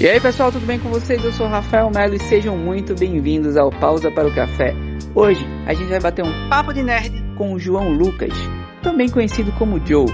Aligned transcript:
E 0.00 0.08
aí 0.08 0.20
pessoal, 0.20 0.52
tudo 0.52 0.64
bem 0.64 0.78
com 0.78 0.90
vocês? 0.90 1.24
Eu 1.24 1.32
sou 1.32 1.46
o 1.46 1.48
Rafael 1.48 1.90
Melo 1.90 2.14
e 2.14 2.20
sejam 2.20 2.56
muito 2.56 2.94
bem-vindos 2.94 3.56
ao 3.56 3.68
Pausa 3.68 4.12
para 4.12 4.28
o 4.28 4.32
Café. 4.32 4.72
Hoje 5.12 5.44
a 5.66 5.74
gente 5.74 5.88
vai 5.88 5.98
bater 5.98 6.24
um 6.24 6.48
papo 6.48 6.72
de 6.72 6.84
nerd 6.84 7.12
com 7.36 7.52
o 7.52 7.58
João 7.58 7.92
Lucas, 7.92 8.32
também 8.80 9.08
conhecido 9.08 9.50
como 9.58 9.84
Joe. 9.84 10.06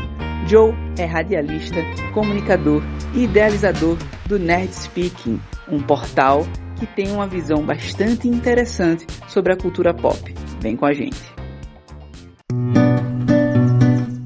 Joe 0.46 0.72
é 0.98 1.04
radialista, 1.04 1.82
comunicador 2.14 2.82
e 3.14 3.24
idealizador 3.24 3.98
do 4.24 4.38
Nerd 4.38 4.74
Speaking, 4.74 5.38
um 5.68 5.82
portal 5.82 6.46
que 6.76 6.86
tem 6.86 7.12
uma 7.12 7.26
visão 7.26 7.62
bastante 7.62 8.26
interessante 8.26 9.06
sobre 9.28 9.52
a 9.52 9.56
cultura 9.56 9.92
pop. 9.92 10.34
Vem 10.60 10.76
com 10.76 10.86
a 10.86 10.94
gente. 10.94 11.20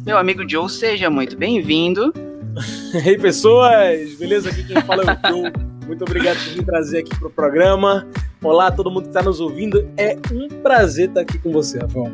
Meu 0.06 0.18
amigo 0.18 0.48
Joe, 0.48 0.70
seja 0.70 1.11
muito 1.11 1.36
bem-vindo. 1.36 2.27
E 2.94 2.96
aí, 3.10 3.18
pessoas! 3.18 4.14
Beleza? 4.14 4.50
Aqui 4.50 4.64
quem 4.64 4.80
fala 4.82 5.02
é 5.02 5.28
o 5.28 5.30
Joe. 5.30 5.52
Muito 5.86 6.02
obrigado 6.02 6.38
por 6.42 6.56
me 6.56 6.64
trazer 6.64 6.98
aqui 6.98 7.18
pro 7.18 7.30
programa. 7.30 8.06
Olá, 8.42 8.70
todo 8.70 8.90
mundo 8.90 9.02
que 9.02 9.09
está 9.09 9.23
nos 9.23 9.40
ouvindo. 9.40 9.90
É 9.96 10.16
um 10.32 10.48
prazer 10.62 11.09
estar 11.09 11.20
aqui 11.20 11.38
com 11.38 11.52
você, 11.52 11.78
Rafael. 11.78 12.10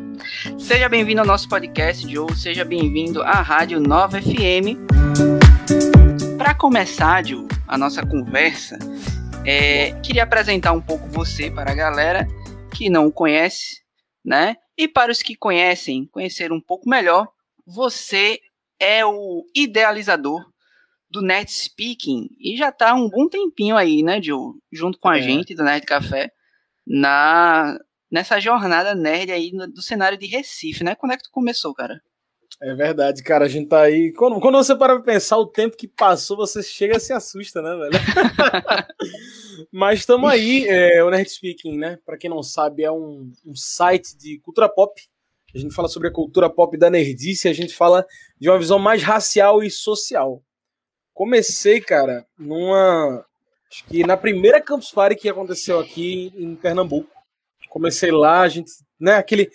Seja 0.57 0.89
bem-vindo 0.89 1.21
ao 1.21 1.27
nosso 1.27 1.47
podcast, 1.47 2.09
Joe. 2.11 2.33
Seja 2.35 2.65
bem-vindo 2.65 3.21
à 3.21 3.41
Rádio 3.41 3.79
Nova 3.79 4.21
FM. 4.21 4.77
Para 6.37 6.53
começar, 6.53 7.25
Joe, 7.25 7.45
a 7.67 7.77
nossa 7.77 8.05
conversa, 8.05 8.77
é, 9.45 9.91
queria 10.01 10.23
apresentar 10.23 10.71
um 10.71 10.81
pouco 10.81 11.07
você 11.09 11.49
para 11.49 11.71
a 11.71 11.75
galera 11.75 12.27
que 12.73 12.89
não 12.89 13.07
o 13.07 13.11
conhece, 13.11 13.81
né? 14.23 14.57
E 14.77 14.87
para 14.87 15.11
os 15.11 15.21
que 15.21 15.35
conhecem, 15.35 16.05
conhecer 16.11 16.51
um 16.51 16.59
pouco 16.59 16.89
melhor, 16.89 17.27
você 17.65 18.39
é 18.79 19.05
o 19.05 19.45
idealizador 19.55 20.45
do 21.09 21.21
Nerd 21.21 21.51
Speaking 21.51 22.27
e 22.39 22.57
já 22.57 22.71
tá 22.71 22.93
um 22.93 23.09
bom 23.09 23.27
tempinho 23.27 23.77
aí, 23.77 24.03
né, 24.03 24.21
Joe? 24.21 24.53
Junto 24.71 24.99
com 24.99 25.09
a 25.09 25.17
é. 25.17 25.21
gente 25.21 25.55
do 25.55 25.63
Nerd 25.63 25.85
Café 25.85 26.29
na 26.85 27.77
nessa 28.11 28.39
jornada 28.39 28.93
nerd 28.95 29.31
aí 29.31 29.51
no, 29.51 29.67
do 29.67 29.81
cenário 29.81 30.17
de 30.17 30.27
Recife, 30.27 30.83
né? 30.83 30.95
Quando 30.95 31.13
é 31.13 31.17
que 31.17 31.23
tu 31.23 31.31
começou, 31.31 31.73
cara? 31.73 32.01
É 32.61 32.73
verdade, 32.73 33.21
cara. 33.21 33.45
A 33.45 33.47
gente 33.47 33.67
tá 33.67 33.81
aí. 33.81 34.13
Quando, 34.13 34.39
quando 34.39 34.55
você 34.55 34.75
para 34.75 34.95
pra 34.95 35.03
pensar 35.03 35.37
o 35.37 35.47
tempo 35.47 35.75
que 35.75 35.87
passou, 35.87 36.37
você 36.37 36.63
chega 36.63 36.95
e 36.95 36.99
se 36.99 37.11
assusta, 37.11 37.61
né, 37.61 37.75
velho? 37.75 37.91
Mas 39.71 39.99
estamos 39.99 40.29
aí. 40.29 40.65
É, 40.67 41.03
o 41.03 41.09
Nerd 41.09 41.29
Speaking, 41.29 41.77
né? 41.77 41.99
Pra 42.05 42.17
quem 42.17 42.29
não 42.29 42.41
sabe, 42.41 42.83
é 42.83 42.91
um, 42.91 43.31
um 43.45 43.55
site 43.55 44.15
de 44.15 44.39
cultura 44.39 44.69
pop. 44.69 45.01
A 45.55 45.57
gente 45.57 45.73
fala 45.73 45.87
sobre 45.87 46.09
a 46.09 46.11
cultura 46.11 46.49
pop 46.49 46.77
da 46.77 46.89
nerdice, 46.89 47.47
a 47.47 47.53
gente 47.53 47.73
fala 47.73 48.05
de 48.37 48.49
uma 48.49 48.59
visão 48.59 48.77
mais 48.77 49.01
racial 49.01 49.63
e 49.63 49.71
social. 49.71 50.43
Comecei, 51.13 51.79
cara, 51.79 52.25
numa. 52.37 53.25
Acho 53.71 53.85
que 53.85 54.05
na 54.05 54.17
primeira 54.17 54.61
Campus 54.61 54.91
Party 54.91 55.15
que 55.15 55.29
aconteceu 55.29 55.79
aqui 55.79 56.33
em 56.35 56.57
Pernambuco. 56.57 57.09
Comecei 57.69 58.11
lá, 58.11 58.41
a 58.41 58.49
gente. 58.49 58.69
Né, 58.99 59.15
aquele, 59.15 59.49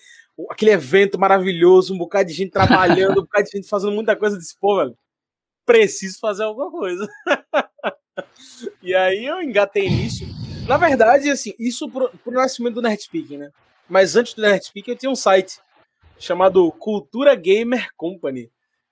aquele 0.49 0.71
evento 0.71 1.19
maravilhoso, 1.19 1.93
um 1.93 1.99
bocado 1.99 2.31
de 2.31 2.35
gente 2.35 2.51
trabalhando, 2.51 3.21
um 3.21 3.23
bocado 3.29 3.45
de 3.45 3.59
gente 3.59 3.69
fazendo 3.69 3.93
muita 3.93 4.17
coisa. 4.17 4.39
Disse, 4.39 4.57
pô, 4.59 4.79
velho, 4.79 4.97
preciso 5.67 6.19
fazer 6.19 6.45
alguma 6.45 6.71
coisa. 6.71 7.07
e 8.83 8.95
aí 8.95 9.27
eu 9.27 9.43
engatei 9.43 9.91
nisso. 9.91 10.25
Na 10.67 10.79
verdade, 10.79 11.31
assim, 11.31 11.53
isso 11.59 11.91
pro, 11.91 12.09
pro 12.25 12.33
nascimento 12.33 12.77
do 12.77 12.83
Nerd 12.83 13.03
Speaking, 13.03 13.37
né? 13.37 13.51
Mas 13.87 14.17
antes 14.17 14.33
do 14.33 14.41
Nerd 14.41 14.65
Speaking 14.65 14.93
eu 14.93 14.97
tinha 14.97 15.11
um 15.11 15.17
site 15.17 15.61
chamado 16.21 16.71
Cultura 16.73 17.35
Gamer 17.35 17.89
Company 17.97 18.51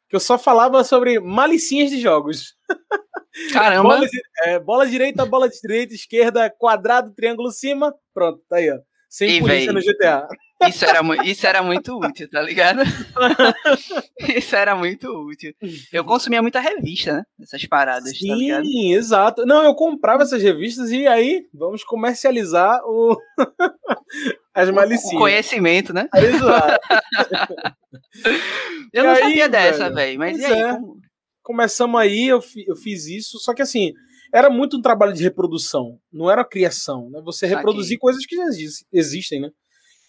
que 0.09 0.17
eu 0.17 0.21
só 0.21 0.39
falava 0.39 0.83
sobre 0.83 1.21
malicinhas 1.21 1.91
de 1.91 2.01
jogos. 2.01 2.57
Caramba! 3.53 3.83
bola, 3.83 4.07
é, 4.45 4.59
bola 4.59 4.87
direita, 4.87 5.27
bola 5.27 5.49
direita, 5.49 5.95
esquerda, 5.95 6.51
quadrado, 6.51 7.13
triângulo, 7.13 7.53
cima. 7.53 7.95
Pronto, 8.15 8.43
tá 8.49 8.57
aí, 8.57 8.71
ó. 8.71 8.79
Sem 9.09 9.37
e 9.37 9.41
polícia 9.41 9.59
véio, 9.59 9.73
no 9.73 9.81
GTA. 9.81 10.29
Isso 10.69 10.85
era, 10.85 11.01
isso 11.25 11.47
era 11.47 11.63
muito 11.63 11.99
útil, 11.99 12.29
tá 12.29 12.43
ligado? 12.43 12.83
isso 14.37 14.57
era 14.57 14.75
muito 14.75 15.09
útil. 15.09 15.55
Eu 15.93 16.05
consumia 16.05 16.43
muita 16.43 16.61
revista, 16.61 17.19
né? 17.19 17.23
Essas 17.41 17.65
paradas, 17.65 18.19
Sim, 18.19 18.29
tá 18.29 18.35
ligado? 18.35 18.65
Sim, 18.65 18.93
exato. 18.93 19.47
Não, 19.47 19.63
eu 19.63 19.75
comprava 19.75 20.25
essas 20.25 20.43
revistas 20.43 20.91
e 20.91 21.07
aí 21.07 21.47
vamos 21.55 21.85
comercializar 21.85 22.81
o... 22.85 23.17
as 24.53 24.69
malicinhas. 24.71 25.15
O 25.15 25.19
conhecimento, 25.19 25.95
né? 25.95 26.09
Exato. 26.15 26.81
eu 28.93 29.05
e 29.05 29.07
não 29.07 29.13
aí, 29.13 29.23
sabia 29.23 29.49
dessa, 29.49 29.91
velho. 29.91 30.19
Mas 30.19 30.39
pois 30.39 30.51
e 30.51 30.53
aí? 30.53 30.61
É. 30.61 30.73
Como... 30.73 30.99
Começamos 31.41 31.99
aí, 31.99 32.27
eu, 32.27 32.43
eu 32.67 32.77
fiz 32.77 33.07
isso, 33.07 33.39
só 33.39 33.55
que 33.55 33.63
assim, 33.63 33.95
era 34.33 34.51
muito 34.51 34.77
um 34.77 34.83
trabalho 34.83 35.13
de 35.13 35.23
reprodução, 35.23 35.99
não 36.13 36.31
era 36.31 36.45
criação, 36.45 37.09
né? 37.11 37.21
Você 37.25 37.47
reproduzir 37.47 37.95
Aqui. 37.95 38.01
coisas 38.01 38.27
que 38.27 38.37
já 38.37 38.45
existem, 38.93 39.41
né? 39.41 39.51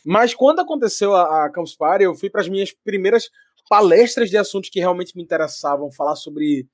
Mas 0.06 0.34
quando 0.34 0.60
aconteceu 0.60 1.14
a, 1.14 1.46
a 1.46 1.52
Campus 1.52 1.76
Party, 1.76 2.04
eu 2.04 2.16
fui 2.16 2.30
para 2.30 2.42
as 2.42 2.50
minhas 2.50 2.72
primeiras 2.72 3.30
palestras 3.70 4.30
de 4.30 4.38
assuntos 4.38 4.70
que 4.70 4.80
realmente 4.80 5.16
me 5.16 5.24
interessavam, 5.24 5.92
falar 5.92 6.16
sobre 6.16 6.68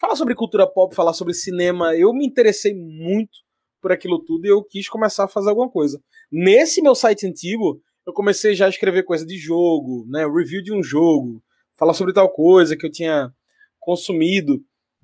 falar 0.00 0.16
sobre 0.16 0.34
cultura 0.34 0.66
pop, 0.66 0.94
falar 0.94 1.12
sobre 1.12 1.34
cinema. 1.34 1.94
Eu 1.94 2.12
me 2.14 2.26
interessei 2.26 2.74
muito 2.74 3.38
por 3.82 3.92
aquilo 3.92 4.18
tudo 4.18 4.46
e 4.46 4.48
eu 4.50 4.62
quis 4.64 4.88
começar 4.88 5.24
a 5.24 5.28
fazer 5.28 5.50
alguma 5.50 5.68
coisa. 5.68 6.00
Nesse 6.32 6.80
meu 6.80 6.94
site 6.94 7.26
antigo, 7.26 7.80
eu 8.06 8.12
comecei 8.12 8.54
já 8.54 8.66
a 8.66 8.70
escrever 8.70 9.04
coisa 9.04 9.26
de 9.26 9.36
jogo, 9.36 10.06
né, 10.08 10.26
review 10.26 10.62
de 10.62 10.72
um 10.72 10.82
jogo, 10.82 11.42
falar 11.76 11.92
sobre 11.92 12.14
tal 12.14 12.30
coisa 12.30 12.76
que 12.76 12.86
eu 12.86 12.90
tinha 12.90 13.30
consumido. 13.78 14.62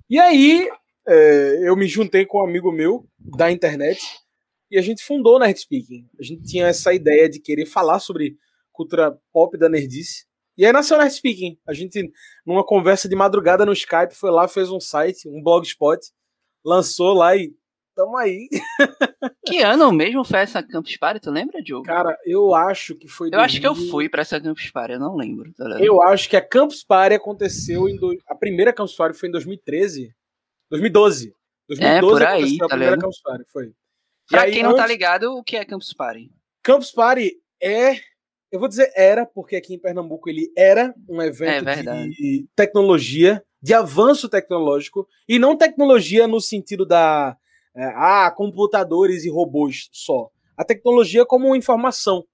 E 0.08 0.18
aí 0.18 0.68
é, 1.06 1.68
eu 1.68 1.76
me 1.76 1.86
juntei 1.86 2.26
com 2.26 2.38
um 2.38 2.44
amigo 2.44 2.72
meu 2.72 3.06
da 3.18 3.50
internet 3.50 4.00
e 4.70 4.78
a 4.78 4.82
gente 4.82 5.04
fundou 5.04 5.36
o 5.36 5.38
Nerd 5.38 5.58
Speaking. 5.58 6.08
A 6.18 6.22
gente 6.22 6.42
tinha 6.42 6.66
essa 6.66 6.92
ideia 6.92 7.28
de 7.28 7.40
querer 7.40 7.66
falar 7.66 8.00
sobre 8.00 8.36
cultura 8.72 9.16
pop 9.32 9.56
da 9.56 9.68
nerdice. 9.68 10.26
E 10.58 10.64
aí 10.64 10.72
nasceu 10.72 10.96
o 10.96 11.00
Nerd 11.00 11.14
Speaking. 11.14 11.58
A 11.66 11.72
gente, 11.72 12.10
numa 12.44 12.64
conversa 12.64 13.08
de 13.08 13.14
madrugada 13.14 13.64
no 13.64 13.72
Skype, 13.72 14.14
foi 14.14 14.30
lá, 14.30 14.48
fez 14.48 14.70
um 14.70 14.80
site, 14.80 15.28
um 15.28 15.42
blogspot, 15.42 16.00
lançou 16.64 17.14
lá 17.14 17.36
e 17.36 17.54
tamo 17.94 18.16
aí. 18.16 18.48
Que 19.46 19.62
ano 19.62 19.92
mesmo 19.92 20.24
foi 20.24 20.40
essa 20.40 20.60
Campus 20.60 20.96
Party, 20.96 21.20
tu 21.20 21.30
lembra, 21.30 21.62
Diogo? 21.62 21.84
Cara, 21.84 22.18
eu 22.26 22.52
acho 22.52 22.96
que 22.96 23.06
foi... 23.06 23.28
Eu 23.28 23.38
2000... 23.38 23.44
acho 23.44 23.60
que 23.60 23.66
eu 23.66 23.90
fui 23.90 24.08
pra 24.08 24.22
essa 24.22 24.40
Campus 24.40 24.68
Party, 24.72 24.94
eu 24.94 24.98
não 24.98 25.14
lembro. 25.14 25.52
Tá 25.54 25.78
eu 25.80 26.02
acho 26.02 26.28
que 26.28 26.36
a 26.36 26.44
Campus 26.44 26.82
Party 26.82 27.14
aconteceu 27.14 27.88
em... 27.88 27.96
Do... 27.96 28.12
A 28.26 28.34
primeira 28.34 28.72
Campus 28.72 28.96
Party 28.96 29.16
foi 29.16 29.28
em 29.28 29.32
2013. 29.32 30.12
2012. 30.70 31.34
2012 31.68 31.84
é, 31.84 32.00
por 32.00 32.22
aí, 32.22 32.58
tá 32.58 32.64
a 32.64 32.68
primeira 32.68 32.98
Campus 32.98 33.20
Party, 33.20 33.44
foi. 33.52 33.72
Pra 34.28 34.42
aí, 34.42 34.52
quem 34.52 34.62
não 34.62 34.70
tá 34.70 34.76
antes... 34.76 34.82
tá 34.84 34.88
ligado, 34.88 35.36
o 35.36 35.42
que 35.42 35.56
é 35.56 35.64
Campus 35.64 35.92
Party? 35.92 36.30
Campus 36.62 36.90
Party 36.90 37.32
é. 37.62 37.96
Eu 38.50 38.60
vou 38.60 38.68
dizer 38.68 38.92
era, 38.94 39.26
porque 39.26 39.56
aqui 39.56 39.74
em 39.74 39.78
Pernambuco 39.78 40.30
ele 40.30 40.50
era 40.56 40.94
um 41.08 41.20
evento 41.20 41.68
é 41.68 42.06
de 42.06 42.46
tecnologia, 42.54 43.42
de 43.60 43.74
avanço 43.74 44.28
tecnológico, 44.28 45.06
e 45.28 45.38
não 45.38 45.56
tecnologia 45.56 46.26
no 46.26 46.40
sentido 46.40 46.86
da. 46.86 47.36
É, 47.74 47.84
ah, 47.94 48.32
computadores 48.34 49.24
e 49.24 49.30
robôs 49.30 49.88
só. 49.92 50.30
A 50.56 50.64
tecnologia 50.64 51.26
como 51.26 51.54
informação, 51.54 52.24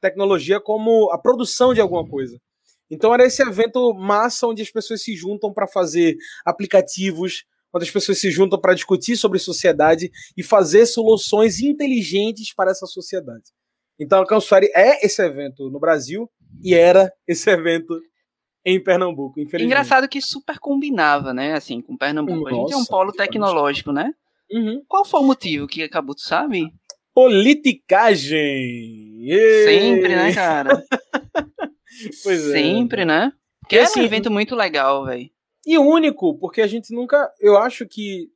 tecnologia 0.00 0.60
como 0.60 1.10
a 1.10 1.18
produção 1.18 1.74
de 1.74 1.80
alguma 1.80 2.06
coisa. 2.06 2.38
Então 2.88 3.12
era 3.12 3.24
esse 3.24 3.42
evento 3.42 3.94
massa 3.94 4.46
onde 4.46 4.62
as 4.62 4.70
pessoas 4.70 5.02
se 5.02 5.16
juntam 5.16 5.52
para 5.52 5.66
fazer 5.66 6.14
aplicativos, 6.44 7.44
quando 7.72 7.84
as 7.84 7.90
pessoas 7.90 8.18
se 8.18 8.30
juntam 8.30 8.60
para 8.60 8.74
discutir 8.74 9.16
sobre 9.16 9.38
sociedade 9.38 10.10
e 10.36 10.42
fazer 10.42 10.84
soluções 10.84 11.60
inteligentes 11.60 12.54
para 12.54 12.70
essa 12.70 12.86
sociedade. 12.86 13.44
Então, 13.98 14.20
a 14.20 14.26
Campus 14.26 14.50
é 14.74 15.04
esse 15.04 15.22
evento 15.22 15.70
no 15.70 15.80
Brasil 15.80 16.30
e 16.62 16.74
era 16.74 17.10
esse 17.26 17.50
evento 17.50 17.98
em 18.64 18.82
Pernambuco, 18.82 19.40
infelizmente. 19.40 19.64
Engraçado 19.64 20.08
que 20.08 20.20
super 20.20 20.58
combinava, 20.58 21.32
né, 21.32 21.54
assim, 21.54 21.80
com 21.80 21.96
Pernambuco. 21.96 22.50
Nossa, 22.50 22.54
a 22.54 22.58
gente 22.58 22.74
é 22.74 22.76
um 22.76 22.84
polo 22.84 23.10
tecnológico, 23.10 23.90
né? 23.90 24.12
Uhum. 24.50 24.82
Qual 24.86 25.04
foi 25.04 25.20
o 25.20 25.24
motivo 25.24 25.66
que 25.66 25.82
acabou, 25.82 26.14
tu 26.14 26.20
sabe? 26.20 26.66
Politicagem! 27.14 29.26
Sempre, 29.64 30.14
né, 30.14 30.34
cara? 30.34 30.82
pois 32.22 32.48
é. 32.48 32.52
Sempre, 32.52 33.04
né? 33.04 33.32
Porque 33.60 33.76
é 33.76 33.86
um 33.96 34.02
evento 34.02 34.30
muito 34.30 34.54
legal, 34.54 35.06
velho. 35.06 35.30
E 35.66 35.78
único, 35.78 36.36
porque 36.38 36.60
a 36.60 36.66
gente 36.66 36.92
nunca. 36.94 37.32
Eu 37.40 37.56
acho 37.56 37.86
que 37.86 38.28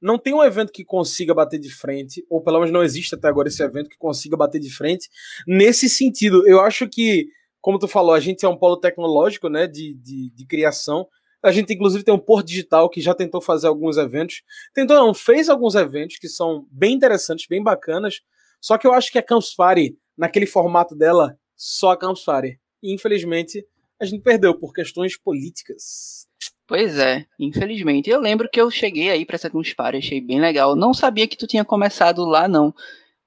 não 0.00 0.18
tem 0.18 0.34
um 0.34 0.42
evento 0.42 0.70
que 0.70 0.84
consiga 0.84 1.32
bater 1.32 1.58
de 1.58 1.70
frente, 1.70 2.24
ou 2.28 2.42
pelo 2.42 2.58
menos 2.58 2.70
não 2.70 2.82
existe 2.82 3.14
até 3.14 3.26
agora 3.26 3.48
esse 3.48 3.62
evento 3.62 3.88
que 3.88 3.96
consiga 3.96 4.36
bater 4.36 4.60
de 4.60 4.70
frente. 4.70 5.08
Nesse 5.46 5.88
sentido, 5.88 6.46
eu 6.46 6.60
acho 6.60 6.86
que, 6.86 7.28
como 7.58 7.78
tu 7.78 7.88
falou, 7.88 8.12
a 8.12 8.20
gente 8.20 8.44
é 8.44 8.48
um 8.48 8.56
polo 8.56 8.76
tecnológico, 8.76 9.48
né, 9.48 9.66
de, 9.66 9.94
de, 9.94 10.30
de 10.30 10.46
criação. 10.46 11.08
A 11.42 11.50
gente, 11.50 11.72
inclusive, 11.72 12.04
tem 12.04 12.12
um 12.12 12.18
Porto 12.18 12.46
Digital 12.46 12.90
que 12.90 13.00
já 13.00 13.14
tentou 13.14 13.40
fazer 13.40 13.66
alguns 13.66 13.96
eventos. 13.96 14.42
Tentou, 14.74 14.96
não, 14.96 15.14
fez 15.14 15.48
alguns 15.48 15.74
eventos 15.74 16.18
que 16.18 16.28
são 16.28 16.66
bem 16.70 16.94
interessantes, 16.94 17.46
bem 17.46 17.62
bacanas. 17.62 18.20
Só 18.60 18.76
que 18.76 18.86
eu 18.86 18.92
acho 18.92 19.10
que 19.10 19.18
a 19.18 19.22
Campus 19.22 19.54
Party, 19.54 19.96
naquele 20.16 20.46
formato 20.46 20.94
dela, 20.94 21.38
só 21.56 21.92
a 21.92 21.96
Campus 21.96 22.24
Party. 22.24 22.60
E, 22.82 22.92
infelizmente, 22.92 23.66
a 24.00 24.04
gente 24.04 24.22
perdeu 24.22 24.54
por 24.58 24.72
questões 24.74 25.16
políticas. 25.16 26.26
Pois 26.66 26.98
é, 26.98 27.26
infelizmente. 27.38 28.08
Eu 28.08 28.20
lembro 28.20 28.48
que 28.50 28.60
eu 28.60 28.70
cheguei 28.70 29.10
aí 29.10 29.26
pra 29.26 29.36
essa 29.36 29.50
Conspire, 29.50 29.98
achei 29.98 30.20
bem 30.20 30.40
legal. 30.40 30.74
Não 30.74 30.94
sabia 30.94 31.28
que 31.28 31.36
tu 31.36 31.46
tinha 31.46 31.64
começado 31.64 32.24
lá, 32.24 32.48
não. 32.48 32.74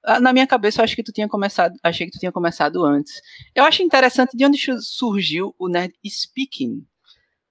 Ah, 0.04 0.20
na 0.20 0.32
minha 0.32 0.46
cabeça, 0.46 0.80
eu 0.80 0.84
acho 0.84 0.96
que 0.96 1.02
tu 1.02 1.12
tinha 1.12 1.28
começado. 1.28 1.78
Achei 1.82 2.06
que 2.06 2.12
tu 2.12 2.18
tinha 2.18 2.32
começado 2.32 2.84
antes. 2.84 3.20
Eu 3.54 3.64
acho 3.64 3.82
interessante 3.82 4.36
de 4.36 4.44
onde 4.44 4.58
surgiu 4.80 5.54
o 5.58 5.68
Nerd 5.68 5.94
Speaking. 6.06 6.84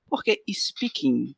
Porque 0.10 0.42
Speaking. 0.50 1.36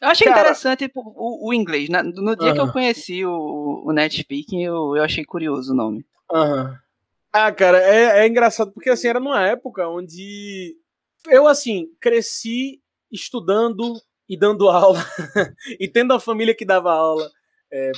Eu 0.00 0.08
achei 0.08 0.26
Cara, 0.26 0.40
interessante 0.40 0.90
o, 0.94 1.48
o, 1.48 1.54
inglês. 1.54 1.88
No, 1.88 2.02
no 2.02 2.36
dia 2.36 2.48
uh 2.48 2.50
-huh. 2.50 2.54
que 2.54 2.60
eu 2.60 2.72
conheci 2.72 3.24
o, 3.24 3.82
o 3.84 3.92
Nerd 3.92 4.16
Speaking, 4.16 4.62
eu, 4.62 4.96
eu 4.96 5.02
achei 5.02 5.24
curioso 5.24 5.72
o 5.72 5.76
nome. 5.76 6.04
Aham. 6.32 6.62
Uh 6.62 6.68
-huh. 6.68 6.86
Ah, 7.32 7.52
cara, 7.52 7.78
é, 7.82 8.20
é 8.20 8.26
engraçado, 8.26 8.72
porque 8.72 8.88
assim, 8.88 9.08
era 9.08 9.20
numa 9.20 9.46
época 9.46 9.86
onde 9.86 10.74
eu, 11.28 11.46
assim, 11.46 11.88
cresci 12.00 12.80
estudando 13.10 13.94
e 14.28 14.38
dando 14.38 14.68
aula, 14.70 15.04
e 15.78 15.88
tendo 15.88 16.12
a 16.12 16.20
família 16.20 16.54
que 16.54 16.64
dava 16.64 16.92
aula, 16.92 17.30
é, 17.72 17.92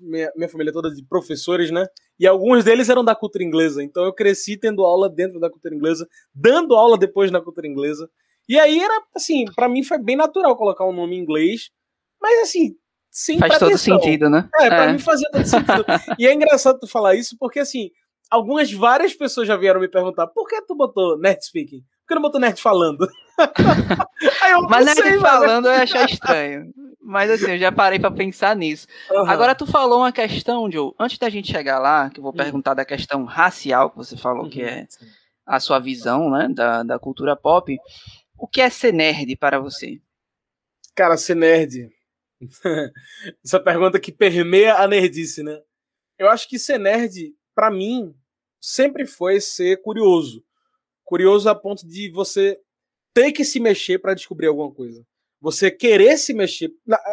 minha, 0.00 0.32
minha 0.36 0.48
família 0.48 0.72
toda 0.72 0.90
de 0.90 1.04
professores, 1.04 1.70
né? 1.70 1.86
E 2.18 2.26
alguns 2.26 2.64
deles 2.64 2.88
eram 2.88 3.04
da 3.04 3.14
cultura 3.14 3.44
inglesa, 3.44 3.82
então 3.82 4.04
eu 4.04 4.12
cresci 4.12 4.56
tendo 4.56 4.84
aula 4.84 5.08
dentro 5.08 5.38
da 5.38 5.50
cultura 5.50 5.74
inglesa, 5.74 6.06
dando 6.34 6.74
aula 6.74 6.98
depois 6.98 7.30
na 7.30 7.40
cultura 7.40 7.66
inglesa. 7.66 8.08
E 8.48 8.58
aí 8.58 8.80
era, 8.80 9.02
assim, 9.14 9.44
para 9.54 9.68
mim 9.68 9.82
foi 9.82 9.98
bem 9.98 10.16
natural 10.16 10.56
colocar 10.56 10.84
um 10.86 10.92
nome 10.92 11.16
em 11.16 11.20
inglês, 11.20 11.70
mas 12.20 12.40
assim, 12.42 12.76
sem 13.10 13.38
Faz 13.38 13.58
pretensão. 13.58 13.96
todo 13.96 14.02
sentido, 14.02 14.30
né? 14.30 14.48
É, 14.60 14.68
pra 14.68 14.84
é. 14.84 14.92
mim 14.92 14.98
fazia 14.98 15.28
todo 15.30 15.44
sentido. 15.44 15.84
e 16.18 16.26
é 16.26 16.32
engraçado 16.32 16.78
tu 16.78 16.86
falar 16.86 17.14
isso, 17.14 17.36
porque 17.38 17.60
assim, 17.60 17.90
algumas, 18.30 18.72
várias 18.72 19.14
pessoas 19.14 19.48
já 19.48 19.56
vieram 19.56 19.80
me 19.80 19.88
perguntar 19.88 20.26
por 20.28 20.46
que 20.48 20.60
tu 20.62 20.74
botou 20.74 21.18
Nerd 21.18 21.44
Speaking? 21.44 21.80
Por 21.80 22.08
que 22.08 22.14
não 22.14 22.22
botou 22.22 22.40
Nerd 22.40 22.60
falando? 22.60 23.08
Eu, 24.50 24.62
mas 24.62 24.86
Nerd 24.86 25.02
sei, 25.02 25.18
falando 25.18 25.66
eu 25.66 25.72
achei 25.72 26.04
estranho. 26.04 26.72
Mas 27.00 27.30
assim, 27.30 27.52
eu 27.52 27.58
já 27.58 27.72
parei 27.72 27.98
para 27.98 28.10
pensar 28.10 28.54
nisso. 28.54 28.86
Uhum. 29.10 29.28
Agora, 29.28 29.54
tu 29.54 29.66
falou 29.66 30.00
uma 30.00 30.12
questão, 30.12 30.70
Joe, 30.70 30.92
antes 30.98 31.18
da 31.18 31.28
gente 31.28 31.50
chegar 31.50 31.78
lá, 31.78 32.10
que 32.10 32.20
eu 32.20 32.22
vou 32.22 32.32
uhum. 32.32 32.36
perguntar 32.36 32.74
da 32.74 32.84
questão 32.84 33.24
racial, 33.24 33.90
que 33.90 33.96
você 33.96 34.16
falou 34.16 34.44
uhum. 34.44 34.50
que 34.50 34.62
é 34.62 34.86
a 35.46 35.58
sua 35.58 35.78
visão, 35.78 36.30
né, 36.30 36.48
da, 36.48 36.82
da 36.82 36.98
cultura 36.98 37.34
pop. 37.34 37.76
O 38.38 38.46
que 38.46 38.60
é 38.60 38.70
ser 38.70 38.92
nerd 38.92 39.36
para 39.36 39.58
você? 39.58 40.00
Cara, 40.94 41.16
ser 41.16 41.34
nerd. 41.34 41.90
Essa 43.44 43.58
pergunta 43.58 43.98
que 43.98 44.12
permeia 44.12 44.76
a 44.76 44.86
nerdice, 44.86 45.42
né? 45.42 45.58
Eu 46.18 46.28
acho 46.28 46.48
que 46.48 46.58
ser 46.58 46.78
nerd, 46.78 47.34
para 47.54 47.70
mim, 47.70 48.14
sempre 48.60 49.06
foi 49.06 49.40
ser 49.40 49.82
curioso. 49.82 50.44
Curioso 51.04 51.48
a 51.48 51.54
ponto 51.54 51.86
de 51.86 52.10
você 52.10 52.58
ter 53.14 53.32
que 53.32 53.44
se 53.44 53.60
mexer 53.60 53.98
para 53.98 54.14
descobrir 54.14 54.46
alguma 54.46 54.72
coisa. 54.72 55.04
Você 55.40 55.70
querer 55.70 56.18
se 56.18 56.34
mexer, 56.34 56.70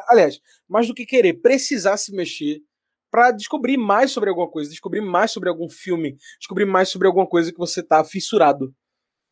aliás, 0.08 0.40
mais 0.68 0.88
do 0.88 0.94
que 0.94 1.06
querer, 1.06 1.36
precisar 1.36 1.98
se 1.98 2.14
mexer 2.14 2.62
para 3.10 3.32
descobrir 3.32 3.78
mais 3.78 4.12
sobre 4.12 4.30
alguma 4.30 4.50
coisa, 4.50 4.70
descobrir 4.70 5.02
mais 5.02 5.32
sobre 5.32 5.48
algum 5.48 5.70
filme, 5.70 6.18
descobrir 6.38 6.66
mais 6.66 6.90
sobre 6.90 7.08
alguma 7.08 7.26
coisa 7.26 7.52
que 7.52 7.58
você 7.58 7.82
tá 7.82 8.04
fissurado. 8.04 8.74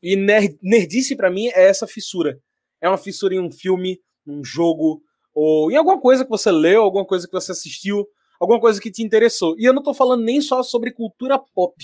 E 0.02 0.16
nerd, 0.16 0.58
nerdice 0.62 1.16
para 1.16 1.30
mim 1.30 1.48
é 1.48 1.66
essa 1.66 1.86
fissura. 1.86 2.40
É 2.82 2.88
uma 2.88 2.98
fissura 2.98 3.36
em 3.36 3.40
um 3.40 3.52
filme, 3.52 4.00
num 4.26 4.44
jogo, 4.44 5.02
ou 5.34 5.70
em 5.72 5.76
alguma 5.76 6.00
coisa 6.00 6.24
que 6.24 6.30
você 6.30 6.52
leu, 6.52 6.82
alguma 6.82 7.06
coisa 7.06 7.28
que 7.28 7.34
você 7.34 7.52
assistiu, 7.52 8.08
alguma 8.40 8.60
coisa 8.60 8.80
que 8.80 8.92
te 8.92 9.04
interessou. 9.04 9.56
E 9.60 9.66
eu 9.66 9.74
não 9.74 9.84
tô 9.84 9.94
falando 9.94 10.24
nem 10.24 10.40
só 10.40 10.64
sobre 10.64 10.92
cultura 10.92 11.38
pop 11.38 11.76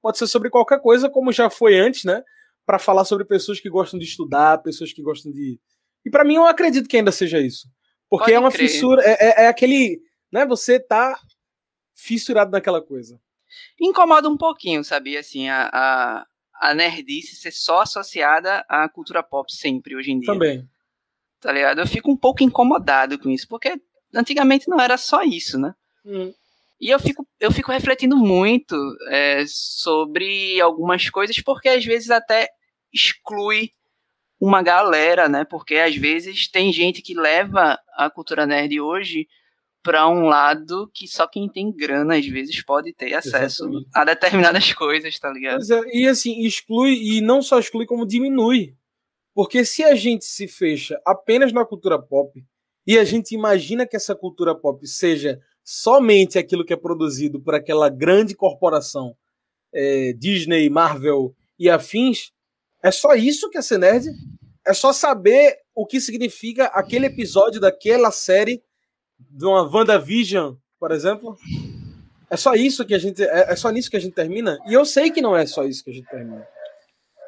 pode 0.00 0.18
ser 0.18 0.26
sobre 0.26 0.50
qualquer 0.50 0.80
coisa, 0.80 1.08
como 1.08 1.32
já 1.32 1.50
foi 1.50 1.78
antes, 1.78 2.04
né? 2.04 2.22
Para 2.66 2.78
falar 2.78 3.04
sobre 3.04 3.24
pessoas 3.24 3.58
que 3.58 3.68
gostam 3.68 3.98
de 3.98 4.06
estudar, 4.06 4.58
pessoas 4.58 4.92
que 4.92 5.02
gostam 5.02 5.32
de. 5.32 5.58
E 6.04 6.10
para 6.10 6.24
mim 6.24 6.34
eu 6.34 6.46
acredito 6.46 6.88
que 6.88 6.96
ainda 6.96 7.12
seja 7.12 7.38
isso. 7.40 7.68
Porque 8.08 8.26
pode 8.26 8.34
é 8.34 8.38
uma 8.38 8.50
crer. 8.50 8.68
fissura, 8.68 9.02
é, 9.02 9.12
é, 9.12 9.44
é, 9.44 9.46
aquele. 9.48 10.00
Né, 10.32 10.46
você 10.46 10.78
tá 10.78 11.18
fissurado 11.94 12.50
naquela 12.50 12.80
coisa. 12.80 13.20
Incomoda 13.80 14.28
um 14.28 14.36
pouquinho, 14.36 14.84
sabia? 14.84 15.20
Assim, 15.20 15.48
a, 15.48 15.68
a, 15.72 16.26
a 16.60 16.74
nerdice 16.74 17.36
ser 17.36 17.50
só 17.50 17.80
associada 17.80 18.64
à 18.68 18.88
cultura 18.88 19.22
pop 19.22 19.52
sempre, 19.52 19.96
hoje 19.96 20.12
em 20.12 20.20
dia. 20.20 20.32
Também. 20.32 20.68
Tá 21.40 21.50
ligado? 21.50 21.80
Eu 21.80 21.86
fico 21.86 22.10
um 22.10 22.16
pouco 22.16 22.42
incomodado 22.42 23.18
com 23.18 23.30
isso, 23.30 23.48
porque 23.48 23.80
antigamente 24.14 24.68
não 24.68 24.78
era 24.78 24.96
só 24.96 25.22
isso, 25.22 25.58
né? 25.58 25.74
Hum. 26.04 26.32
E 26.80 26.88
eu 26.88 26.98
fico, 26.98 27.26
eu 27.38 27.52
fico 27.52 27.70
refletindo 27.70 28.16
muito 28.16 28.74
é, 29.08 29.44
sobre 29.46 30.60
algumas 30.60 31.10
coisas, 31.10 31.40
porque 31.40 31.68
às 31.68 31.84
vezes 31.84 32.10
até 32.10 32.48
exclui 32.92 33.70
uma 34.40 34.62
galera, 34.62 35.28
né? 35.28 35.44
Porque 35.44 35.76
às 35.76 35.94
vezes 35.94 36.48
tem 36.50 36.72
gente 36.72 37.02
que 37.02 37.14
leva 37.14 37.78
a 37.94 38.08
cultura 38.08 38.46
nerd 38.46 38.80
hoje 38.80 39.26
para 39.82 40.08
um 40.08 40.24
lado 40.24 40.90
que 40.94 41.06
só 41.06 41.26
quem 41.26 41.48
tem 41.48 41.70
grana 41.70 42.16
às 42.16 42.26
vezes 42.26 42.62
pode 42.62 42.92
ter 42.94 43.14
acesso 43.14 43.64
Exatamente. 43.64 43.88
a 43.94 44.04
determinadas 44.04 44.72
coisas, 44.74 45.18
tá 45.18 45.30
ligado? 45.30 45.60
É, 45.60 45.96
e 45.96 46.08
assim, 46.08 46.44
exclui, 46.44 46.94
e 46.94 47.20
não 47.20 47.42
só 47.42 47.58
exclui, 47.58 47.86
como 47.86 48.06
diminui. 48.06 48.74
Porque 49.34 49.64
se 49.64 49.84
a 49.84 49.94
gente 49.94 50.24
se 50.24 50.48
fecha 50.48 51.00
apenas 51.06 51.52
na 51.52 51.64
cultura 51.64 51.98
pop 52.00 52.42
e 52.86 52.98
a 52.98 53.04
gente 53.04 53.34
imagina 53.34 53.86
que 53.86 53.96
essa 53.96 54.14
cultura 54.14 54.54
pop 54.54 54.86
seja 54.86 55.40
somente 55.72 56.36
aquilo 56.36 56.64
que 56.64 56.72
é 56.72 56.76
produzido 56.76 57.40
por 57.40 57.54
aquela 57.54 57.88
grande 57.88 58.34
corporação 58.34 59.16
é, 59.72 60.12
Disney, 60.14 60.68
Marvel 60.68 61.32
e 61.56 61.70
afins, 61.70 62.32
é 62.82 62.90
só 62.90 63.14
isso 63.14 63.48
que 63.48 63.56
é 63.56 63.62
ser 63.62 63.78
nerd? 63.78 64.06
É 64.66 64.74
só 64.74 64.92
saber 64.92 65.58
o 65.72 65.86
que 65.86 66.00
significa 66.00 66.64
aquele 66.66 67.06
episódio 67.06 67.60
daquela 67.60 68.10
série 68.10 68.60
de 69.16 69.44
uma 69.44 69.62
WandaVision, 69.62 70.56
por 70.76 70.90
exemplo? 70.90 71.38
É 72.28 72.36
só 72.36 72.54
isso 72.54 72.84
que 72.84 72.94
a 72.94 72.98
gente. 72.98 73.22
É, 73.22 73.52
é 73.52 73.54
só 73.54 73.70
nisso 73.70 73.90
que 73.90 73.96
a 73.96 74.00
gente 74.00 74.14
termina? 74.14 74.58
E 74.66 74.74
eu 74.74 74.84
sei 74.84 75.08
que 75.08 75.22
não 75.22 75.36
é 75.36 75.46
só 75.46 75.64
isso 75.64 75.84
que 75.84 75.90
a 75.90 75.94
gente 75.94 76.08
termina. 76.08 76.44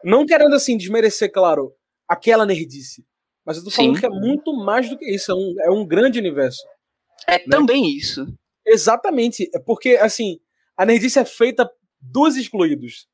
Não 0.03 0.27
querendo 0.27 0.57
assim 0.57 0.77
desmerecer, 0.77 1.31
claro, 1.31 1.73
aquela 2.09 2.45
nerdice. 2.45 3.07
Mas 3.45 3.57
eu 3.57 3.65
tô 3.65 3.71
falando 3.71 3.95
Sim. 3.95 4.01
que 4.01 4.07
é 4.07 4.11
muito 4.11 4.53
mais 4.53 4.91
do 4.91 4.99
que 4.99 5.09
isso. 5.09 5.31
É 5.31 5.35
um, 5.35 5.55
é 5.61 5.71
um 5.71 5.87
grande 5.87 6.19
universo. 6.19 6.63
É 7.27 7.39
né? 7.39 7.45
também 7.51 7.87
isso. 7.97 8.27
Exatamente. 8.67 9.51
É 9.55 9.59
porque, 9.59 9.97
assim, 9.97 10.39
a 10.77 10.85
nerdice 10.85 11.19
é 11.19 11.25
feita 11.25 11.69
dos 12.01 12.37
excluídos. 12.37 13.07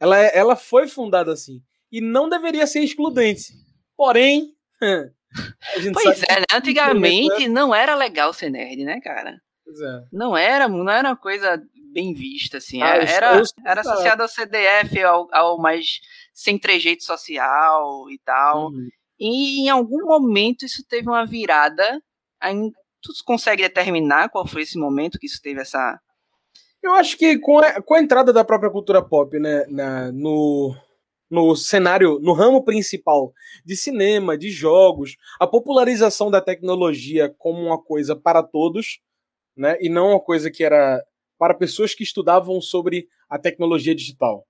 Ela, 0.00 0.18
é, 0.18 0.36
ela 0.36 0.56
foi 0.56 0.86
fundada 0.86 1.32
assim. 1.32 1.62
E 1.90 2.00
não 2.00 2.28
deveria 2.28 2.66
ser 2.66 2.80
excludente. 2.80 3.54
Porém. 3.96 4.54
pois 5.92 6.22
é, 6.28 6.40
né? 6.40 6.46
Antigamente 6.52 7.48
não 7.48 7.74
era 7.74 7.94
legal 7.94 8.32
ser 8.32 8.50
nerd, 8.50 8.84
né, 8.84 9.00
cara? 9.00 9.40
Pois 9.64 9.80
é. 9.80 10.04
Não 10.12 10.36
era, 10.36 10.68
não 10.68 10.90
era 10.90 11.08
uma 11.08 11.16
coisa 11.16 11.62
bem 11.92 12.12
vista, 12.12 12.58
assim. 12.58 12.82
Ah, 12.82 12.96
era, 12.96 13.36
eu, 13.36 13.44
era 13.64 13.80
associado 13.80 14.22
ao 14.22 14.28
CDF, 14.28 15.02
ao, 15.02 15.28
ao 15.32 15.58
mais 15.58 16.00
sem 16.32 16.58
trejeito 16.58 17.04
social 17.04 18.10
e 18.10 18.18
tal. 18.18 18.66
Uhum. 18.66 18.88
E 19.18 19.60
em 19.60 19.68
algum 19.68 20.04
momento 20.04 20.64
isso 20.66 20.84
teve 20.86 21.08
uma 21.08 21.24
virada 21.24 22.02
Tu 23.04 23.12
consegue 23.22 23.62
determinar 23.62 24.30
qual 24.30 24.46
foi 24.46 24.62
esse 24.62 24.78
momento 24.78 25.18
que 25.18 25.26
isso 25.26 25.40
teve 25.42 25.60
essa. 25.60 26.00
Eu 26.82 26.94
acho 26.94 27.18
que 27.18 27.38
com 27.38 27.58
a, 27.58 27.82
com 27.82 27.94
a 27.94 28.00
entrada 28.00 28.32
da 28.32 28.42
própria 28.42 28.70
cultura 28.70 29.04
pop, 29.04 29.38
né, 29.38 29.66
na, 29.68 30.10
no, 30.10 30.74
no 31.30 31.54
cenário, 31.54 32.18
no 32.20 32.32
ramo 32.32 32.64
principal 32.64 33.32
de 33.62 33.76
cinema, 33.76 34.38
de 34.38 34.50
jogos, 34.50 35.16
a 35.38 35.46
popularização 35.46 36.30
da 36.30 36.40
tecnologia 36.40 37.34
como 37.36 37.60
uma 37.60 37.78
coisa 37.78 38.16
para 38.16 38.42
todos, 38.42 39.00
né, 39.54 39.76
e 39.80 39.90
não 39.90 40.12
uma 40.12 40.20
coisa 40.20 40.50
que 40.50 40.64
era 40.64 41.04
para 41.38 41.52
pessoas 41.52 41.94
que 41.94 42.02
estudavam 42.02 42.58
sobre 42.62 43.06
a 43.28 43.38
tecnologia 43.38 43.94
digital. 43.94 44.46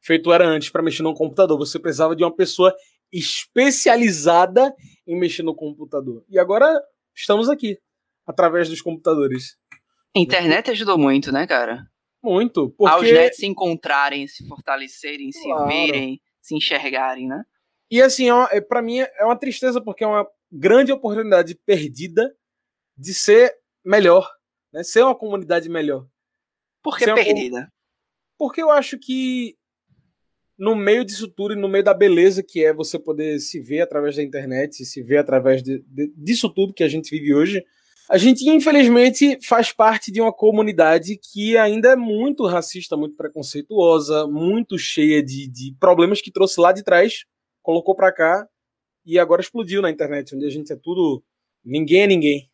Feito 0.00 0.32
era 0.32 0.46
antes 0.46 0.70
para 0.70 0.82
mexer 0.82 1.02
no 1.02 1.14
computador, 1.14 1.58
você 1.58 1.76
precisava 1.76 2.14
de 2.14 2.22
uma 2.22 2.34
pessoa 2.34 2.72
especializada 3.12 4.72
em 5.06 5.18
mexer 5.18 5.42
no 5.42 5.54
computador. 5.54 6.24
E 6.28 6.38
agora 6.38 6.80
estamos 7.12 7.48
aqui 7.48 7.78
através 8.26 8.68
dos 8.68 8.82
computadores. 8.82 9.56
A 10.16 10.18
internet 10.20 10.70
ajudou 10.70 10.98
muito, 10.98 11.30
né, 11.30 11.46
cara? 11.46 11.86
Muito. 12.22 12.70
Porque... 12.70 12.92
Aos 12.92 13.10
nets 13.10 13.38
se 13.38 13.46
encontrarem, 13.46 14.26
se 14.26 14.46
fortalecerem, 14.46 15.30
claro. 15.30 15.70
se 15.70 15.76
verem, 15.76 16.20
se 16.40 16.56
enxergarem, 16.56 17.28
né? 17.28 17.44
E 17.90 18.02
assim, 18.02 18.28
é, 18.30 18.56
é 18.56 18.60
para 18.60 18.82
mim 18.82 18.98
é 18.98 19.24
uma 19.24 19.38
tristeza, 19.38 19.80
porque 19.80 20.02
é 20.02 20.06
uma 20.06 20.26
grande 20.50 20.92
oportunidade 20.92 21.54
perdida 21.54 22.34
de 22.96 23.14
ser 23.14 23.54
melhor, 23.84 24.28
né? 24.72 24.82
Ser 24.82 25.02
uma 25.02 25.14
comunidade 25.14 25.68
melhor. 25.68 26.06
Por 26.82 26.98
que 26.98 27.04
ser 27.04 27.14
perdida? 27.14 27.58
Uma... 27.58 27.72
Porque 28.38 28.62
eu 28.62 28.70
acho 28.70 28.98
que 28.98 29.56
no 30.58 30.74
meio 30.74 31.04
disso 31.04 31.28
tudo 31.28 31.52
e 31.52 31.56
no 31.56 31.68
meio 31.68 31.84
da 31.84 31.92
beleza 31.92 32.42
que 32.42 32.64
é 32.64 32.72
você 32.72 32.98
poder 32.98 33.38
se 33.40 33.60
ver 33.60 33.82
através 33.82 34.16
da 34.16 34.22
internet, 34.22 34.84
se 34.84 35.02
ver 35.02 35.18
através 35.18 35.62
de, 35.62 35.80
de, 35.86 36.12
disso 36.16 36.48
tudo 36.48 36.72
que 36.72 36.82
a 36.82 36.88
gente 36.88 37.10
vive 37.10 37.34
hoje, 37.34 37.64
a 38.08 38.18
gente, 38.18 38.48
infelizmente, 38.48 39.38
faz 39.42 39.72
parte 39.72 40.12
de 40.12 40.20
uma 40.20 40.32
comunidade 40.32 41.18
que 41.18 41.56
ainda 41.56 41.90
é 41.90 41.96
muito 41.96 42.46
racista, 42.46 42.96
muito 42.96 43.16
preconceituosa, 43.16 44.26
muito 44.26 44.78
cheia 44.78 45.22
de, 45.22 45.48
de 45.48 45.74
problemas 45.80 46.20
que 46.20 46.30
trouxe 46.30 46.60
lá 46.60 46.72
de 46.72 46.84
trás, 46.84 47.24
colocou 47.62 47.94
para 47.94 48.12
cá 48.12 48.48
e 49.04 49.18
agora 49.18 49.40
explodiu 49.40 49.82
na 49.82 49.90
internet, 49.90 50.34
onde 50.34 50.46
a 50.46 50.50
gente 50.50 50.72
é 50.72 50.76
tudo. 50.76 51.22
Ninguém 51.64 52.02
é 52.02 52.06
ninguém. 52.06 52.50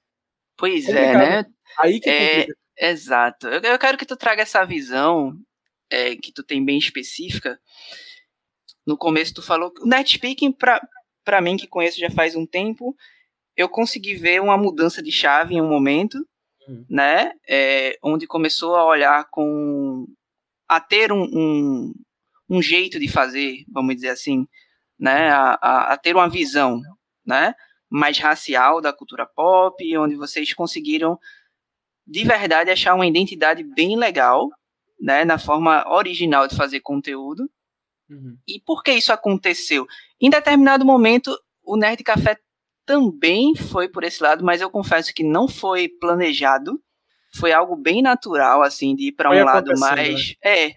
Pois 0.57 0.89
é, 0.89 1.17
né? 1.17 1.47
Aí 1.79 2.01
que 2.01 2.09
é, 2.09 2.47
Exato. 2.79 3.47
Eu, 3.47 3.61
eu, 3.61 3.79
quero 3.79 3.99
que 3.99 4.07
tu 4.07 4.17
traga 4.17 4.43
essa 4.43 4.65
visão 4.65 5.37
é, 5.91 6.17
que 6.17 6.33
tu 6.33 6.43
tem 6.43 6.65
bem 6.65 6.79
específica. 6.79 7.61
No 8.87 8.97
começo 8.97 9.35
tu 9.35 9.43
falou 9.43 9.71
que 9.71 9.83
o 9.83 9.87
Netspeaking, 9.87 10.53
pra, 10.53 10.81
pra 11.25 11.41
mim 11.41 11.57
que 11.57 11.67
conheço 11.67 12.01
já 12.01 12.11
faz 12.11 12.35
um 12.35 12.47
tempo, 12.47 12.97
eu 13.57 13.69
consegui 13.69 14.15
ver 14.15 14.41
uma 14.41 14.57
mudança 14.57 15.03
de 15.03 15.13
chave 15.13 15.55
em 15.55 15.61
um 15.61 15.69
momento, 15.69 16.17
uhum. 16.69 16.85
né? 16.89 17.33
É, 17.49 17.99
onde 18.03 18.27
começou 18.27 18.77
a 18.77 18.85
olhar 18.85 19.27
com. 19.31 20.07
a 20.69 20.81
ter 20.81 21.13
um, 21.13 21.23
um, 21.23 21.93
um, 22.49 22.63
jeito 22.63 22.99
de 22.99 23.09
fazer, 23.09 23.65
vamos 23.69 23.95
dizer 23.95 24.11
assim, 24.11 24.47
né? 24.99 25.31
A, 25.31 25.59
a, 25.61 25.93
a 25.93 25.97
ter 25.97 26.15
uma 26.15 26.29
visão, 26.29 26.81
né? 27.25 27.55
Mais 27.91 28.19
racial 28.19 28.81
da 28.81 28.93
cultura 28.93 29.27
pop, 29.27 29.99
onde 29.99 30.17
vocês 30.17 30.55
conseguiram 30.55 31.19
de 32.07 32.25
verdade 32.25 32.71
achar 32.71 32.95
uma 32.95 33.07
identidade 33.07 33.63
bem 33.63 33.97
legal, 33.97 34.49
né, 35.01 35.25
na 35.25 35.39
forma 35.39 35.85
original 35.89 36.47
de 36.49 36.57
fazer 36.57 36.81
conteúdo. 36.81 37.49
Uhum. 38.09 38.37
E 38.47 38.61
por 38.61 38.83
que 38.83 38.93
isso 38.93 39.13
aconteceu? 39.13 39.87
Em 40.21 40.29
determinado 40.29 40.85
momento, 40.85 41.37
o 41.63 41.77
Nerd 41.77 42.03
Café 42.03 42.37
também 42.93 43.57
foi 43.57 43.89
por 43.89 44.05
esse 44.05 44.23
lado, 44.23 44.45
mas 44.45 44.61
eu 44.61 44.69
confesso 44.69 45.15
que 45.15 45.25
não 45.25 45.49
foi 45.49 45.89
planejado. 45.89 46.79
Foi 47.35 47.51
algo 47.51 47.75
bem 47.75 48.03
natural, 48.03 48.63
assim, 48.63 48.95
de 48.95 49.09
ir 49.09 49.13
para 49.13 49.31
um 49.31 49.45
lado 49.45 49.73
mais. 49.79 50.29
Né? 50.29 50.35
É, 50.45 50.75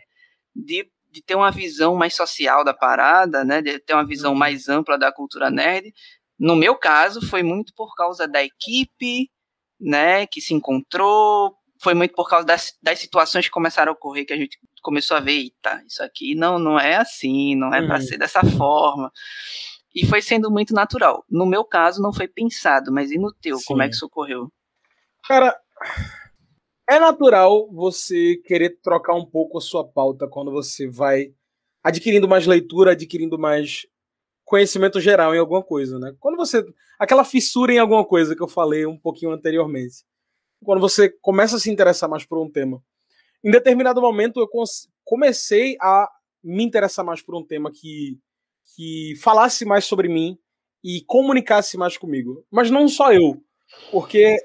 de, 0.55 0.89
de 1.11 1.21
ter 1.21 1.35
uma 1.35 1.51
visão 1.51 1.93
mais 1.93 2.15
social 2.15 2.63
da 2.63 2.73
parada, 2.73 3.43
né? 3.43 3.61
De 3.61 3.79
ter 3.79 3.93
uma 3.93 4.07
visão 4.07 4.31
uhum. 4.31 4.37
mais 4.37 4.69
ampla 4.69 4.97
da 4.97 5.11
cultura 5.11 5.51
nerd. 5.51 5.93
No 6.39 6.55
meu 6.55 6.75
caso, 6.75 7.19
foi 7.27 7.43
muito 7.43 7.73
por 7.75 7.93
causa 7.95 8.25
da 8.25 8.41
equipe, 8.41 9.29
né, 9.77 10.25
que 10.25 10.39
se 10.39 10.53
encontrou, 10.53 11.53
foi 11.81 11.93
muito 11.93 12.13
por 12.13 12.29
causa 12.29 12.45
das, 12.45 12.77
das 12.81 12.99
situações 12.99 13.45
que 13.45 13.51
começaram 13.51 13.91
a 13.91 13.93
ocorrer 13.93 14.25
que 14.25 14.33
a 14.33 14.37
gente 14.37 14.57
começou 14.81 15.15
a 15.15 15.19
ver, 15.19 15.33
eita, 15.33 15.81
isso 15.85 16.01
aqui 16.03 16.35
não, 16.35 16.59
não 16.59 16.79
é 16.79 16.95
assim, 16.95 17.55
não 17.55 17.73
é 17.73 17.81
uhum. 17.81 17.87
para 17.87 18.01
ser 18.01 18.17
dessa 18.17 18.41
forma. 18.57 19.11
E 19.95 20.05
foi 20.05 20.21
sendo 20.21 20.51
muito 20.51 20.73
natural. 20.73 21.23
No 21.29 21.45
meu 21.45 21.63
caso, 21.63 22.01
não 22.01 22.13
foi 22.13 22.27
pensado, 22.27 22.91
mas 22.91 23.11
e 23.11 23.17
no 23.17 23.33
teu, 23.33 23.57
Sim. 23.57 23.63
como 23.67 23.81
é 23.81 23.87
que 23.87 23.95
isso 23.95 24.05
ocorreu? 24.05 24.51
Cara, 25.25 25.57
é 26.87 26.99
natural 26.99 27.71
você 27.71 28.35
querer 28.45 28.79
trocar 28.81 29.15
um 29.15 29.25
pouco 29.25 29.57
a 29.57 29.61
sua 29.61 29.87
pauta 29.87 30.27
quando 30.27 30.51
você 30.51 30.87
vai 30.87 31.33
adquirindo 31.83 32.27
mais 32.27 32.45
leitura, 32.45 32.91
adquirindo 32.91 33.39
mais 33.39 33.87
conhecimento 34.43 34.99
geral 34.99 35.33
em 35.33 35.39
alguma 35.39 35.63
coisa, 35.63 35.97
né? 35.97 36.13
Quando 36.19 36.35
você. 36.37 36.63
Aquela 36.99 37.25
fissura 37.25 37.73
em 37.73 37.79
alguma 37.79 38.05
coisa 38.05 38.35
que 38.35 38.41
eu 38.41 38.47
falei 38.47 38.85
um 38.85 38.97
pouquinho 38.97 39.31
anteriormente. 39.31 40.05
Quando 40.63 40.79
você 40.79 41.09
começa 41.21 41.57
a 41.57 41.59
se 41.59 41.71
interessar 41.71 42.09
mais 42.09 42.25
por 42.25 42.37
um 42.37 42.49
tema. 42.49 42.81
Em 43.43 43.51
determinado 43.51 44.01
momento 44.01 44.39
eu 44.39 44.47
comecei 45.03 45.75
a 45.81 46.09
me 46.43 46.63
interessar 46.63 47.03
mais 47.03 47.21
por 47.21 47.35
um 47.35 47.45
tema 47.45 47.71
que, 47.71 48.17
que 48.75 49.15
falasse 49.21 49.65
mais 49.65 49.85
sobre 49.85 50.07
mim 50.07 50.37
e 50.83 51.01
comunicasse 51.01 51.77
mais 51.77 51.97
comigo. 51.97 52.45
Mas 52.51 52.71
não 52.71 52.87
só 52.87 53.11
eu. 53.11 53.41
Porque, 53.91 54.37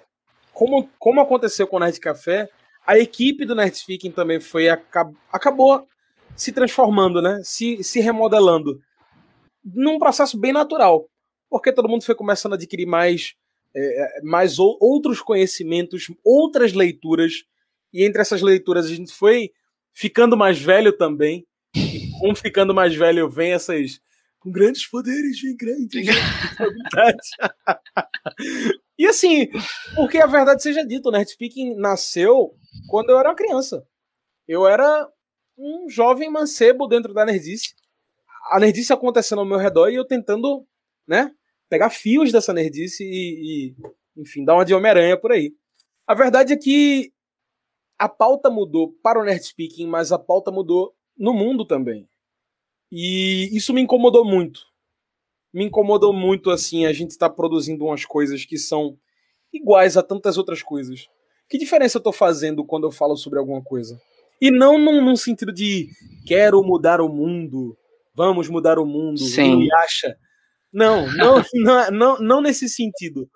como, 0.52 0.88
como 0.98 1.20
aconteceu 1.20 1.66
com 1.66 1.76
o 1.76 1.80
Nerd 1.80 1.98
Café, 2.00 2.48
a 2.86 2.98
equipe 2.98 3.44
do 3.44 3.54
Nerd 3.54 3.76
Speaking 3.76 4.10
também 4.10 4.40
foi. 4.40 4.68
Acabou 4.68 5.86
se 6.36 6.52
transformando, 6.52 7.20
né? 7.20 7.40
Se, 7.44 7.82
se 7.84 8.00
remodelando 8.00 8.80
num 9.64 9.98
processo 9.98 10.38
bem 10.38 10.52
natural, 10.52 11.08
porque 11.48 11.72
todo 11.72 11.88
mundo 11.88 12.04
foi 12.04 12.14
começando 12.14 12.52
a 12.52 12.56
adquirir 12.56 12.86
mais, 12.86 13.34
é, 13.74 14.18
é 14.18 14.22
mais 14.22 14.58
outros 14.58 15.20
conhecimentos, 15.20 16.06
outras 16.24 16.72
leituras, 16.72 17.44
e 17.92 18.04
entre 18.04 18.22
essas 18.22 18.40
leituras 18.40 18.86
a 18.86 18.94
gente 18.94 19.12
foi 19.12 19.50
ficando 19.92 20.36
mais 20.36 20.58
velho 20.58 20.96
também. 20.96 21.46
Com 22.18 22.34
ficando 22.34 22.74
mais 22.74 22.94
velho 22.94 23.28
vem 23.28 23.52
essas. 23.52 24.00
Com 24.40 24.50
grandes 24.50 24.86
poderes 24.88 25.40
vem 25.40 25.56
grandes 25.56 26.06
responsabilidades. 26.06 27.30
e 28.98 29.06
assim, 29.06 29.48
porque 29.94 30.18
a 30.18 30.26
verdade 30.26 30.62
seja 30.62 30.84
dita, 30.84 31.08
o 31.08 31.12
Nerd 31.12 31.30
Speaking 31.30 31.76
nasceu 31.76 32.54
quando 32.88 33.10
eu 33.10 33.18
era 33.18 33.28
uma 33.28 33.36
criança. 33.36 33.86
Eu 34.48 34.66
era 34.66 35.08
um 35.56 35.88
jovem 35.88 36.30
mancebo 36.30 36.88
dentro 36.88 37.12
da 37.12 37.24
Nerdice 37.24 37.74
a 38.50 38.58
nerdice 38.58 38.92
acontecendo 38.92 39.38
ao 39.38 39.46
meu 39.46 39.58
redor 39.58 39.90
e 39.90 39.94
eu 39.94 40.04
tentando, 40.04 40.66
né, 41.06 41.32
pegar 41.68 41.88
fios 41.88 42.32
dessa 42.32 42.52
nerdice 42.52 43.04
e, 43.04 43.70
e 43.70 43.76
enfim, 44.16 44.44
dar 44.44 44.54
uma 44.54 44.64
de 44.64 44.74
Homem-Aranha 44.74 45.18
por 45.18 45.30
aí. 45.30 45.54
A 46.06 46.14
verdade 46.14 46.52
é 46.52 46.56
que 46.56 47.12
a 47.96 48.08
pauta 48.08 48.50
mudou 48.50 48.92
para 49.02 49.20
o 49.20 49.24
Nerd 49.24 49.44
Speaking, 49.44 49.86
mas 49.86 50.10
a 50.10 50.18
pauta 50.18 50.50
mudou 50.50 50.92
no 51.16 51.32
mundo 51.32 51.64
também. 51.64 52.08
E 52.90 53.48
isso 53.56 53.72
me 53.72 53.80
incomodou 53.80 54.24
muito. 54.24 54.60
Me 55.52 55.64
incomodou 55.64 56.12
muito, 56.12 56.50
assim, 56.50 56.86
a 56.86 56.92
gente 56.92 57.10
estar 57.10 57.28
tá 57.28 57.34
produzindo 57.34 57.84
umas 57.84 58.04
coisas 58.04 58.44
que 58.44 58.58
são 58.58 58.96
iguais 59.52 59.96
a 59.96 60.02
tantas 60.02 60.38
outras 60.38 60.62
coisas. 60.62 61.06
Que 61.48 61.58
diferença 61.58 61.96
eu 61.96 62.00
estou 62.00 62.12
fazendo 62.12 62.64
quando 62.64 62.86
eu 62.86 62.92
falo 62.92 63.16
sobre 63.16 63.38
alguma 63.38 63.62
coisa? 63.62 64.00
E 64.40 64.50
não 64.50 64.78
num, 64.78 65.04
num 65.04 65.16
sentido 65.16 65.52
de 65.52 65.88
quero 66.26 66.62
mudar 66.62 67.00
o 67.00 67.08
mundo, 67.08 67.76
vamos 68.14 68.48
mudar 68.48 68.78
o 68.78 68.86
mundo, 68.86 69.18
Sim. 69.18 69.68
acha. 69.72 70.16
Não, 70.72 71.06
não, 71.14 71.42
não, 71.54 71.90
não, 71.90 72.18
não 72.18 72.40
nesse 72.40 72.68
sentido. 72.68 73.28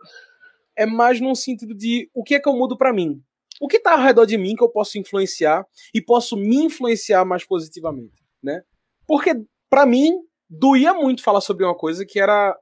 É 0.76 0.86
mais 0.86 1.20
num 1.20 1.34
sentido 1.34 1.74
de 1.74 2.08
o 2.14 2.22
que 2.22 2.34
é 2.34 2.40
que 2.40 2.48
eu 2.48 2.56
mudo 2.56 2.76
para 2.76 2.92
mim. 2.92 3.20
O 3.60 3.68
que 3.68 3.76
está 3.76 3.92
ao 3.92 4.02
redor 4.02 4.24
de 4.24 4.36
mim 4.36 4.56
que 4.56 4.64
eu 4.64 4.68
posso 4.68 4.98
influenciar 4.98 5.64
e 5.92 6.00
posso 6.00 6.36
me 6.36 6.56
influenciar 6.56 7.24
mais 7.24 7.44
positivamente, 7.44 8.14
né? 8.42 8.62
Porque 9.06 9.34
para 9.68 9.86
mim 9.86 10.12
doía 10.48 10.94
muito 10.94 11.22
falar 11.22 11.40
sobre 11.40 11.64
uma 11.64 11.74
coisa 11.74 12.04
que 12.04 12.20
era 12.20 12.56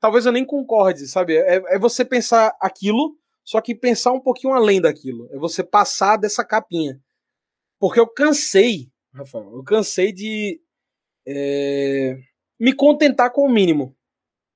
talvez 0.00 0.26
eu 0.26 0.32
nem 0.32 0.44
concorde, 0.44 1.06
sabe? 1.06 1.36
É, 1.36 1.62
é, 1.74 1.78
você 1.78 2.04
pensar 2.04 2.56
aquilo, 2.60 3.16
só 3.44 3.60
que 3.60 3.74
pensar 3.74 4.12
um 4.12 4.20
pouquinho 4.20 4.54
além 4.54 4.80
daquilo. 4.80 5.28
É 5.32 5.38
você 5.38 5.62
passar 5.62 6.16
dessa 6.16 6.44
capinha. 6.44 7.00
Porque 7.78 8.00
eu 8.00 8.06
cansei, 8.06 8.90
Rafael, 9.12 9.52
eu 9.54 9.62
cansei 9.62 10.12
de 10.12 10.60
é, 11.26 12.18
me 12.58 12.72
contentar 12.72 13.32
com 13.32 13.42
o 13.42 13.50
mínimo. 13.50 13.94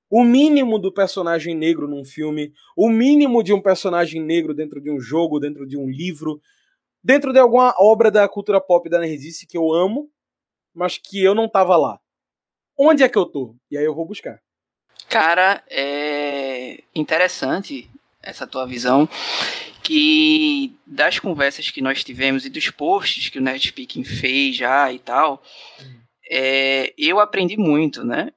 O 0.09 0.23
mínimo 0.23 0.77
do 0.77 0.93
personagem 0.93 1.55
negro 1.55 1.87
num 1.87 2.05
filme, 2.05 2.53
o 2.77 2.87
mínimo 2.87 3.41
de 3.41 3.51
um 3.51 3.61
personagem 3.61 4.21
negro 4.21 4.53
dentro 4.53 4.79
de 4.79 4.91
um 4.91 4.99
jogo, 4.99 5.39
dentro 5.39 5.65
de 5.65 5.75
um 5.75 5.89
livro, 5.89 6.39
dentro 7.03 7.33
de 7.33 7.39
alguma 7.39 7.73
obra 7.79 8.11
da 8.11 8.27
cultura 8.27 8.61
pop 8.61 8.87
da 8.89 8.99
nerdice 8.99 9.47
que 9.47 9.57
eu 9.57 9.73
amo, 9.73 10.11
mas 10.73 10.97
que 10.97 11.23
eu 11.23 11.35
não 11.35 11.49
tava 11.49 11.77
lá. 11.77 11.99
Onde 12.77 13.03
é 13.03 13.09
que 13.09 13.17
eu 13.17 13.25
tô? 13.25 13.55
E 13.69 13.77
aí 13.77 13.85
eu 13.85 13.93
vou 13.93 14.05
buscar. 14.05 14.41
Cara, 15.07 15.63
é 15.69 16.83
interessante 16.95 17.89
essa 18.21 18.47
tua 18.47 18.65
visão 18.65 19.07
que 19.83 20.73
das 20.87 21.19
conversas 21.19 21.69
que 21.69 21.81
nós 21.81 22.03
tivemos 22.03 22.45
e 22.45 22.49
dos 22.49 22.69
posts 22.69 23.29
que 23.29 23.37
o 23.37 23.41
Nerd 23.41 23.67
Speaking 23.67 24.03
fez 24.03 24.55
já 24.55 24.91
e 24.91 24.97
tal, 24.97 25.43
é, 26.31 26.93
eu 26.97 27.19
aprendi 27.19 27.57
muito, 27.57 28.03
né? 28.03 28.31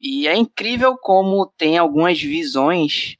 E 0.00 0.26
é 0.28 0.36
incrível 0.36 0.96
como 0.96 1.46
tem 1.56 1.76
algumas 1.76 2.20
visões 2.20 3.16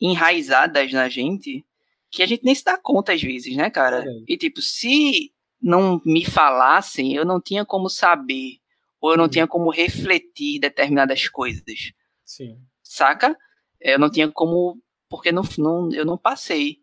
enraizadas 0.00 0.92
na 0.92 1.08
gente 1.08 1.64
que 2.10 2.22
a 2.22 2.26
gente 2.26 2.44
nem 2.44 2.54
se 2.54 2.64
dá 2.64 2.78
conta 2.78 3.12
às 3.12 3.22
vezes, 3.22 3.54
né, 3.54 3.68
cara? 3.68 4.02
É. 4.02 4.08
E 4.28 4.36
tipo, 4.36 4.62
se 4.62 5.32
não 5.66 6.00
me 6.04 6.24
falassem, 6.24 7.14
eu 7.14 7.24
não 7.24 7.40
tinha 7.40 7.64
como 7.64 7.88
saber, 7.88 8.58
ou 9.00 9.10
eu 9.10 9.16
não 9.16 9.24
uhum. 9.24 9.30
tinha 9.30 9.46
como 9.46 9.70
refletir 9.70 10.60
determinadas 10.60 11.28
coisas. 11.28 11.92
Sim. 12.24 12.58
Saca? 12.82 13.36
É, 13.82 13.94
eu 13.94 13.98
não 13.98 14.08
tinha 14.08 14.30
como, 14.30 14.80
porque 15.08 15.32
não, 15.32 15.42
não, 15.58 15.92
eu 15.92 16.04
não 16.04 16.16
passei 16.16 16.78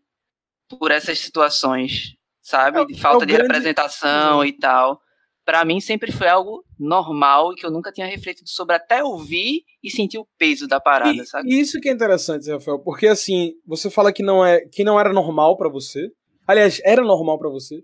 por 0.67 0.91
essas 0.91 1.19
situações, 1.19 2.15
sabe? 2.41 2.79
É, 2.79 2.85
de 2.85 2.99
falta 2.99 3.23
é 3.23 3.27
de 3.27 3.33
grande... 3.33 3.47
representação 3.47 4.39
uhum. 4.39 4.45
e 4.45 4.51
tal 4.51 5.01
para 5.45 5.65
mim 5.65 5.79
sempre 5.79 6.11
foi 6.11 6.27
algo 6.27 6.63
normal 6.79 7.51
e 7.51 7.55
que 7.55 7.65
eu 7.65 7.71
nunca 7.71 7.91
tinha 7.91 8.07
refletido 8.07 8.49
sobre 8.49 8.75
até 8.75 9.03
ouvir 9.03 9.63
e 9.83 9.91
sentir 9.91 10.17
o 10.17 10.27
peso 10.37 10.67
da 10.67 10.79
parada, 10.79 11.21
e, 11.21 11.25
sabe? 11.25 11.49
Isso 11.49 11.79
que 11.79 11.89
é 11.89 11.91
interessante, 11.91 12.49
Rafael, 12.49 12.79
porque 12.79 13.07
assim, 13.07 13.53
você 13.65 13.89
fala 13.89 14.13
que 14.13 14.23
não 14.23 14.45
é 14.45 14.61
que 14.61 14.83
não 14.83 14.99
era 14.99 15.11
normal 15.11 15.57
para 15.57 15.69
você. 15.69 16.09
Aliás, 16.47 16.81
era 16.83 17.03
normal 17.03 17.37
para 17.37 17.49
você. 17.49 17.83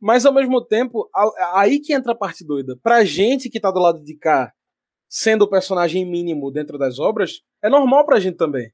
Mas 0.00 0.24
ao 0.24 0.32
mesmo 0.32 0.64
tempo, 0.64 1.10
aí 1.52 1.78
que 1.78 1.92
entra 1.92 2.12
a 2.12 2.16
parte 2.16 2.44
doida. 2.44 2.78
Pra 2.82 3.04
gente 3.04 3.50
que 3.50 3.60
tá 3.60 3.70
do 3.70 3.80
lado 3.80 4.02
de 4.02 4.14
cá, 4.14 4.52
sendo 5.08 5.42
o 5.42 5.50
personagem 5.50 6.04
mínimo 6.06 6.50
dentro 6.50 6.78
das 6.78 6.98
obras, 6.98 7.42
é 7.62 7.68
normal 7.68 8.06
pra 8.06 8.20
gente 8.20 8.36
também. 8.36 8.72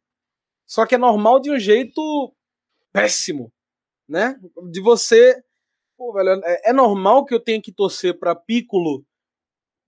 Só 0.64 0.86
que 0.86 0.94
é 0.94 0.98
normal 0.98 1.40
de 1.40 1.50
um 1.50 1.58
jeito 1.58 2.32
péssimo, 2.92 3.52
né? 4.08 4.38
De 4.70 4.80
você 4.80 5.42
Pô, 5.96 6.12
velho, 6.12 6.42
é, 6.44 6.70
é 6.70 6.72
normal 6.74 7.24
que 7.24 7.34
eu 7.34 7.40
tenha 7.40 7.60
que 7.60 7.72
torcer 7.72 8.18
para 8.18 8.34
Piccolo 8.34 9.02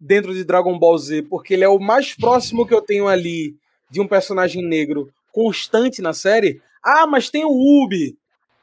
dentro 0.01 0.33
de 0.33 0.43
Dragon 0.43 0.79
Ball 0.79 0.97
Z, 0.97 1.25
porque 1.25 1.53
ele 1.53 1.65
é 1.65 1.69
o 1.69 1.79
mais 1.79 2.15
próximo 2.15 2.67
que 2.67 2.73
eu 2.73 2.81
tenho 2.81 3.07
ali 3.07 3.57
de 3.91 4.01
um 4.01 4.09
personagem 4.09 4.67
negro 4.67 5.13
constante 5.33 6.01
na 6.01 6.15
série. 6.15 6.63
Ah, 6.83 7.07
mas 7.07 7.29
tem 7.29 7.45
o 7.45 7.51
Ubi, 7.51 8.17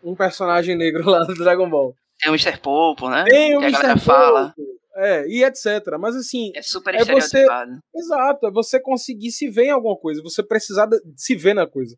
um 0.03 0.15
personagem 0.15 0.75
negro 0.75 1.05
lá 1.10 1.24
do 1.24 1.36
Dragon 1.36 1.70
Ball. 1.70 1.96
Tem 2.19 2.31
o 2.31 2.34
Mr. 2.34 2.57
Popo, 2.60 3.10
né? 3.10 3.25
Tem 3.25 3.57
o 3.57 3.60
que 3.60 3.67
Mr. 3.67 4.00
fala. 4.00 4.53
É, 4.95 5.27
e 5.27 5.43
etc. 5.43 5.65
Mas 6.00 6.15
assim. 6.15 6.51
É 6.55 6.62
super 6.62 6.95
é 6.95 7.03
você, 7.03 7.45
Exato, 7.93 8.48
é 8.48 8.51
você 8.51 8.79
conseguir 8.79 9.31
se 9.31 9.50
ver 9.50 9.65
em 9.65 9.72
alguma 9.72 9.98
coisa, 9.98 10.22
você 10.24 10.41
precisar 10.41 10.86
de, 10.86 11.01
se 11.17 11.36
ver 11.36 11.53
na 11.53 11.67
coisa. 11.67 11.98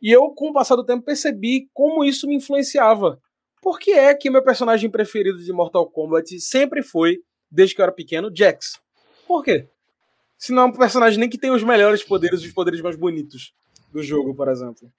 E 0.00 0.10
eu, 0.10 0.30
com 0.30 0.48
o 0.48 0.52
passar 0.52 0.76
do 0.76 0.84
tempo, 0.84 1.04
percebi 1.04 1.68
como 1.74 2.02
isso 2.02 2.26
me 2.26 2.34
influenciava. 2.34 3.20
Por 3.60 3.78
que 3.78 3.92
é 3.92 4.14
que 4.14 4.30
meu 4.30 4.42
personagem 4.42 4.88
preferido 4.88 5.38
de 5.38 5.52
Mortal 5.52 5.86
Kombat 5.86 6.40
sempre 6.40 6.82
foi, 6.82 7.18
desde 7.50 7.74
que 7.74 7.82
eu 7.82 7.84
era 7.84 7.92
pequeno, 7.92 8.34
Jax? 8.34 8.80
Por 9.28 9.44
quê? 9.44 9.68
Se 10.38 10.52
não 10.52 10.62
é 10.62 10.66
um 10.66 10.72
personagem 10.72 11.20
nem 11.20 11.28
que 11.28 11.36
tem 11.36 11.50
os 11.50 11.62
melhores 11.62 12.02
poderes, 12.02 12.40
os 12.40 12.52
poderes 12.52 12.80
mais 12.80 12.96
bonitos 12.96 13.52
do 13.92 14.02
jogo, 14.02 14.34
por 14.34 14.48
exemplo. 14.48 14.90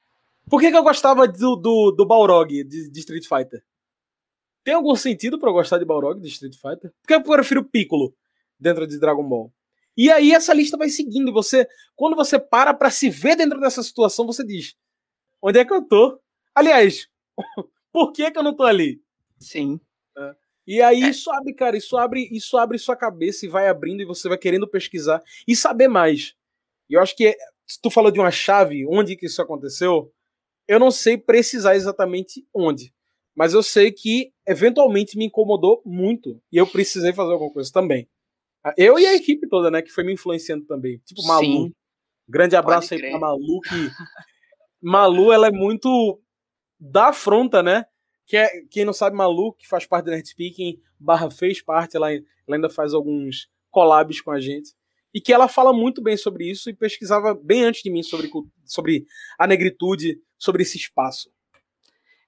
Por 0.47 0.61
que, 0.61 0.69
que 0.69 0.77
eu 0.77 0.83
gostava 0.83 1.27
do, 1.27 1.55
do, 1.55 1.91
do 1.91 2.05
Balrog 2.05 2.63
de, 2.63 2.91
de 2.91 2.99
Street 2.99 3.25
Fighter? 3.27 3.63
Tem 4.63 4.73
algum 4.73 4.95
sentido 4.95 5.39
para 5.39 5.49
eu 5.49 5.53
gostar 5.53 5.77
de 5.77 5.85
Balrog 5.85 6.19
de 6.19 6.27
Street 6.27 6.55
Fighter? 6.55 6.93
Porque 7.01 7.13
eu 7.13 7.23
prefiro 7.23 7.63
Piccolo 7.63 8.13
dentro 8.59 8.85
de 8.85 8.99
Dragon 8.99 9.27
Ball. 9.27 9.51
E 9.97 10.09
aí 10.11 10.31
essa 10.31 10.53
lista 10.53 10.77
vai 10.77 10.89
seguindo. 10.89 11.33
Você, 11.33 11.67
quando 11.95 12.15
você 12.15 12.39
para 12.39 12.73
para 12.73 12.89
se 12.89 13.09
ver 13.09 13.35
dentro 13.35 13.59
dessa 13.59 13.81
situação, 13.83 14.25
você 14.25 14.45
diz: 14.45 14.75
onde 15.41 15.59
é 15.59 15.65
que 15.65 15.73
eu 15.73 15.81
tô? 15.81 16.19
Aliás, 16.53 17.09
por 17.91 18.11
que 18.11 18.29
que 18.31 18.37
eu 18.37 18.43
não 18.43 18.55
tô 18.55 18.63
ali? 18.63 19.01
Sim. 19.39 19.79
É. 20.17 20.35
E 20.67 20.81
aí 20.81 21.03
é. 21.03 21.09
isso 21.09 21.31
abre, 21.31 21.53
cara, 21.53 21.75
isso 21.75 21.97
abre, 21.97 22.29
isso 22.31 22.57
abre 22.57 22.77
sua 22.77 22.95
cabeça 22.95 23.45
e 23.45 23.49
vai 23.49 23.67
abrindo 23.67 24.01
e 24.01 24.05
você 24.05 24.29
vai 24.29 24.37
querendo 24.37 24.67
pesquisar 24.67 25.21
e 25.47 25.55
saber 25.55 25.87
mais. 25.87 26.35
E 26.89 26.93
eu 26.93 27.01
acho 27.01 27.15
que 27.15 27.35
se 27.65 27.81
tu 27.81 27.89
falou 27.89 28.11
de 28.11 28.19
uma 28.19 28.31
chave, 28.31 28.85
onde 28.85 29.15
que 29.15 29.25
isso 29.25 29.41
aconteceu, 29.41 30.13
eu 30.67 30.79
não 30.79 30.91
sei 30.91 31.17
precisar 31.17 31.75
exatamente 31.75 32.45
onde. 32.53 32.93
Mas 33.41 33.55
eu 33.55 33.63
sei 33.63 33.91
que 33.91 34.31
eventualmente 34.47 35.17
me 35.17 35.25
incomodou 35.25 35.81
muito 35.83 36.39
e 36.51 36.57
eu 36.57 36.67
precisei 36.67 37.11
fazer 37.11 37.31
alguma 37.31 37.51
coisa 37.51 37.71
também. 37.73 38.07
Eu 38.77 38.99
e 38.99 39.07
a 39.07 39.15
equipe 39.15 39.49
toda, 39.49 39.71
né, 39.71 39.81
que 39.81 39.89
foi 39.89 40.03
me 40.03 40.13
influenciando 40.13 40.63
também. 40.67 40.99
Tipo, 40.99 41.25
Malu. 41.25 41.43
Sim. 41.43 41.73
Grande 42.29 42.55
abraço 42.55 42.93
aí 42.93 42.99
pra 42.99 43.17
Malu, 43.17 43.59
que 43.61 43.89
Malu, 44.79 45.31
ela 45.31 45.47
é 45.47 45.51
muito 45.51 46.21
da 46.79 47.07
afronta, 47.07 47.63
né? 47.63 47.83
Que 48.27 48.37
é, 48.37 48.47
quem 48.69 48.85
não 48.85 48.93
sabe, 48.93 49.15
Malu, 49.15 49.53
que 49.53 49.67
faz 49.67 49.87
parte 49.87 50.05
da 50.05 50.11
Nerd 50.11 50.29
Speaking, 50.29 50.79
barra 50.99 51.31
fez 51.31 51.63
parte, 51.63 51.97
ela, 51.97 52.13
ela 52.13 52.23
ainda 52.47 52.69
faz 52.69 52.93
alguns 52.93 53.49
collabs 53.71 54.21
com 54.21 54.29
a 54.29 54.39
gente. 54.39 54.75
E 55.11 55.19
que 55.19 55.33
ela 55.33 55.47
fala 55.47 55.73
muito 55.73 55.99
bem 55.99 56.15
sobre 56.15 56.47
isso 56.47 56.69
e 56.69 56.75
pesquisava 56.75 57.33
bem 57.33 57.63
antes 57.63 57.81
de 57.81 57.89
mim 57.89 58.03
sobre, 58.03 58.29
sobre 58.65 59.07
a 59.39 59.47
negritude, 59.47 60.21
sobre 60.37 60.61
esse 60.61 60.77
espaço. 60.77 61.31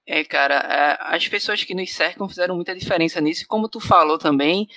É, 0.06 0.24
cara, 0.24 0.56
é, 0.56 1.16
as 1.16 1.28
pessoas 1.28 1.64
que 1.64 1.74
nos 1.74 1.94
cercam 1.94 2.28
fizeram 2.28 2.56
muita 2.56 2.76
diferença 2.76 3.22
nisso. 3.22 3.44
E 3.44 3.48
como 3.48 3.70
tu 3.70 3.80
falou 3.80 4.18
também, 4.18 4.68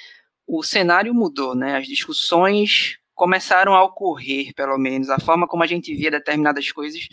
o 0.47 0.63
cenário 0.63 1.13
mudou, 1.15 1.55
né? 1.55 1.77
As 1.77 1.87
discussões 1.87 2.99
começaram 3.15 3.75
a 3.75 3.83
ocorrer, 3.83 4.55
pelo 4.55 4.79
menos. 4.79 5.11
A 5.11 5.19
forma 5.19 5.49
como 5.49 5.63
a 5.63 5.67
gente 5.67 5.95
via 5.95 6.11
determinadas 6.11 6.71
coisas 6.71 7.09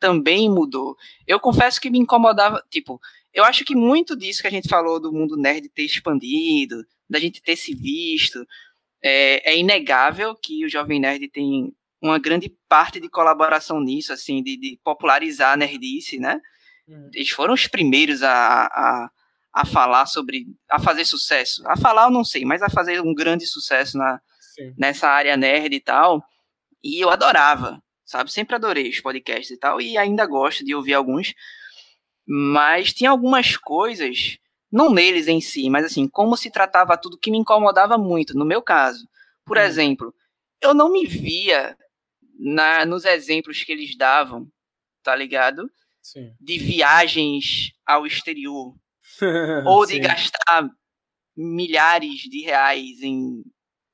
também 0.00 0.48
mudou. 0.48 0.96
Eu 1.26 1.40
confesso 1.40 1.80
que 1.80 1.90
me 1.90 1.98
incomodava, 1.98 2.64
tipo, 2.70 3.00
eu 3.34 3.44
acho 3.44 3.64
que 3.64 3.74
muito 3.74 4.16
disso 4.16 4.40
que 4.40 4.46
a 4.48 4.50
gente 4.50 4.68
falou 4.68 5.00
do 5.00 5.12
mundo 5.12 5.36
nerd 5.36 5.68
ter 5.68 5.82
expandido, 5.82 6.84
da 7.08 7.18
gente 7.18 7.42
ter 7.42 7.56
se 7.56 7.74
visto, 7.74 8.46
é, 9.02 9.52
é 9.52 9.58
inegável 9.58 10.34
que 10.34 10.64
o 10.64 10.68
Jovem 10.68 11.00
Nerd 11.00 11.28
tem 11.28 11.72
uma 12.00 12.18
grande 12.18 12.54
parte 12.68 13.00
de 13.00 13.08
colaboração 13.08 13.80
nisso, 13.80 14.12
assim, 14.12 14.42
de, 14.42 14.56
de 14.56 14.78
popularizar 14.84 15.54
a 15.54 15.56
nerdice, 15.56 16.18
né? 16.18 16.40
Hum. 16.88 17.10
Eles 17.12 17.30
foram 17.30 17.54
os 17.54 17.66
primeiros 17.66 18.22
a, 18.22 18.66
a, 18.66 19.10
a 19.52 19.66
falar 19.66 20.06
sobre, 20.06 20.46
a 20.70 20.78
fazer 20.78 21.04
sucesso. 21.04 21.62
A 21.68 21.76
falar 21.76 22.04
eu 22.04 22.10
não 22.10 22.24
sei, 22.24 22.44
mas 22.44 22.62
a 22.62 22.70
fazer 22.70 23.00
um 23.00 23.14
grande 23.14 23.46
sucesso 23.46 23.98
na, 23.98 24.20
nessa 24.76 25.08
área 25.08 25.36
nerd 25.36 25.74
e 25.74 25.80
tal. 25.80 26.22
E 26.82 27.02
eu 27.02 27.10
adorava, 27.10 27.82
sabe? 28.04 28.32
Sempre 28.32 28.56
adorei 28.56 28.88
os 28.88 29.00
podcasts 29.00 29.50
e 29.50 29.58
tal, 29.58 29.80
e 29.80 29.98
ainda 29.98 30.26
gosto 30.26 30.64
de 30.64 30.74
ouvir 30.74 30.94
alguns. 30.94 31.34
Mas 32.26 32.92
tinha 32.92 33.10
algumas 33.10 33.56
coisas, 33.56 34.38
não 34.70 34.90
neles 34.90 35.28
em 35.28 35.40
si, 35.40 35.68
mas 35.70 35.84
assim, 35.84 36.08
como 36.08 36.36
se 36.36 36.50
tratava 36.50 36.96
tudo 36.96 37.18
que 37.18 37.30
me 37.30 37.38
incomodava 37.38 37.98
muito, 37.98 38.36
no 38.36 38.44
meu 38.44 38.62
caso. 38.62 39.06
Por 39.44 39.56
hum. 39.56 39.60
exemplo, 39.60 40.14
eu 40.60 40.72
não 40.72 40.90
me 40.92 41.06
via 41.06 41.76
na, 42.38 42.84
nos 42.86 43.04
exemplos 43.04 43.62
que 43.64 43.72
eles 43.72 43.96
davam, 43.96 44.46
tá 45.02 45.14
ligado? 45.14 45.70
Sim. 46.02 46.34
De 46.40 46.58
viagens 46.58 47.72
ao 47.86 48.06
exterior. 48.06 48.74
ou 49.66 49.86
de 49.86 49.98
gastar 49.98 50.68
milhares 51.36 52.20
de 52.22 52.42
reais 52.42 53.00
em 53.02 53.42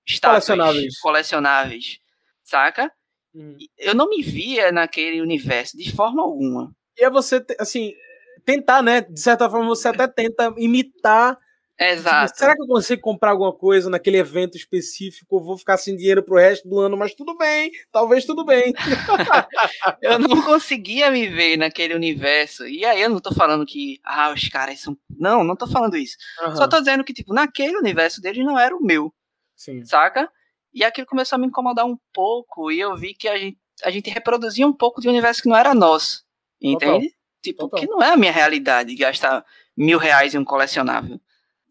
estátuas 0.07 0.47
colecionáveis. 0.47 1.01
colecionáveis, 1.01 1.99
saca? 2.43 2.93
Hum. 3.35 3.57
Eu 3.77 3.95
não 3.95 4.09
me 4.09 4.23
via 4.23 4.71
naquele 4.73 5.21
universo 5.21 5.77
de 5.77 5.95
forma 5.95 6.23
alguma. 6.23 6.75
E 6.97 7.05
é 7.05 7.11
você, 7.11 7.45
assim, 7.59 7.93
tentar, 8.45 8.83
né? 8.83 9.01
De 9.01 9.21
certa 9.21 9.49
forma, 9.51 9.67
você 9.67 9.89
até 9.89 10.07
tenta 10.07 10.55
imitar. 10.57 11.39
Exato. 11.79 12.39
Será 12.39 12.55
que 12.55 12.63
eu 12.63 12.67
consigo 12.67 13.03
comprar 13.03 13.31
alguma 13.31 13.53
coisa 13.53 13.91
naquele 13.91 14.19
evento 14.19 14.57
específico? 14.57 15.41
Vou 15.41 15.59
ficar 15.59 15.77
sem 15.77 15.97
dinheiro 15.97 16.23
pro 16.23 16.37
resto 16.37 16.69
do 16.69 16.79
ano, 16.79 16.97
mas 16.97 17.15
tudo 17.15 17.37
bem, 17.37 17.73
talvez 17.91 18.25
tudo 18.25 18.45
bem. 18.45 18.73
eu 20.01 20.19
não 20.19 20.41
conseguia 20.43 21.11
me 21.11 21.27
ver 21.29 21.57
naquele 21.57 21.95
universo. 21.95 22.67
E 22.67 22.85
aí 22.85 23.03
eu 23.03 23.11
não 23.11 23.19
tô 23.19 23.35
falando 23.35 23.67
que, 23.67 24.01
ah, 24.05 24.33
os 24.33 24.49
caras 24.49 24.81
são. 24.81 24.97
Não, 25.11 25.43
não 25.43 25.57
tô 25.57 25.67
falando 25.67 25.97
isso. 25.97 26.17
Uhum. 26.47 26.57
Só 26.57 26.69
tô 26.69 26.79
dizendo 26.79 27.03
que, 27.03 27.13
tipo, 27.13 27.35
naquele 27.35 27.77
universo 27.77 28.21
deles 28.21 28.45
não 28.45 28.59
era 28.59 28.75
o 28.75 28.83
meu. 28.83 29.13
Sim. 29.57 29.85
Saca? 29.85 30.31
E 30.73 30.85
aquilo 30.85 31.07
começou 31.07 31.37
a 31.37 31.39
me 31.39 31.47
incomodar 31.47 31.87
um 31.87 31.99
pouco, 32.13 32.71
e 32.71 32.81
eu 32.81 32.97
vi 32.97 33.15
que 33.15 33.29
a 33.29 33.37
gente, 33.37 33.59
a 33.83 33.91
gente 33.91 34.11
reproduzia 34.11 34.67
um 34.67 34.73
pouco 34.73 35.01
de 35.01 35.09
um 35.09 35.13
universo 35.13 35.43
que 35.43 35.49
não 35.49 35.57
era 35.57 35.75
nosso. 35.75 36.25
Entende? 36.61 37.09
Total. 37.09 37.19
Tipo, 37.43 37.59
Total. 37.69 37.81
que 37.81 37.87
não 37.87 38.03
é 38.03 38.13
a 38.13 38.17
minha 38.17 38.33
realidade 38.33 38.95
gastar 38.95 39.45
mil 39.77 39.99
reais 39.99 40.35
em 40.35 40.39
um 40.39 40.45
colecionável. 40.45 41.21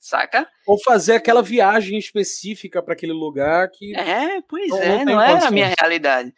Saca? 0.04 0.46
Ou 0.68 0.78
fazer 0.84 1.14
aquela 1.14 1.42
viagem 1.42 1.98
específica 1.98 2.84
para 2.84 2.94
aquele 2.94 3.14
lugar 3.14 3.72
que. 3.72 3.96
É, 3.96 4.42
pois 4.42 4.68
não, 4.68 4.82
é, 4.82 5.06
não, 5.06 5.14
não 5.14 5.22
era 5.22 5.48
a 5.48 5.52
minha 5.52 5.74
realidade. 5.80 6.34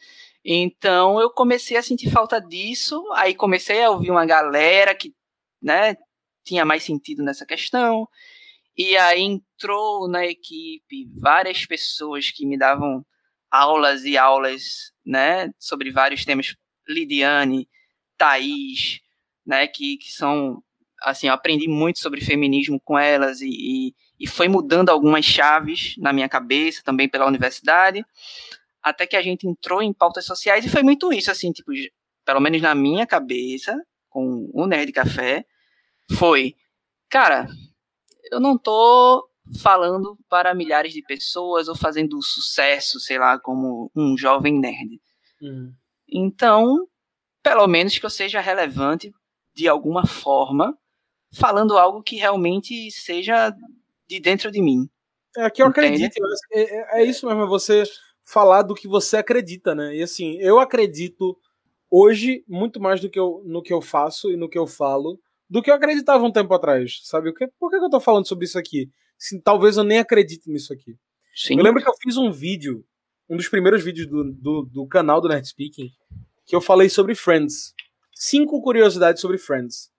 Então 0.45 1.19
eu 1.19 1.31
comecei 1.31 1.75
a 1.75 1.81
sentir 1.81 2.11
falta 2.11 2.39
disso, 2.39 3.03
aí 3.15 3.33
comecei 3.33 3.81
a 3.81 3.89
ouvir 3.89 4.11
uma 4.11 4.23
galera 4.23 4.93
que, 4.93 5.15
né, 5.59 5.97
tinha 6.43 6.63
mais 6.63 6.83
sentido 6.83 7.23
nessa 7.23 7.43
questão. 7.43 8.07
E 8.77 8.95
aí 8.97 9.21
entrou 9.23 10.07
na 10.07 10.23
equipe 10.27 11.09
várias 11.19 11.65
pessoas 11.65 12.29
que 12.29 12.45
me 12.45 12.59
davam 12.59 13.03
aulas 13.49 14.05
e 14.05 14.15
aulas, 14.15 14.91
né, 15.03 15.49
sobre 15.57 15.89
vários 15.89 16.23
temas. 16.23 16.55
Lidiane, 16.87 17.67
Thaís, 18.15 18.99
né, 19.43 19.65
que, 19.65 19.97
que 19.97 20.11
são, 20.11 20.61
assim, 21.01 21.27
eu 21.27 21.33
aprendi 21.33 21.67
muito 21.67 21.99
sobre 21.99 22.23
feminismo 22.23 22.79
com 22.79 22.97
elas 22.97 23.41
e, 23.41 23.49
e, 23.49 23.95
e 24.19 24.27
foi 24.27 24.47
mudando 24.47 24.89
algumas 24.89 25.25
chaves 25.25 25.95
na 25.97 26.13
minha 26.13 26.29
cabeça, 26.29 26.81
também 26.83 27.09
pela 27.09 27.27
universidade, 27.27 28.05
até 28.81 29.05
que 29.07 29.15
a 29.15 29.21
gente 29.21 29.47
entrou 29.47 29.81
em 29.81 29.93
pautas 29.93 30.25
sociais 30.25 30.65
e 30.65 30.69
foi 30.69 30.83
muito 30.83 31.11
isso, 31.11 31.31
assim, 31.31 31.51
tipo, 31.51 31.71
pelo 32.23 32.39
menos 32.39 32.61
na 32.61 32.75
minha 32.75 33.05
cabeça, 33.05 33.75
com 34.09 34.49
o 34.53 34.65
Nerd 34.65 34.91
Café, 34.91 35.45
foi, 36.17 36.55
cara, 37.09 37.47
eu 38.31 38.39
não 38.39 38.57
tô 38.57 39.27
falando 39.61 40.17
para 40.29 40.55
milhares 40.55 40.93
de 40.93 41.01
pessoas 41.03 41.67
ou 41.67 41.75
fazendo 41.75 42.21
sucesso, 42.21 42.99
sei 42.99 43.19
lá, 43.19 43.39
como 43.39 43.91
um 43.95 44.17
jovem 44.17 44.59
nerd. 44.59 44.99
Uhum. 45.41 45.73
Então, 46.07 46.87
pelo 47.43 47.67
menos 47.67 47.97
que 47.97 48.05
eu 48.05 48.09
seja 48.09 48.39
relevante 48.39 49.13
de 49.53 49.67
alguma 49.67 50.05
forma, 50.05 50.77
falando 51.35 51.77
algo 51.77 52.01
que 52.01 52.15
realmente 52.15 52.89
seja 52.91 53.55
de 54.07 54.19
dentro 54.19 54.51
de 54.51 54.61
mim. 54.61 54.89
É 55.37 55.49
que 55.49 55.61
eu 55.61 55.67
Entende? 55.67 56.05
acredito, 56.05 56.23
é, 56.53 56.61
é, 56.61 57.01
é 57.01 57.03
isso 57.03 57.27
mesmo, 57.27 57.43
é 57.43 57.47
você 57.47 57.83
falar 58.23 58.61
do 58.61 58.73
que 58.73 58.87
você 58.87 59.17
acredita, 59.17 59.75
né? 59.75 59.95
E 59.95 60.01
assim, 60.01 60.37
eu 60.39 60.59
acredito 60.59 61.37
hoje 61.91 62.43
muito 62.47 62.79
mais 62.79 63.01
do 63.01 63.09
que 63.09 63.19
eu, 63.19 63.41
no 63.45 63.61
que 63.61 63.73
eu 63.73 63.81
faço 63.81 64.31
e 64.31 64.37
no 64.37 64.49
que 64.49 64.57
eu 64.57 64.65
falo 64.65 65.19
do 65.49 65.61
que 65.61 65.69
eu 65.69 65.75
acreditava 65.75 66.23
um 66.25 66.31
tempo 66.31 66.53
atrás, 66.53 67.01
sabe? 67.03 67.31
Por 67.59 67.69
que 67.69 67.75
eu 67.75 67.89
tô 67.89 67.99
falando 67.99 68.27
sobre 68.27 68.45
isso 68.45 68.57
aqui? 68.57 68.89
Se, 69.17 69.39
talvez 69.41 69.77
eu 69.77 69.83
nem 69.83 69.99
acredite 69.99 70.49
nisso 70.49 70.73
aqui. 70.73 70.97
Sim. 71.35 71.57
Eu 71.57 71.63
lembro 71.63 71.81
que 71.81 71.89
eu 71.89 71.93
fiz 72.01 72.17
um 72.17 72.31
vídeo, 72.31 72.83
um 73.29 73.37
dos 73.37 73.47
primeiros 73.47 73.83
vídeos 73.83 74.07
do, 74.07 74.31
do, 74.31 74.61
do 74.63 74.87
canal 74.87 75.21
do 75.21 75.27
Nerd 75.27 75.47
Speaking, 75.47 75.91
que 76.45 76.55
eu 76.55 76.61
falei 76.61 76.89
sobre 76.89 77.13
Friends. 77.13 77.73
Cinco 78.13 78.61
curiosidades 78.61 79.21
sobre 79.21 79.37
Friends. 79.37 79.91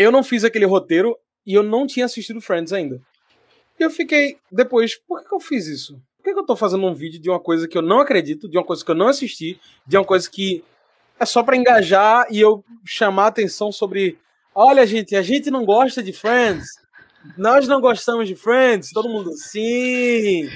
Eu 0.00 0.10
não 0.10 0.22
fiz 0.22 0.44
aquele 0.44 0.64
roteiro 0.64 1.14
e 1.46 1.52
eu 1.52 1.62
não 1.62 1.86
tinha 1.86 2.06
assistido 2.06 2.40
Friends 2.40 2.72
ainda. 2.72 3.02
E 3.78 3.82
eu 3.82 3.90
fiquei, 3.90 4.38
depois, 4.50 4.94
por 4.96 5.22
que, 5.22 5.34
eu 5.34 5.38
fiz 5.38 5.66
isso? 5.66 6.00
Por 6.16 6.24
que, 6.24 6.30
eu 6.30 6.46
tô 6.46 6.56
fazendo 6.56 6.86
um 6.86 6.94
vídeo 6.94 7.20
de 7.20 7.28
uma 7.28 7.38
coisa 7.38 7.68
que 7.68 7.76
eu 7.76 7.82
não 7.82 8.00
acredito, 8.00 8.48
de 8.48 8.56
uma 8.56 8.64
coisa 8.64 8.82
que 8.82 8.90
eu 8.90 8.94
não 8.94 9.08
assisti, 9.08 9.60
de 9.86 9.98
uma 9.98 10.04
coisa 10.04 10.30
que 10.30 10.64
é 11.18 11.26
só 11.26 11.42
para 11.42 11.54
engajar 11.54 12.26
e 12.30 12.40
eu 12.40 12.64
chamar 12.82 13.26
atenção 13.26 13.70
sobre. 13.70 14.18
Olha, 14.54 14.86
gente, 14.86 15.14
a 15.14 15.20
gente 15.20 15.50
não 15.50 15.66
gosta 15.66 16.02
de 16.02 16.14
Friends. 16.14 16.66
Nós 17.36 17.68
não 17.68 17.78
gostamos 17.78 18.26
de 18.26 18.34
Friends. 18.34 18.92
Todo 18.94 19.06
mundo, 19.06 19.36
sim. 19.36 20.48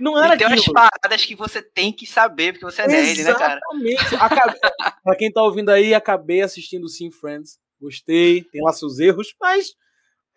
Não 0.00 0.16
era 0.16 0.34
e 0.34 0.38
tem 0.38 0.46
umas 0.46 0.64
paradas 0.64 1.26
que 1.26 1.34
você 1.34 1.60
tem 1.60 1.92
que 1.92 2.06
saber, 2.06 2.52
porque 2.54 2.64
você 2.64 2.80
é 2.80 2.86
nerd, 2.86 3.22
né, 3.22 3.34
cara? 3.34 3.60
Exatamente. 3.60 4.16
pra 5.04 5.14
quem 5.14 5.30
tá 5.30 5.42
ouvindo 5.42 5.68
aí, 5.68 5.92
acabei 5.92 6.40
assistindo 6.40 6.88
Sim 6.88 7.10
Friends. 7.10 7.58
Gostei, 7.80 8.42
tem 8.44 8.62
lá 8.62 8.72
seus 8.72 8.98
erros, 8.98 9.34
mas 9.40 9.74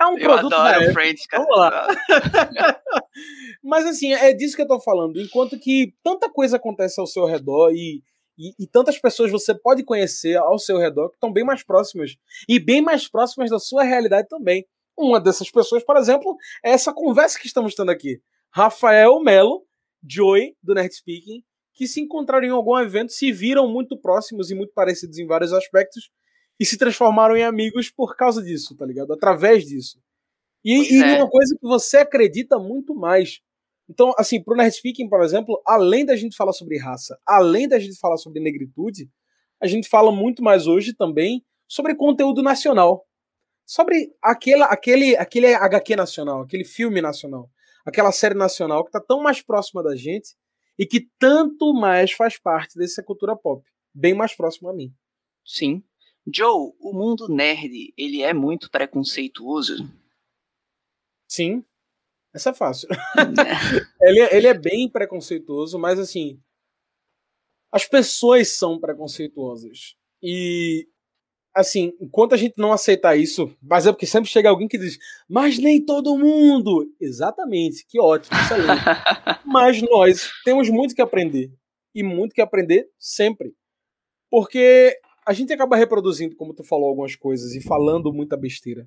é 0.02 0.06
um 0.08 0.18
eu 0.18 0.30
produto 0.30 0.54
adoro 0.54 0.94
Friends, 0.94 1.28
cara. 1.28 1.44
Vamos 1.44 1.58
lá. 1.60 1.88
mas 3.64 3.86
assim, 3.86 4.14
é 4.14 4.34
disso 4.34 4.56
que 4.56 4.62
eu 4.64 4.68
tô 4.68 4.80
falando. 4.80 5.22
Enquanto 5.22 5.60
que 5.60 5.94
tanta 6.04 6.30
coisa 6.30 6.58
acontece 6.58 7.00
ao 7.00 7.06
seu 7.06 7.26
redor 7.26 7.72
e, 7.72 8.02
e, 8.38 8.54
e 8.60 8.68
tantas 8.68 8.98
pessoas 8.98 9.32
você 9.32 9.54
pode 9.54 9.84
conhecer 9.84 10.38
ao 10.38 10.58
seu 10.58 10.78
redor 10.78 11.10
que 11.10 11.16
estão 11.16 11.32
bem 11.32 11.44
mais 11.44 11.64
próximas 11.64 12.16
e 12.50 12.60
bem 12.60 12.82
mais 12.82 13.08
próximas 13.08 13.52
da 13.52 13.60
sua 13.60 13.84
realidade 13.84 14.28
também. 14.28 14.66
Uma 14.98 15.20
dessas 15.20 15.50
pessoas, 15.50 15.84
por 15.84 15.98
exemplo, 15.98 16.36
é 16.64 16.72
essa 16.72 16.92
conversa 16.92 17.40
que 17.40 17.48
estamos 17.48 17.76
tendo 17.76 17.92
aqui. 17.92 18.20
Rafael 18.50 19.20
Melo, 19.22 19.64
Joy, 20.08 20.56
do 20.62 20.74
Nerd 20.74 20.94
Speaking, 20.94 21.44
que 21.74 21.88
se 21.88 22.02
encontraram 22.02 22.46
em 22.46 22.52
algum 22.52 22.78
evento, 22.78 23.12
se 23.12 23.32
viram 23.32 23.68
muito 23.68 23.98
próximos 23.98 24.52
e 24.52 24.56
muito 24.56 24.74
parecidos 24.74 25.18
em 25.18 25.26
vários 25.26 25.54
aspectos, 25.54 26.10
e 26.62 26.66
se 26.66 26.78
transformaram 26.78 27.36
em 27.36 27.44
amigos 27.44 27.90
por 27.90 28.16
causa 28.16 28.42
disso, 28.42 28.76
tá 28.76 28.86
ligado? 28.86 29.12
Através 29.12 29.66
disso. 29.66 30.00
E, 30.64 30.98
e 30.98 31.02
é. 31.02 31.18
uma 31.18 31.30
coisa 31.30 31.56
que 31.60 31.68
você 31.68 31.98
acredita 31.98 32.60
muito 32.60 32.94
mais. 32.94 33.42
Então, 33.90 34.14
assim, 34.18 34.42
pro 34.42 34.56
Nerd 34.56 34.76
Speaking, 34.76 35.10
por 35.10 35.24
exemplo, 35.24 35.62
além 35.66 36.06
da 36.06 36.16
gente 36.16 36.36
falar 36.36 36.54
sobre 36.54 36.78
raça, 36.78 37.20
além 37.26 37.68
da 37.68 37.80
gente 37.80 38.00
falar 38.00 38.18
sobre 38.18 38.40
negritude, 38.40 39.10
a 39.60 39.66
gente 39.66 39.90
fala 39.90 40.12
muito 40.12 40.44
mais 40.44 40.68
hoje 40.68 40.94
também 40.94 41.44
sobre 41.68 41.96
conteúdo 41.96 42.44
nacional. 42.44 43.06
Sobre 43.66 44.14
aquela, 44.22 44.66
aquele, 44.66 45.16
aquele 45.18 45.54
HQ 45.54 45.96
nacional, 45.96 46.42
aquele 46.42 46.64
filme 46.64 47.02
nacional 47.02 47.50
aquela 47.86 48.12
série 48.12 48.36
nacional 48.36 48.84
que 48.84 48.90
está 48.90 49.00
tão 49.00 49.22
mais 49.22 49.42
próxima 49.42 49.84
da 49.84 49.96
gente 49.96 50.36
e 50.78 50.86
que 50.86 51.08
tanto 51.20 51.74
mais 51.74 52.12
faz 52.12 52.38
parte 52.38 52.78
dessa 52.78 53.04
cultura 53.04 53.36
pop, 53.36 53.64
bem 53.94 54.14
mais 54.14 54.36
próximo 54.36 54.70
a 54.70 54.74
mim. 54.74 54.94
Sim. 55.46 55.84
Joe, 56.28 56.74
o 56.80 56.94
mundo 56.94 57.28
nerd, 57.28 57.94
ele 57.98 58.22
é 58.22 58.34
muito 58.34 58.70
preconceituoso? 58.70 59.90
Sim. 61.28 61.64
Essa 62.34 62.52
é 62.52 62.54
fácil. 62.54 62.88
ele, 64.02 64.20
é, 64.20 64.38
ele 64.38 64.48
é 64.48 64.54
bem 64.54 64.90
preconceituoso, 64.90 65.78
mas 65.80 66.00
assim, 66.00 66.40
as 67.72 67.86
pessoas 67.86 68.50
são 68.50 68.80
preconceituosas. 68.80 69.96
E 70.22 70.88
assim, 71.54 71.94
enquanto 72.00 72.34
a 72.34 72.38
gente 72.38 72.58
não 72.58 72.72
aceitar 72.72 73.16
isso, 73.18 73.56
mas 73.62 73.86
é 73.86 73.92
porque 73.92 74.06
sempre 74.06 74.30
chega 74.30 74.50
alguém 74.50 74.68
que 74.68 74.78
diz, 74.78 74.98
mas 75.28 75.58
nem 75.58 75.84
todo 75.84 76.18
mundo. 76.18 76.94
Exatamente, 77.00 77.86
que 77.88 78.00
ótimo, 78.00 78.38
excelente. 78.38 78.82
mas 79.46 79.82
nós 79.82 80.30
temos 80.44 80.70
muito 80.70 80.96
que 80.96 81.02
aprender. 81.02 81.52
E 81.94 82.04
muito 82.04 82.34
que 82.34 82.42
aprender 82.42 82.90
sempre. 82.98 83.54
Porque 84.30 84.98
a 85.32 85.34
gente 85.34 85.54
acaba 85.54 85.78
reproduzindo, 85.78 86.36
como 86.36 86.54
tu 86.54 86.62
falou, 86.62 86.90
algumas 86.90 87.16
coisas 87.16 87.56
e 87.56 87.62
falando 87.62 88.12
muita 88.12 88.36
besteira. 88.36 88.86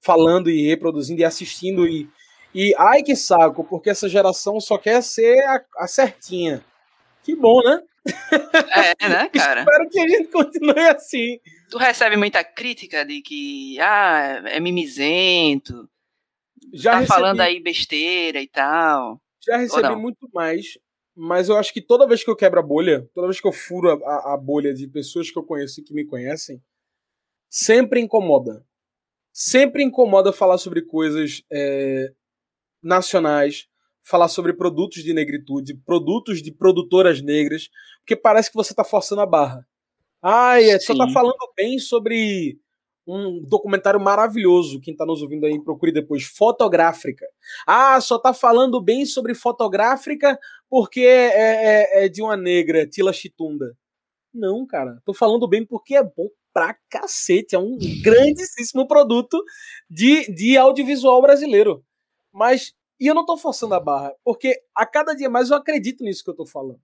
Falando 0.00 0.50
e 0.50 0.68
reproduzindo 0.68 1.20
e 1.20 1.24
assistindo 1.24 1.88
e. 1.88 2.08
E 2.54 2.72
ai 2.78 3.02
que 3.02 3.16
saco, 3.16 3.64
porque 3.64 3.90
essa 3.90 4.08
geração 4.08 4.60
só 4.60 4.78
quer 4.78 5.02
ser 5.02 5.40
a, 5.44 5.64
a 5.78 5.88
certinha. 5.88 6.64
Que 7.24 7.34
bom, 7.34 7.60
né? 7.64 7.82
É, 9.00 9.08
né, 9.08 9.28
cara? 9.34 9.62
Espero 9.62 9.88
que 9.90 9.98
a 9.98 10.08
gente 10.08 10.28
continue 10.28 10.86
assim. 10.86 11.40
Tu 11.68 11.78
recebe 11.78 12.16
muita 12.16 12.44
crítica 12.44 13.04
de 13.04 13.22
que, 13.22 13.80
ah, 13.80 14.42
é 14.46 14.60
mimizento, 14.60 15.88
já 16.72 16.92
tá 16.92 16.98
recebi, 16.98 17.08
falando 17.08 17.40
aí 17.40 17.60
besteira 17.60 18.40
e 18.40 18.46
tal. 18.46 19.20
Já 19.44 19.56
recebi 19.56 19.96
muito 19.96 20.28
mais, 20.32 20.78
mas 21.16 21.48
eu 21.48 21.56
acho 21.56 21.72
que 21.72 21.80
toda 21.80 22.06
vez 22.06 22.24
que 22.24 22.30
eu 22.30 22.36
quebro 22.36 22.58
a 22.58 22.62
bolha, 22.62 23.08
toda 23.14 23.28
vez 23.28 23.40
que 23.40 23.46
eu 23.46 23.52
furo 23.52 23.90
a, 24.04 24.34
a 24.34 24.36
bolha 24.36 24.74
de 24.74 24.88
pessoas 24.88 25.30
que 25.30 25.38
eu 25.38 25.44
conheço 25.44 25.80
e 25.80 25.84
que 25.84 25.94
me 25.94 26.04
conhecem, 26.04 26.62
sempre 27.48 28.00
incomoda. 28.00 28.64
Sempre 29.32 29.82
incomoda 29.82 30.32
falar 30.32 30.58
sobre 30.58 30.82
coisas 30.82 31.42
é, 31.52 32.12
nacionais, 32.82 33.68
falar 34.02 34.28
sobre 34.28 34.52
produtos 34.52 35.02
de 35.02 35.12
negritude, 35.14 35.74
produtos 35.84 36.42
de 36.42 36.52
produtoras 36.52 37.20
negras, 37.20 37.68
porque 38.00 38.14
parece 38.14 38.50
que 38.50 38.56
você 38.56 38.72
está 38.72 38.84
forçando 38.84 39.22
a 39.22 39.26
barra. 39.26 39.66
Ai, 40.20 40.70
é, 40.70 40.80
só 40.80 40.96
tá 40.96 41.08
falando 41.12 41.36
bem 41.56 41.78
sobre 41.78 42.58
um 43.06 43.42
documentário 43.42 44.00
maravilhoso. 44.00 44.80
Quem 44.80 44.92
está 44.92 45.04
nos 45.04 45.22
ouvindo 45.22 45.46
aí, 45.46 45.60
procure 45.60 45.92
depois. 45.92 46.24
Fotográfica. 46.24 47.26
Ah, 47.66 48.00
só 48.00 48.18
tá 48.18 48.32
falando 48.32 48.80
bem 48.80 49.04
sobre 49.04 49.34
fotográfica 49.34 50.38
porque 50.68 51.00
é, 51.00 52.02
é, 52.02 52.04
é 52.04 52.08
de 52.08 52.22
uma 52.22 52.36
negra, 52.36 52.86
Tila 52.86 53.12
Chitunda. 53.12 53.76
Não, 54.32 54.66
cara. 54.66 55.00
Tô 55.04 55.14
falando 55.14 55.46
bem 55.46 55.64
porque 55.64 55.94
é 55.94 56.02
bom 56.02 56.28
pra 56.52 56.76
cacete. 56.88 57.54
É 57.54 57.58
um 57.58 57.76
grandíssimo 58.02 58.86
produto 58.86 59.42
de, 59.88 60.32
de 60.32 60.56
audiovisual 60.56 61.20
brasileiro. 61.20 61.84
Mas 62.32 62.74
e 62.98 63.06
eu 63.06 63.14
não 63.14 63.26
tô 63.26 63.36
forçando 63.36 63.74
a 63.74 63.80
barra, 63.80 64.14
porque 64.22 64.60
a 64.74 64.86
cada 64.86 65.14
dia 65.14 65.28
mais 65.28 65.50
eu 65.50 65.56
acredito 65.56 66.04
nisso 66.04 66.22
que 66.22 66.30
eu 66.30 66.34
tô 66.34 66.46
falando. 66.46 66.80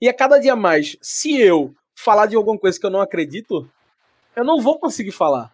E 0.00 0.08
a 0.08 0.14
cada 0.14 0.38
dia 0.38 0.54
mais, 0.54 0.96
se 1.00 1.40
eu 1.40 1.74
falar 1.96 2.26
de 2.26 2.36
alguma 2.36 2.58
coisa 2.58 2.78
que 2.78 2.84
eu 2.84 2.90
não 2.90 3.00
acredito, 3.00 3.68
eu 4.36 4.44
não 4.44 4.60
vou 4.60 4.78
conseguir 4.78 5.12
falar. 5.12 5.53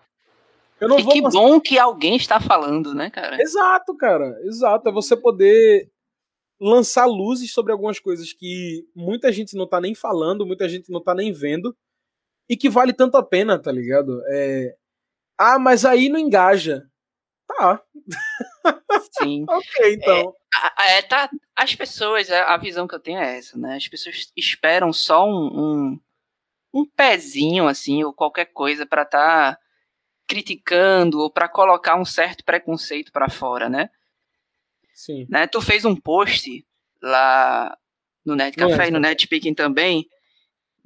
Eu 0.81 0.89
não 0.89 0.99
e 0.99 1.03
vou 1.03 1.13
que 1.13 1.21
bom 1.23 1.61
que 1.61 1.79
alguém 1.79 2.17
está 2.17 2.41
falando, 2.41 2.95
né, 2.95 3.11
cara? 3.11 3.41
Exato, 3.41 3.95
cara. 3.97 4.41
Exato. 4.45 4.89
É 4.89 4.93
você 4.93 5.15
poder 5.17 5.91
lançar 6.61 7.07
luzes 7.07 7.53
sobre 7.53 7.73
algumas 7.73 7.99
coisas 7.99 8.33
que 8.33 8.87
muita 8.95 9.33
gente 9.33 9.57
não 9.57 9.67
tá 9.67 9.81
nem 9.81 9.95
falando, 9.95 10.47
muita 10.47 10.69
gente 10.69 10.91
não 10.91 11.03
tá 11.03 11.15
nem 11.15 11.33
vendo, 11.33 11.77
e 12.49 12.57
que 12.57 12.69
vale 12.69 12.93
tanto 12.93 13.17
a 13.17 13.23
pena, 13.23 13.59
tá 13.59 13.71
ligado? 13.71 14.23
É... 14.29 14.75
Ah, 15.39 15.59
mas 15.59 15.85
aí 15.85 16.09
não 16.09 16.19
engaja. 16.19 16.87
Tá. 17.47 17.83
Sim. 19.19 19.45
ok, 19.49 19.95
então. 19.95 20.35
É, 20.79 20.99
é, 20.99 21.03
tá, 21.03 21.31
as 21.57 21.75
pessoas, 21.75 22.31
a 22.31 22.57
visão 22.57 22.87
que 22.87 22.95
eu 22.95 23.01
tenho 23.01 23.19
é 23.19 23.39
essa, 23.39 23.57
né? 23.57 23.77
As 23.77 23.89
pessoas 23.89 24.33
esperam 24.37 24.93
só 24.93 25.27
um, 25.27 25.47
um, 25.47 26.01
um 26.75 26.87
pezinho, 26.87 27.67
assim, 27.67 28.03
ou 28.05 28.13
qualquer 28.13 28.47
coisa 28.47 28.85
para 28.85 29.03
estar 29.03 29.55
tá 29.55 29.61
criticando 30.31 31.19
ou 31.19 31.29
para 31.29 31.49
colocar 31.49 31.97
um 31.97 32.05
certo 32.05 32.45
preconceito 32.45 33.11
para 33.11 33.29
fora, 33.29 33.69
né? 33.69 33.91
Sim. 34.95 35.27
Né? 35.29 35.49
Tu 35.49 35.61
fez 35.61 35.85
um 35.85 35.97
post 35.97 36.65
lá 37.03 37.77
no 38.25 38.37
Net 38.37 38.57
Café 38.57 38.89
e 38.89 38.91
no 38.93 39.01
Net 39.01 39.25
Speaking 39.25 39.55
também. 39.55 40.07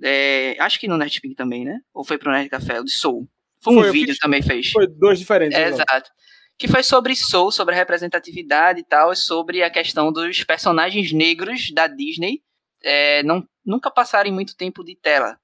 É, 0.02 0.56
acho 0.58 0.80
que 0.80 0.88
no 0.88 0.96
Speaking 1.08 1.34
também, 1.34 1.64
né? 1.64 1.78
Ou 1.92 2.04
foi 2.04 2.16
pro 2.16 2.32
Net 2.32 2.48
Café, 2.48 2.80
o 2.80 2.84
de 2.84 2.92
Soul. 2.92 3.28
Foi 3.62 3.74
um 3.74 3.80
foi, 3.82 3.92
vídeo 3.92 4.12
fiz, 4.12 4.18
também 4.18 4.42
fez. 4.42 4.70
Foi 4.70 4.86
dois 4.86 5.18
diferentes. 5.18 5.58
É, 5.58 5.68
exato 5.68 6.10
que 6.56 6.68
foi 6.68 6.84
sobre 6.84 7.16
Soul, 7.16 7.50
sobre 7.50 7.74
a 7.74 7.78
representatividade 7.78 8.78
e 8.78 8.84
tal, 8.84 9.14
sobre 9.16 9.62
a 9.64 9.70
questão 9.70 10.12
dos 10.12 10.44
personagens 10.44 11.12
negros 11.12 11.72
da 11.72 11.88
Disney 11.88 12.42
é, 12.84 13.22
não, 13.22 13.42
nunca 13.64 13.90
passarem 13.90 14.32
muito 14.32 14.56
tempo 14.56 14.84
de 14.84 14.94
tela, 14.94 15.38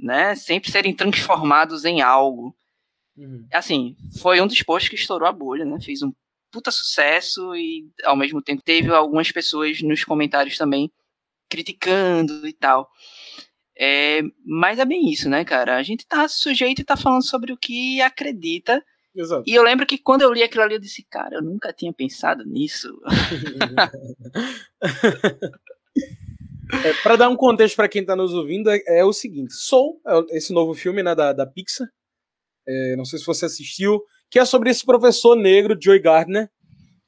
né? 0.00 0.34
Sempre 0.34 0.70
serem 0.70 0.94
transformados 0.96 1.84
em 1.84 2.00
algo. 2.00 2.56
Uhum. 3.16 3.46
Assim, 3.52 3.96
foi 4.20 4.40
um 4.40 4.46
dos 4.46 4.62
posts 4.62 4.88
que 4.88 4.96
estourou 4.96 5.28
a 5.28 5.32
bolha, 5.32 5.64
né? 5.64 5.78
Fez 5.80 6.02
um 6.02 6.12
puta 6.50 6.70
sucesso 6.70 7.54
e, 7.54 7.88
ao 8.04 8.16
mesmo 8.16 8.42
tempo, 8.42 8.62
teve 8.62 8.90
algumas 8.90 9.30
pessoas 9.30 9.80
nos 9.82 10.04
comentários 10.04 10.56
também 10.56 10.90
criticando 11.48 12.46
e 12.46 12.52
tal. 12.52 12.88
É, 13.78 14.22
mas 14.44 14.78
é 14.78 14.84
bem 14.84 15.10
isso, 15.10 15.28
né, 15.28 15.44
cara? 15.44 15.76
A 15.76 15.82
gente 15.82 16.06
tá 16.06 16.26
sujeito 16.28 16.80
e 16.80 16.84
tá 16.84 16.96
falando 16.96 17.24
sobre 17.24 17.52
o 17.52 17.56
que 17.56 18.00
acredita 18.00 18.82
Exato. 19.16 19.44
E 19.46 19.54
eu 19.54 19.62
lembro 19.62 19.86
que 19.86 19.96
quando 19.96 20.22
eu 20.22 20.32
li 20.32 20.42
aquilo 20.42 20.62
ali, 20.62 20.74
eu 20.74 20.80
disse, 20.80 21.02
cara, 21.08 21.36
eu 21.36 21.42
nunca 21.42 21.72
tinha 21.72 21.92
pensado 21.92 22.44
nisso. 22.44 22.92
é, 26.84 26.92
para 27.02 27.16
dar 27.16 27.30
um 27.30 27.36
contexto 27.36 27.76
para 27.76 27.88
quem 27.88 28.02
está 28.02 28.14
nos 28.14 28.34
ouvindo, 28.34 28.68
é, 28.68 28.78
é, 28.86 29.02
o 29.04 29.14
seguinte: 29.14 29.54
Soul, 29.54 29.98
é 30.06 30.36
esse 30.36 30.52
novo 30.52 30.74
filme 30.74 31.02
né, 31.02 31.14
da, 31.14 31.32
da 31.32 31.46
Pixar, 31.46 31.88
é, 32.66 32.96
não 32.96 33.04
sei 33.04 33.18
se 33.18 33.26
você 33.26 33.46
assistiu, 33.46 34.02
que 34.30 34.38
é 34.38 34.44
sobre 34.44 34.70
esse 34.70 34.84
professor 34.84 35.36
negro, 35.36 35.78
Joy 35.80 36.00
Gardner, 36.00 36.50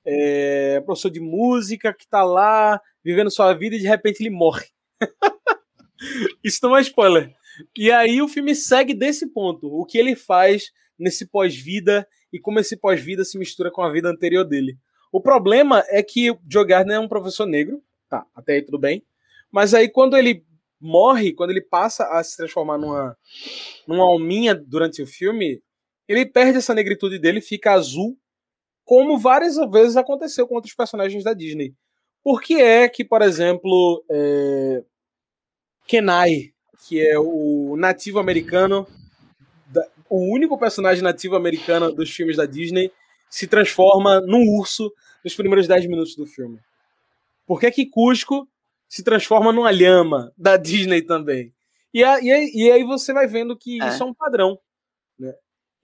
é, 0.04 0.80
professor 0.80 1.10
de 1.10 1.20
música 1.20 1.92
que 1.92 2.04
está 2.04 2.22
lá 2.24 2.80
vivendo 3.04 3.30
sua 3.30 3.52
vida 3.54 3.76
e 3.76 3.80
de 3.80 3.86
repente 3.86 4.20
ele 4.20 4.30
morre. 4.30 4.66
Isso 6.44 6.60
não 6.62 6.76
é 6.76 6.80
spoiler. 6.80 7.32
E 7.76 7.90
aí 7.90 8.22
o 8.22 8.28
filme 8.28 8.54
segue 8.54 8.94
desse 8.94 9.26
ponto. 9.26 9.66
O 9.66 9.84
que 9.84 9.98
ele 9.98 10.14
faz 10.14 10.70
nesse 10.98 11.26
pós-vida 11.26 12.06
e 12.32 12.38
como 12.38 12.60
esse 12.60 12.76
pós-vida 12.76 13.24
se 13.24 13.38
mistura 13.38 13.70
com 13.70 13.82
a 13.82 13.90
vida 13.90 14.08
anterior 14.08 14.44
dele. 14.44 14.78
O 15.10 15.20
problema 15.20 15.84
é 15.88 16.02
que 16.02 16.30
o 16.30 16.38
Joe 16.50 16.66
Gardner 16.66 16.96
é 16.96 17.00
um 17.00 17.08
professor 17.08 17.46
negro 17.46 17.82
Tá, 18.08 18.24
até 18.34 18.54
aí 18.54 18.62
tudo 18.62 18.78
bem. 18.78 19.04
Mas 19.50 19.74
aí 19.74 19.88
quando 19.88 20.16
ele 20.16 20.44
morre, 20.80 21.32
quando 21.32 21.50
ele 21.50 21.60
passa 21.60 22.04
a 22.04 22.22
se 22.22 22.36
transformar 22.36 22.78
numa, 22.78 23.16
numa 23.86 24.04
alminha 24.04 24.54
durante 24.54 25.02
o 25.02 25.06
filme, 25.06 25.62
ele 26.06 26.24
perde 26.24 26.58
essa 26.58 26.74
negritude 26.74 27.18
dele, 27.18 27.40
fica 27.40 27.72
azul, 27.72 28.16
como 28.84 29.18
várias 29.18 29.56
vezes 29.70 29.96
aconteceu 29.96 30.46
com 30.46 30.54
outros 30.54 30.74
personagens 30.74 31.22
da 31.22 31.34
Disney. 31.34 31.74
Por 32.22 32.40
que 32.40 32.60
é 32.60 32.88
que, 32.88 33.04
por 33.04 33.22
exemplo, 33.22 34.04
é... 34.10 34.82
Kenai, 35.86 36.52
que 36.86 37.00
é 37.00 37.18
o 37.18 37.76
nativo 37.76 38.18
americano, 38.18 38.86
o 40.08 40.32
único 40.32 40.58
personagem 40.58 41.02
nativo 41.02 41.36
americano 41.36 41.92
dos 41.92 42.10
filmes 42.10 42.36
da 42.36 42.46
Disney, 42.46 42.90
se 43.28 43.46
transforma 43.46 44.20
num 44.20 44.58
urso 44.58 44.92
nos 45.22 45.34
primeiros 45.34 45.66
10 45.66 45.86
minutos 45.86 46.16
do 46.16 46.26
filme? 46.26 46.58
Por 47.46 47.60
que 47.60 47.70
que 47.70 47.86
Cusco 47.86 48.48
se 48.88 49.02
transforma 49.02 49.52
numa 49.52 49.70
lhama 49.70 50.32
da 50.36 50.56
Disney 50.56 51.02
também? 51.02 51.54
E, 51.92 52.04
a, 52.04 52.20
e, 52.20 52.30
aí, 52.30 52.50
e 52.54 52.72
aí 52.72 52.84
você 52.84 53.12
vai 53.12 53.26
vendo 53.26 53.56
que 53.56 53.82
é. 53.82 53.88
isso 53.88 54.02
é 54.02 54.06
um 54.06 54.14
padrão. 54.14 54.58
Né? 55.18 55.34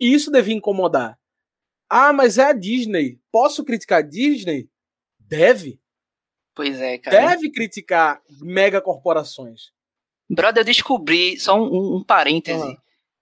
E 0.00 0.12
isso 0.12 0.30
devia 0.30 0.54
incomodar. 0.54 1.18
Ah, 1.88 2.12
mas 2.12 2.38
é 2.38 2.44
a 2.44 2.52
Disney. 2.52 3.20
Posso 3.30 3.64
criticar 3.64 3.98
a 3.98 4.02
Disney? 4.02 4.68
Deve. 5.18 5.80
Pois 6.54 6.80
é, 6.80 6.98
cara. 6.98 7.28
Deve 7.28 7.50
criticar 7.50 8.22
megacorporações. 8.40 9.72
Brother, 10.30 10.62
eu 10.62 10.64
descobri, 10.64 11.38
só 11.38 11.56
um, 11.56 11.96
um 11.96 12.04
parêntese. 12.04 12.62
Uhum. 12.62 12.76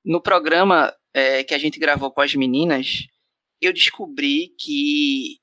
No 0.04 0.20
programa 0.20 0.94
é, 1.14 1.42
que 1.44 1.54
a 1.54 1.58
gente 1.58 1.78
gravou 1.78 2.10
com 2.10 2.20
as 2.20 2.34
meninas, 2.34 3.06
eu 3.60 3.72
descobri 3.72 4.54
que 4.58 5.38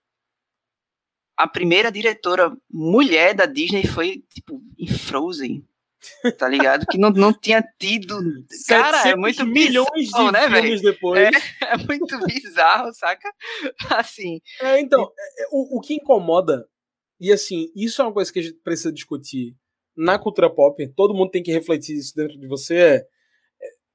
a 1.40 1.48
primeira 1.48 1.90
diretora 1.90 2.52
mulher 2.70 3.34
da 3.34 3.46
Disney 3.46 3.88
foi, 3.88 4.22
tipo, 4.30 4.62
em 4.78 4.88
Frozen. 4.88 5.66
Tá 6.38 6.50
ligado? 6.50 6.86
Que 6.86 6.98
não, 6.98 7.10
não 7.12 7.34
tinha 7.34 7.64
tido. 7.78 8.18
Cara, 8.68 9.10
é 9.10 9.16
muito 9.16 9.46
milhões 9.46 9.88
bizarro, 9.94 10.26
de 10.28 10.32
né, 10.34 10.50
filmes 10.50 10.82
depois. 10.82 11.30
É, 11.62 11.74
é, 11.74 11.78
muito 11.78 12.20
bizarro, 12.26 12.94
saca? 12.94 13.34
Assim. 13.90 14.42
É, 14.62 14.82
então, 14.82 15.12
é, 15.18 15.44
é, 15.44 15.48
o, 15.52 15.78
o 15.78 15.82
que 15.82 15.94
incomoda, 15.94 16.68
e 17.20 17.32
assim, 17.32 17.70
isso 17.76 18.02
é 18.02 18.06
uma 18.06 18.14
coisa 18.14 18.32
que 18.32 18.40
a 18.40 18.44
gente 18.44 18.60
precisa 18.62 18.92
discutir 18.92 19.56
na 19.96 20.18
cultura 20.18 20.50
pop, 20.50 20.86
todo 20.96 21.14
mundo 21.14 21.32
tem 21.32 21.44
que 21.44 21.52
refletir 21.52 21.98
isso 21.98 22.16
dentro 22.16 22.38
de 22.38 22.48
você, 22.48 22.76
é 22.76 23.08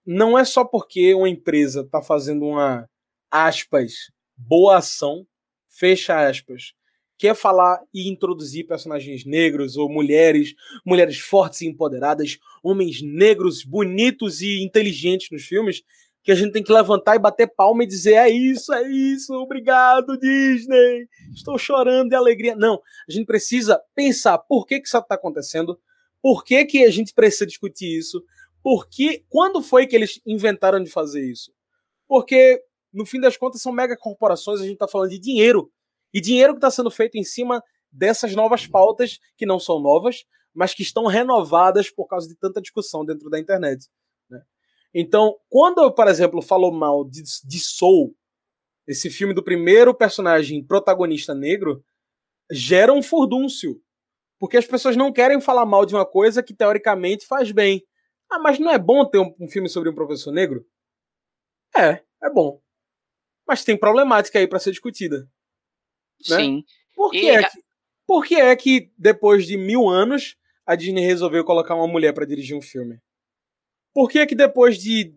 não 0.06 0.38
é 0.38 0.44
só 0.44 0.62
porque 0.64 1.14
uma 1.14 1.28
empresa 1.28 1.88
tá 1.90 2.02
fazendo 2.02 2.44
uma, 2.44 2.88
aspas, 3.30 4.10
boa 4.36 4.76
ação, 4.76 5.26
fecha 5.70 6.26
aspas, 6.26 6.74
quer 7.18 7.34
falar 7.34 7.80
e 7.92 8.08
introduzir 8.08 8.66
personagens 8.66 9.24
negros 9.24 9.76
ou 9.76 9.88
mulheres, 9.88 10.54
mulheres 10.84 11.18
fortes 11.18 11.60
e 11.60 11.66
empoderadas, 11.66 12.38
homens 12.62 13.02
negros 13.02 13.64
bonitos 13.64 14.40
e 14.40 14.62
inteligentes 14.62 15.28
nos 15.30 15.44
filmes, 15.44 15.82
que 16.22 16.32
a 16.32 16.34
gente 16.34 16.52
tem 16.52 16.62
que 16.62 16.72
levantar 16.72 17.14
e 17.14 17.18
bater 17.18 17.46
palma 17.46 17.84
e 17.84 17.86
dizer: 17.86 18.14
é 18.14 18.30
isso, 18.30 18.72
é 18.72 18.90
isso, 18.90 19.34
obrigado, 19.34 20.18
Disney, 20.18 21.06
estou 21.34 21.58
chorando 21.58 22.08
de 22.08 22.16
alegria. 22.16 22.56
Não, 22.56 22.80
a 23.08 23.12
gente 23.12 23.26
precisa 23.26 23.80
pensar 23.94 24.38
por 24.38 24.66
que, 24.66 24.80
que 24.80 24.88
isso 24.88 24.96
está 24.96 25.14
acontecendo, 25.14 25.78
por 26.22 26.42
que, 26.42 26.64
que 26.64 26.84
a 26.84 26.90
gente 26.90 27.12
precisa 27.12 27.46
discutir 27.46 27.98
isso, 27.98 28.24
porque 28.62 29.22
quando 29.28 29.62
foi 29.62 29.86
que 29.86 29.94
eles 29.94 30.20
inventaram 30.26 30.82
de 30.82 30.90
fazer 30.90 31.22
isso? 31.30 31.52
Porque, 32.08 32.62
no 32.92 33.04
fim 33.04 33.20
das 33.20 33.36
contas, 33.36 33.60
são 33.60 33.72
megacorporações, 33.72 34.60
a 34.60 34.64
gente 34.64 34.74
está 34.74 34.88
falando 34.88 35.10
de 35.10 35.18
dinheiro 35.18 35.70
e 36.14 36.20
dinheiro 36.20 36.54
que 36.54 36.58
está 36.58 36.70
sendo 36.70 36.92
feito 36.92 37.16
em 37.16 37.24
cima 37.24 37.60
dessas 37.90 38.34
novas 38.34 38.66
pautas, 38.66 39.18
que 39.36 39.44
não 39.44 39.58
são 39.58 39.80
novas, 39.80 40.24
mas 40.54 40.72
que 40.72 40.82
estão 40.82 41.06
renovadas 41.06 41.90
por 41.90 42.06
causa 42.06 42.28
de 42.28 42.36
tanta 42.36 42.62
discussão 42.62 43.04
dentro 43.04 43.28
da 43.28 43.40
internet. 43.40 43.88
Né? 44.30 44.40
Então, 44.94 45.36
quando 45.48 45.82
eu, 45.82 45.92
por 45.92 46.06
exemplo, 46.06 46.40
falo 46.40 46.70
mal 46.70 47.04
de, 47.04 47.22
de 47.22 47.58
Soul, 47.58 48.16
esse 48.86 49.10
filme 49.10 49.34
do 49.34 49.42
primeiro 49.42 49.92
personagem 49.92 50.64
protagonista 50.64 51.34
negro, 51.34 51.84
gera 52.50 52.92
um 52.92 53.02
furdúncio. 53.02 53.80
Porque 54.38 54.56
as 54.56 54.66
pessoas 54.66 54.96
não 54.96 55.12
querem 55.12 55.40
falar 55.40 55.66
mal 55.66 55.84
de 55.84 55.94
uma 55.94 56.06
coisa 56.06 56.42
que 56.42 56.54
teoricamente 56.54 57.26
faz 57.26 57.50
bem. 57.50 57.82
Ah, 58.30 58.38
mas 58.38 58.58
não 58.58 58.70
é 58.70 58.78
bom 58.78 59.04
ter 59.04 59.18
um, 59.18 59.34
um 59.40 59.48
filme 59.48 59.68
sobre 59.68 59.88
um 59.88 59.94
professor 59.94 60.32
negro? 60.32 60.64
É, 61.76 62.02
é 62.22 62.30
bom. 62.30 62.60
Mas 63.46 63.64
tem 63.64 63.76
problemática 63.76 64.38
aí 64.38 64.46
para 64.46 64.58
ser 64.58 64.70
discutida. 64.70 65.28
Né? 66.28 66.36
Sim. 66.36 66.64
Por 66.94 67.10
que, 67.10 67.18
e... 67.18 67.28
é 67.28 67.42
que, 67.42 67.58
por 68.06 68.24
que 68.24 68.34
é 68.36 68.56
que 68.56 68.90
depois 68.96 69.46
de 69.46 69.56
mil 69.56 69.88
anos 69.88 70.36
a 70.66 70.74
Disney 70.74 71.04
resolveu 71.04 71.44
colocar 71.44 71.74
uma 71.74 71.86
mulher 71.86 72.12
para 72.12 72.26
dirigir 72.26 72.56
um 72.56 72.62
filme? 72.62 72.98
Por 73.92 74.08
que 74.08 74.18
é 74.18 74.26
que 74.26 74.34
depois 74.34 74.78
de 74.78 75.14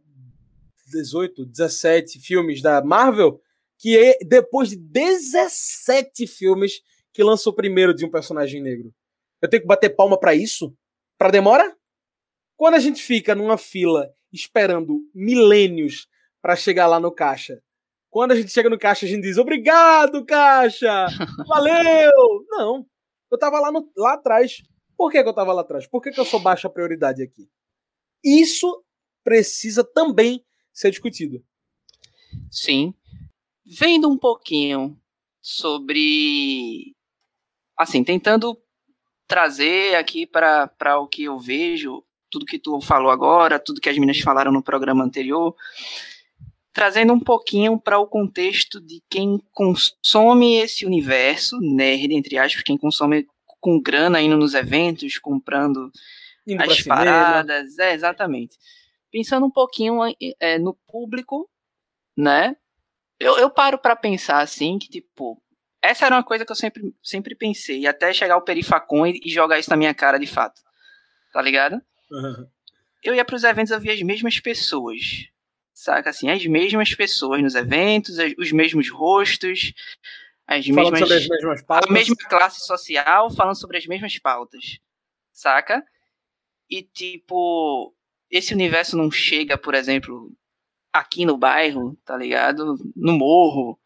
18, 0.91 1.45
17 1.45 2.19
filmes 2.19 2.61
da 2.61 2.81
Marvel, 2.83 3.41
que 3.77 3.97
é 3.97 4.17
depois 4.25 4.69
de 4.69 4.77
17 4.77 6.27
filmes 6.27 6.81
que 7.13 7.23
lançou 7.23 7.53
o 7.53 7.55
primeiro 7.55 7.93
de 7.93 8.05
um 8.05 8.11
personagem 8.11 8.61
negro? 8.61 8.93
Eu 9.41 9.49
tenho 9.49 9.61
que 9.61 9.67
bater 9.67 9.89
palma 9.95 10.19
para 10.19 10.35
isso? 10.35 10.75
Para 11.17 11.31
demora? 11.31 11.75
Quando 12.55 12.75
a 12.75 12.79
gente 12.79 13.01
fica 13.01 13.35
numa 13.35 13.57
fila 13.57 14.11
esperando 14.31 14.99
milênios 15.13 16.07
para 16.41 16.55
chegar 16.55 16.87
lá 16.87 16.99
no 16.99 17.11
caixa 17.11 17.61
quando 18.09 18.31
a 18.31 18.35
gente 18.35 18.51
chega 18.51 18.69
no 18.69 18.79
caixa, 18.79 19.05
a 19.05 19.09
gente 19.09 19.21
diz 19.21 19.37
obrigado, 19.37 20.25
caixa! 20.25 21.07
Valeu! 21.47 22.45
Não. 22.49 22.85
Eu 23.29 23.37
tava 23.37 23.59
lá, 23.59 23.71
no, 23.71 23.91
lá 23.97 24.13
atrás. 24.13 24.63
Por 24.95 25.11
que, 25.11 25.21
que 25.21 25.29
eu 25.29 25.33
tava 25.33 25.53
lá 25.53 25.61
atrás? 25.61 25.85
Por 25.85 26.01
que, 26.01 26.11
que 26.11 26.19
eu 26.19 26.25
sou 26.25 26.39
baixa 26.39 26.69
prioridade 26.69 27.21
aqui? 27.21 27.49
Isso 28.23 28.83
precisa 29.23 29.83
também 29.83 30.43
ser 30.73 30.89
discutido. 30.89 31.43
Sim. 32.49 32.93
Vendo 33.65 34.09
um 34.09 34.17
pouquinho 34.17 34.97
sobre. 35.41 36.95
Assim, 37.77 38.03
tentando 38.03 38.57
trazer 39.27 39.95
aqui 39.95 40.25
para 40.25 40.99
o 40.99 41.07
que 41.07 41.25
eu 41.25 41.37
vejo, 41.37 42.03
tudo 42.31 42.45
que 42.45 42.57
tu 42.57 42.79
falou 42.81 43.11
agora, 43.11 43.59
tudo 43.59 43.81
que 43.81 43.89
as 43.89 43.97
meninas 43.97 44.19
falaram 44.21 44.51
no 44.51 44.63
programa 44.63 45.03
anterior 45.03 45.55
trazendo 46.77 47.11
um 47.11 47.19
pouquinho 47.19 47.79
para 47.79 47.97
o 47.97 48.05
contexto 48.05 48.79
de 48.79 49.01
quem 49.09 49.41
consome 49.51 50.57
esse 50.57 50.85
universo, 50.85 51.57
nerd, 51.59 52.13
entre 52.13 52.37
aspas, 52.37 52.61
quem 52.61 52.77
consome 52.77 53.25
com 53.59 53.81
grana 53.81 54.21
indo 54.21 54.37
nos 54.37 54.53
eventos, 54.53 55.17
comprando 55.17 55.91
indo 56.45 56.61
as 56.61 56.83
paradas. 56.83 57.79
É, 57.79 57.95
exatamente. 57.95 58.59
Pensando 59.11 59.47
um 59.47 59.49
pouquinho 59.49 60.01
é, 60.39 60.59
no 60.59 60.75
público, 60.87 61.49
né? 62.15 62.55
Eu, 63.19 63.39
eu 63.39 63.49
paro 63.49 63.79
para 63.79 63.95
pensar 63.95 64.41
assim 64.41 64.77
que, 64.77 64.87
tipo, 64.87 65.41
essa 65.81 66.05
era 66.05 66.15
uma 66.15 66.23
coisa 66.23 66.45
que 66.45 66.51
eu 66.51 66.55
sempre, 66.55 66.93
sempre 67.01 67.33
pensei, 67.33 67.87
até 67.87 68.13
chegar 68.13 68.35
ao 68.35 68.43
Perifacon 68.43 69.07
e, 69.07 69.19
e 69.25 69.31
jogar 69.31 69.57
isso 69.57 69.71
na 69.71 69.77
minha 69.77 69.95
cara 69.95 70.19
de 70.19 70.27
fato. 70.27 70.61
Tá 71.33 71.41
ligado? 71.41 71.81
Uhum. 72.11 72.47
Eu 73.03 73.15
ia 73.15 73.25
para 73.25 73.35
os 73.35 73.43
eventos, 73.43 73.71
eu 73.71 73.79
via 73.79 73.93
as 73.93 74.01
mesmas 74.03 74.39
pessoas 74.39 75.27
saca? 75.77 76.09
Assim, 76.09 76.29
as 76.29 76.43
mesmas 76.47 76.95
pessoas 76.95 77.41
nos 77.41 77.53
eventos, 77.53 78.17
os 78.39 78.51
mesmos 78.51 78.89
rostos, 78.89 79.73
as 80.47 80.65
falando 80.65 80.93
mesmas, 80.93 80.99
sobre 80.99 81.15
as 81.15 81.27
mesmas 81.27 81.61
pautas. 81.61 81.89
a 81.89 81.93
mesma 81.93 82.15
classe 82.15 82.65
social, 82.65 83.29
falando 83.29 83.55
sobre 83.55 83.77
as 83.77 83.85
mesmas 83.85 84.17
pautas, 84.17 84.79
saca? 85.31 85.85
E 86.67 86.81
tipo, 86.81 87.93
esse 88.29 88.55
universo 88.55 88.97
não 88.97 89.11
chega, 89.11 89.55
por 89.55 89.75
exemplo, 89.75 90.31
aqui 90.91 91.25
no 91.25 91.37
bairro, 91.37 91.95
tá 92.03 92.17
ligado? 92.17 92.75
No 92.95 93.13
morro, 93.13 93.79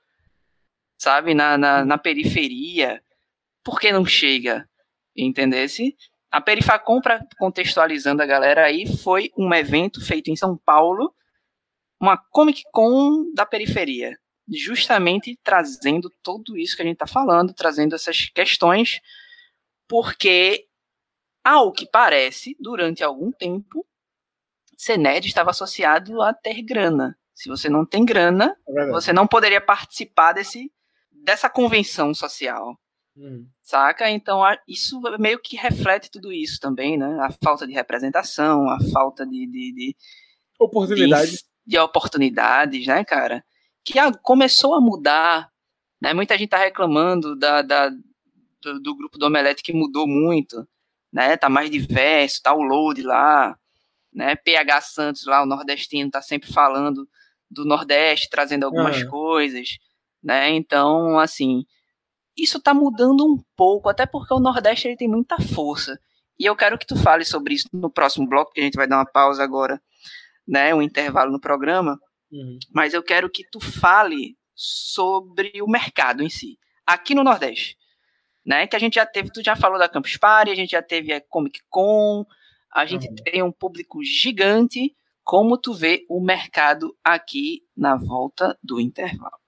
sabe? 0.97 1.33
Na, 1.33 1.57
na, 1.57 1.83
na 1.83 1.97
periferia. 1.97 3.03
Por 3.63 3.81
que 3.81 3.91
não 3.91 4.05
chega? 4.05 4.67
Entendesse? 5.13 5.95
A 6.31 6.39
Perifacom, 6.39 7.01
para 7.01 7.21
contextualizando 7.37 8.23
a 8.23 8.25
galera 8.25 8.63
aí, 8.63 8.87
foi 8.97 9.29
um 9.37 9.53
evento 9.53 9.99
feito 9.99 10.31
em 10.31 10.37
São 10.37 10.55
Paulo 10.55 11.13
uma 12.01 12.17
Comic 12.17 12.63
Con 12.71 13.31
da 13.33 13.45
periferia, 13.45 14.17
justamente 14.49 15.39
trazendo 15.43 16.11
tudo 16.23 16.57
isso 16.57 16.75
que 16.75 16.81
a 16.81 16.85
gente 16.85 16.95
está 16.95 17.05
falando, 17.05 17.53
trazendo 17.53 17.93
essas 17.93 18.25
questões, 18.29 18.99
porque, 19.87 20.67
ao 21.43 21.71
que 21.71 21.85
parece, 21.85 22.55
durante 22.59 23.03
algum 23.03 23.31
tempo, 23.31 23.85
ser 24.75 24.97
nerd 24.97 25.27
estava 25.27 25.51
associado 25.51 26.21
a 26.23 26.33
ter 26.33 26.63
grana. 26.63 27.15
Se 27.35 27.47
você 27.47 27.69
não 27.69 27.85
tem 27.85 28.03
grana, 28.03 28.57
é 28.67 28.87
você 28.87 29.13
não 29.13 29.27
poderia 29.27 29.61
participar 29.61 30.33
desse, 30.33 30.71
dessa 31.11 31.49
convenção 31.49 32.13
social. 32.13 32.75
Hum. 33.15 33.47
Saca? 33.61 34.09
Então, 34.09 34.41
isso 34.67 34.99
meio 35.19 35.39
que 35.39 35.55
reflete 35.55 36.09
tudo 36.09 36.31
isso 36.31 36.59
também, 36.59 36.97
né? 36.97 37.17
A 37.21 37.31
falta 37.43 37.67
de 37.67 37.73
representação, 37.73 38.69
a 38.69 38.77
falta 38.91 39.25
de. 39.25 39.47
de, 39.47 39.73
de 39.73 39.95
oportunidade. 40.59 41.37
De, 41.71 41.77
de 41.77 41.79
oportunidades, 41.79 42.85
né, 42.85 43.03
cara? 43.03 43.43
Que 43.83 43.97
a, 43.97 44.11
começou 44.13 44.73
a 44.73 44.81
mudar. 44.81 45.49
Né? 46.01 46.13
Muita 46.13 46.37
gente 46.37 46.49
tá 46.49 46.57
reclamando 46.57 47.35
da, 47.35 47.61
da, 47.61 47.89
do, 48.61 48.79
do, 48.81 48.95
grupo 48.95 49.17
do 49.17 49.25
Omelete 49.25 49.63
que 49.63 49.73
mudou 49.73 50.07
muito, 50.07 50.67
né? 51.11 51.37
Tá 51.37 51.49
mais 51.49 51.69
diverso, 51.69 52.41
tá 52.41 52.53
o 52.53 52.61
Load 52.61 53.01
lá, 53.01 53.57
né? 54.13 54.35
PH 54.35 54.81
Santos 54.81 55.25
lá, 55.25 55.43
o 55.43 55.45
nordestino, 55.45 56.11
tá 56.11 56.21
sempre 56.21 56.51
falando 56.51 57.07
do 57.49 57.65
Nordeste, 57.65 58.29
trazendo 58.29 58.65
algumas 58.65 59.03
coisas, 59.03 59.77
né? 60.23 60.49
Então, 60.51 61.19
assim, 61.19 61.65
isso 62.37 62.61
tá 62.61 62.73
mudando 62.73 63.25
um 63.25 63.43
pouco, 63.55 63.89
até 63.89 64.05
porque 64.05 64.33
o 64.33 64.39
Nordeste 64.39 64.87
ele 64.87 64.97
tem 64.97 65.07
muita 65.07 65.39
força. 65.39 65.99
E 66.39 66.45
eu 66.45 66.55
quero 66.55 66.77
que 66.77 66.87
tu 66.87 66.95
fale 66.95 67.25
sobre 67.25 67.53
isso 67.53 67.67
no 67.73 67.89
próximo 67.89 68.27
bloco, 68.27 68.51
que 68.53 68.61
a 68.61 68.63
gente 68.63 68.75
vai 68.75 68.87
dar 68.87 68.97
uma 68.97 69.05
pausa 69.05 69.43
agora, 69.43 69.81
né? 70.51 70.75
Um 70.75 70.81
intervalo 70.81 71.31
no 71.31 71.39
programa. 71.39 71.97
Uhum. 72.29 72.59
Mas 72.73 72.93
eu 72.93 73.01
quero 73.01 73.29
que 73.29 73.45
tu 73.49 73.61
fale 73.61 74.37
sobre 74.53 75.61
o 75.61 75.67
mercado 75.67 76.21
em 76.21 76.29
si, 76.29 76.59
aqui 76.85 77.15
no 77.15 77.23
Nordeste. 77.23 77.77
Né, 78.43 78.65
que 78.65 78.75
a 78.75 78.79
gente 78.79 78.95
já 78.95 79.05
teve, 79.05 79.31
tu 79.31 79.43
já 79.43 79.55
falou 79.55 79.77
da 79.77 79.87
Campus 79.87 80.17
Party, 80.17 80.49
a 80.49 80.55
gente 80.55 80.71
já 80.71 80.81
teve 80.81 81.13
a 81.13 81.21
Comic 81.21 81.59
Con, 81.69 82.25
a 82.73 82.87
gente 82.87 83.07
uhum. 83.07 83.15
tem 83.23 83.43
um 83.43 83.51
público 83.51 84.03
gigante. 84.03 84.95
Como 85.23 85.59
tu 85.59 85.75
vê 85.75 86.03
o 86.09 86.19
mercado 86.19 86.97
aqui 87.03 87.61
na 87.77 87.95
volta 87.95 88.57
do 88.63 88.79
intervalo? 88.79 89.39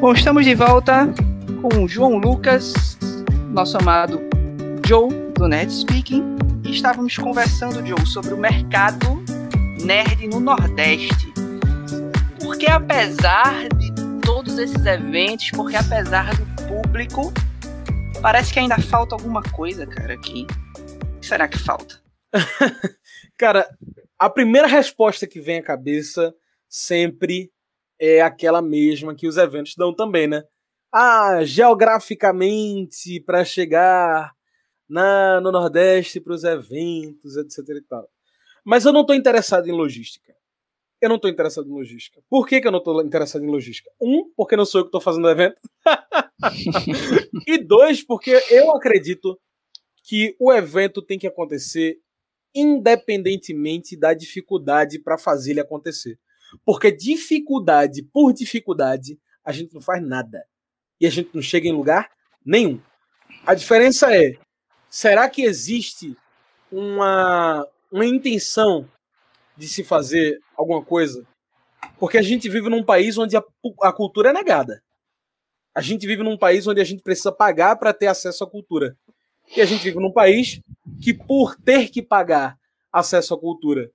Bom, 0.00 0.14
estamos 0.14 0.46
de 0.46 0.54
volta 0.54 1.06
com 1.60 1.84
o 1.84 1.86
João 1.86 2.16
Lucas, 2.16 2.96
nosso 3.50 3.76
amado 3.76 4.18
Joe 4.88 5.10
do 5.34 5.46
Nerd 5.46 5.70
Speaking. 5.70 6.38
E 6.64 6.70
estávamos 6.70 7.18
conversando, 7.18 7.86
Joe, 7.86 8.06
sobre 8.06 8.32
o 8.32 8.36
mercado 8.38 9.22
nerd 9.84 10.26
no 10.26 10.40
Nordeste. 10.40 11.30
Porque 12.40 12.64
apesar 12.64 13.68
de 13.68 13.92
todos 14.22 14.56
esses 14.56 14.86
eventos, 14.86 15.50
porque 15.50 15.76
apesar 15.76 16.34
do 16.34 16.46
público, 16.66 17.30
parece 18.22 18.54
que 18.54 18.58
ainda 18.58 18.78
falta 18.78 19.14
alguma 19.14 19.42
coisa, 19.42 19.86
cara, 19.86 20.14
aqui. 20.14 20.46
O 21.16 21.20
que 21.20 21.26
será 21.26 21.46
que 21.46 21.58
falta? 21.58 22.00
cara, 23.36 23.68
a 24.18 24.30
primeira 24.30 24.66
resposta 24.66 25.26
que 25.26 25.42
vem 25.42 25.58
à 25.58 25.62
cabeça 25.62 26.34
sempre 26.70 27.52
é 28.00 28.22
aquela 28.22 28.62
mesma 28.62 29.14
que 29.14 29.28
os 29.28 29.36
eventos 29.36 29.74
dão 29.76 29.94
também, 29.94 30.26
né? 30.26 30.42
Ah, 30.92 31.44
geograficamente, 31.44 33.20
para 33.20 33.44
chegar 33.44 34.32
na, 34.88 35.40
no 35.40 35.52
Nordeste 35.52 36.20
para 36.20 36.32
os 36.32 36.42
eventos, 36.42 37.36
etc 37.36 37.58
e 37.76 37.82
tal. 37.82 38.08
Mas 38.64 38.84
eu 38.84 38.92
não 38.92 39.02
estou 39.02 39.14
interessado 39.14 39.68
em 39.68 39.72
logística. 39.72 40.34
Eu 41.00 41.08
não 41.08 41.16
estou 41.16 41.30
interessado 41.30 41.68
em 41.68 41.72
logística. 41.72 42.20
Por 42.28 42.46
que, 42.46 42.60
que 42.60 42.66
eu 42.66 42.72
não 42.72 42.78
estou 42.78 43.02
interessado 43.02 43.44
em 43.44 43.48
logística? 43.48 43.90
Um, 44.00 44.30
porque 44.36 44.56
não 44.56 44.66
sou 44.66 44.80
eu 44.80 44.84
que 44.84 44.88
estou 44.88 45.00
fazendo 45.00 45.26
o 45.26 45.30
evento. 45.30 45.60
e 47.46 47.58
dois, 47.58 48.02
porque 48.02 48.32
eu 48.50 48.74
acredito 48.74 49.38
que 50.02 50.36
o 50.38 50.52
evento 50.52 51.00
tem 51.00 51.18
que 51.18 51.26
acontecer 51.26 51.98
independentemente 52.54 53.96
da 53.96 54.12
dificuldade 54.12 54.98
para 54.98 55.16
fazer 55.16 55.52
ele 55.52 55.60
acontecer. 55.60 56.18
Porque 56.64 56.90
dificuldade 56.90 58.02
por 58.02 58.32
dificuldade, 58.32 59.18
a 59.44 59.52
gente 59.52 59.74
não 59.74 59.80
faz 59.80 60.02
nada. 60.02 60.44
E 61.00 61.06
a 61.06 61.10
gente 61.10 61.30
não 61.34 61.42
chega 61.42 61.68
em 61.68 61.72
lugar 61.72 62.10
nenhum. 62.44 62.80
A 63.46 63.54
diferença 63.54 64.14
é: 64.14 64.36
será 64.88 65.28
que 65.28 65.42
existe 65.42 66.16
uma, 66.70 67.66
uma 67.90 68.04
intenção 68.04 68.88
de 69.56 69.68
se 69.68 69.82
fazer 69.82 70.38
alguma 70.56 70.84
coisa? 70.84 71.26
Porque 71.98 72.18
a 72.18 72.22
gente 72.22 72.48
vive 72.48 72.68
num 72.68 72.84
país 72.84 73.16
onde 73.16 73.36
a, 73.36 73.42
a 73.82 73.92
cultura 73.92 74.30
é 74.30 74.32
negada. 74.32 74.82
A 75.74 75.80
gente 75.80 76.06
vive 76.06 76.22
num 76.22 76.36
país 76.36 76.66
onde 76.66 76.80
a 76.80 76.84
gente 76.84 77.02
precisa 77.02 77.30
pagar 77.30 77.76
para 77.76 77.94
ter 77.94 78.08
acesso 78.08 78.44
à 78.44 78.50
cultura. 78.50 78.96
E 79.56 79.60
a 79.60 79.64
gente 79.64 79.82
vive 79.82 79.98
num 79.98 80.12
país 80.12 80.60
que, 81.00 81.14
por 81.14 81.56
ter 81.56 81.88
que 81.88 82.02
pagar 82.02 82.58
acesso 82.92 83.34
à 83.34 83.38
cultura 83.38 83.90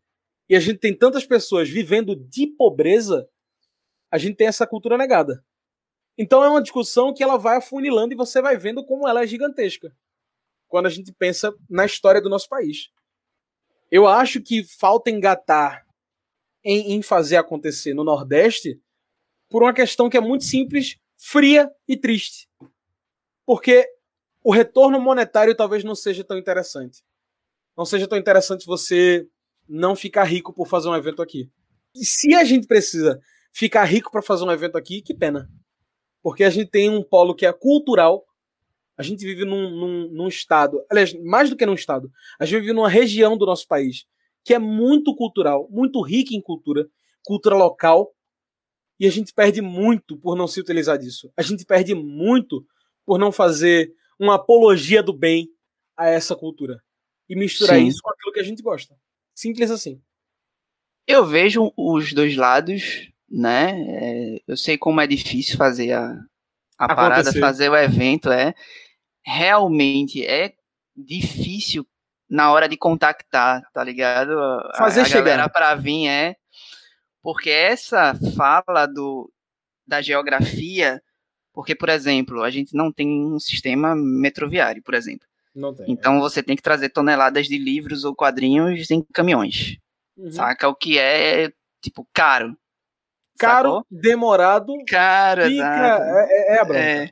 e 0.49 0.55
a 0.55 0.60
gente 0.60 0.79
tem 0.79 0.95
tantas 0.95 1.25
pessoas 1.25 1.69
vivendo 1.69 2.15
de 2.15 2.47
pobreza, 2.47 3.27
a 4.12 4.17
gente 4.17 4.36
tem 4.36 4.47
essa 4.47 4.67
cultura 4.67 4.97
negada. 4.97 5.43
Então 6.17 6.43
é 6.43 6.49
uma 6.49 6.62
discussão 6.62 7.13
que 7.13 7.23
ela 7.23 7.38
vai 7.38 7.58
afunilando 7.58 8.13
e 8.13 8.17
você 8.17 8.41
vai 8.41 8.58
vendo 8.58 8.86
como 8.86 9.08
ela 9.08 9.23
é 9.23 9.27
gigantesca. 9.27 9.95
Quando 10.67 10.86
a 10.86 10.89
gente 10.89 11.12
pensa 11.12 11.53
na 11.69 11.86
história 11.86 12.21
do 12.21 12.29
nosso 12.29 12.47
país. 12.47 12.89
Eu 13.91 14.08
acho 14.08 14.41
que 14.41 14.63
falta 14.63 15.10
engatar 15.10 15.86
em, 16.63 16.93
em 16.93 17.01
fazer 17.01 17.38
acontecer 17.38 17.93
no 17.93 18.03
Nordeste 18.03 18.79
por 19.49 19.63
uma 19.63 19.73
questão 19.73 20.10
que 20.10 20.17
é 20.17 20.21
muito 20.21 20.43
simples, 20.43 20.97
fria 21.17 21.71
e 21.88 21.95
triste. 21.95 22.49
Porque 23.45 23.88
o 24.43 24.51
retorno 24.51 24.99
monetário 24.99 25.55
talvez 25.55 25.84
não 25.84 25.95
seja 25.95 26.23
tão 26.23 26.38
interessante. 26.38 27.03
Não 27.77 27.86
seja 27.86 28.08
tão 28.08 28.17
interessante 28.17 28.65
você 28.65 29.27
não 29.67 29.95
ficar 29.95 30.23
rico 30.23 30.54
por 30.54 30.67
fazer 30.67 30.89
um 30.89 30.95
evento 30.95 31.21
aqui. 31.21 31.49
E 31.95 32.06
se 32.06 32.34
a 32.36 32.43
gente 32.43 32.67
precisa 32.67 33.19
ficar 33.51 33.86
rico 33.86 34.12
para 34.12 34.21
fazer 34.21 34.43
um 34.43 34.51
evento 34.51 34.78
aqui, 34.78 35.01
que 35.01 35.13
pena. 35.13 35.49
Porque 36.21 36.43
a 36.43 36.49
gente 36.49 36.69
tem 36.69 36.89
um 36.89 37.04
polo 37.04 37.36
que 37.36 37.45
é 37.45 37.54
cultural. 37.54 38.25
A 38.97 39.04
gente 39.04 39.25
vive 39.25 39.45
num, 39.45 39.69
num, 39.69 40.10
num 40.10 40.28
estado, 40.28 40.84
aliás, 40.89 41.13
mais 41.23 41.49
do 41.49 41.56
que 41.56 41.65
num 41.65 41.73
estado, 41.73 42.10
a 42.39 42.45
gente 42.45 42.62
vive 42.62 42.73
numa 42.73 42.89
região 42.89 43.38
do 43.38 43.45
nosso 43.45 43.67
país 43.67 44.06
que 44.45 44.54
é 44.54 44.60
muito 44.60 45.13
cultural, 45.15 45.67
muito 45.71 45.99
rica 46.01 46.36
em 46.36 46.39
cultura, 46.39 46.88
cultura 47.25 47.56
local, 47.56 48.13
e 48.99 49.08
a 49.08 49.10
gente 49.10 49.34
perde 49.34 49.60
muito 49.60 50.15
por 50.15 50.38
não 50.38 50.47
se 50.47 50.60
utilizar 50.60 50.99
disso. 50.99 51.34
A 51.36 51.41
gente 51.41 51.65
perde 51.65 51.95
muito 51.95 52.63
por 53.04 53.17
não 53.17 53.32
fazer 53.32 53.91
uma 54.19 54.36
apologia 54.36 55.01
do 55.01 55.12
bem 55.12 55.49
a 55.97 56.08
essa 56.08 56.36
cultura 56.36 56.82
e 57.28 57.36
misturar 57.36 57.80
Sim. 57.80 57.88
isso 57.88 57.99
com 58.04 58.12
aquilo 58.12 58.32
que 58.32 58.39
a 58.39 58.43
gente 58.43 58.62
gosta. 58.62 58.95
Simples 59.36 59.69
assim. 59.69 60.02
Eu 61.06 61.26
vejo 61.26 61.71
os 61.76 62.13
dois 62.13 62.36
lados, 62.38 63.12
né? 63.30 63.80
É, 63.82 64.41
eu 64.48 64.56
sei 64.56 64.78
como 64.78 65.02
é 65.02 65.06
difícil 65.06 65.58
fazer 65.58 65.91
a, 65.91 66.17
a 66.78 66.95
parada, 66.95 67.34
fazer 67.34 67.69
o 67.69 67.76
evento, 67.76 68.32
é. 68.32 68.56
Realmente 69.24 70.26
é 70.26 70.54
difícil 70.95 71.86
na 72.30 72.52
hora 72.52 72.69
de 72.69 72.78
contactar, 72.78 73.62
tá 73.74 73.84
ligado? 73.84 74.36
Fazer 74.78 75.02
a, 75.02 75.04
a 75.04 75.06
chegar. 75.06 75.21
galera 75.21 75.50
para 75.50 75.76
vir 75.76 76.08
é 76.08 76.36
porque 77.21 77.50
essa 77.50 78.13
fala 78.36 78.86
do 78.86 79.32
da 79.86 80.02
geografia, 80.02 81.02
porque 81.54 81.76
por 81.76 81.89
exemplo, 81.89 82.41
a 82.41 82.50
gente 82.50 82.74
não 82.74 82.91
tem 82.91 83.26
um 83.26 83.39
sistema 83.39 83.95
metroviário, 83.95 84.82
por 84.82 84.93
exemplo. 84.93 85.28
Tem. 85.56 85.86
Então 85.88 86.18
é. 86.18 86.20
você 86.20 86.44
tem 86.44 86.56
que 86.56 86.62
trazer 86.62 86.89
toneladas 86.89 87.48
de 87.48 87.58
livros 87.58 88.04
ou 88.04 88.13
quadrinhos 88.13 88.91
em 88.91 89.02
caminhões. 89.13 89.78
Uhum. 90.18 90.30
Saca? 90.30 90.68
O 90.68 90.76
que 90.76 91.00
é, 91.00 91.52
tipo, 91.82 92.08
caro. 92.13 92.58
Caro, 93.38 93.70
sacou? 93.70 93.86
demorado. 93.89 94.74
Caro, 94.88 95.41
é, 95.41 95.48
é, 95.48 96.56
é 96.56 96.60
a 96.60 96.65
bronca. 96.65 96.80
É. 96.80 97.10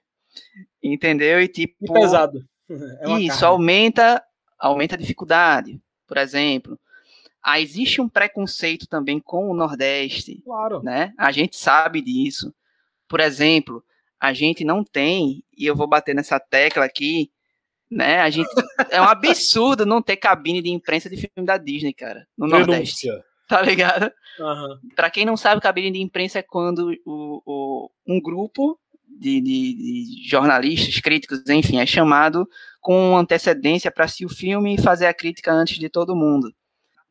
Entendeu? 0.82 1.42
E 1.42 1.48
tipo. 1.48 1.76
E 1.82 1.92
pesado. 1.92 2.44
É 3.02 3.20
isso, 3.20 3.42
carga. 3.42 3.48
aumenta, 3.48 4.24
aumenta 4.58 4.96
a 4.96 4.98
dificuldade. 4.98 5.80
Por 6.08 6.18
exemplo. 6.18 6.80
Ah, 7.44 7.60
existe 7.60 8.00
um 8.00 8.08
preconceito 8.08 8.88
também 8.88 9.20
com 9.20 9.50
o 9.50 9.54
Nordeste. 9.54 10.42
Claro. 10.46 10.82
Né? 10.82 11.14
A 11.18 11.30
gente 11.32 11.58
sabe 11.58 12.02
disso. 12.02 12.56
Por 13.06 13.20
exemplo, 13.20 13.84
a 14.18 14.32
gente 14.32 14.64
não 14.64 14.82
tem, 14.82 15.44
e 15.56 15.66
eu 15.66 15.76
vou 15.76 15.86
bater 15.86 16.16
nessa 16.16 16.40
tecla 16.40 16.86
aqui, 16.86 17.33
né? 17.94 18.20
A 18.20 18.30
gente 18.30 18.50
é 18.90 19.02
um 19.02 19.06
absurdo 19.06 19.86
não 19.86 20.02
ter 20.02 20.18
cabine 20.18 20.62
de 20.62 20.70
imprensa 20.70 21.10
de 21.10 21.16
filme 21.16 21.46
da 21.46 21.58
Disney, 21.58 21.94
cara, 21.94 22.28
no 22.38 22.48
Denúncia. 22.48 22.68
Nordeste. 22.68 23.10
Tá 23.48 23.62
ligado? 23.62 24.12
Uhum. 24.40 24.80
Pra 24.96 25.10
quem 25.10 25.26
não 25.26 25.38
sabe, 25.38 25.62
cabine 25.62 25.92
de 25.92 26.02
imprensa 26.02 26.40
é 26.40 26.42
quando 26.42 26.92
o, 27.06 27.42
o 27.46 27.90
um 28.08 28.20
grupo 28.22 28.80
de, 29.08 29.40
de, 29.42 29.74
de, 29.76 30.28
jornalistas, 30.28 31.00
críticos, 31.00 31.48
enfim, 31.50 31.78
é 31.78 31.86
chamado 31.86 32.48
com 32.82 33.16
antecedência 33.16 33.92
para 33.92 34.06
assistir 34.06 34.26
o 34.26 34.30
filme 34.30 34.76
e 34.76 34.82
fazer 34.82 35.06
a 35.06 35.14
crítica 35.14 35.52
antes 35.52 35.78
de 35.78 35.90
todo 35.90 36.16
mundo. 36.16 36.54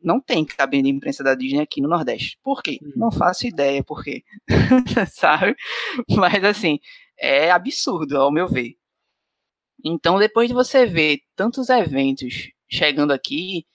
Não 0.03 0.21
tem 0.21 0.45
cabine 0.45 0.83
de 0.83 0.89
imprensa 0.89 1.23
da 1.23 1.35
Disney 1.35 1.61
aqui 1.61 1.81
no 1.81 1.89
Nordeste. 1.89 2.37
Por 2.43 2.61
quê? 2.61 2.79
Uhum. 2.83 2.93
Não 2.97 3.13
faço 3.13 3.47
ideia 3.47 3.85
por 3.85 4.03
quê. 4.03 4.25
Sabe? 5.13 5.55
Mas 6.11 6.43
assim, 6.43 6.81
é 7.17 7.53
absurdo, 7.53 8.17
ao 8.17 8.33
meu 8.33 8.49
ver. 8.49 8.77
Então, 9.85 10.19
depois 10.19 10.49
de 10.49 10.55
você 10.55 10.87
ver 10.87 11.21
tantos 11.37 11.69
eventos 11.69 12.51
chegando 12.69 13.13
aqui, 13.13 13.67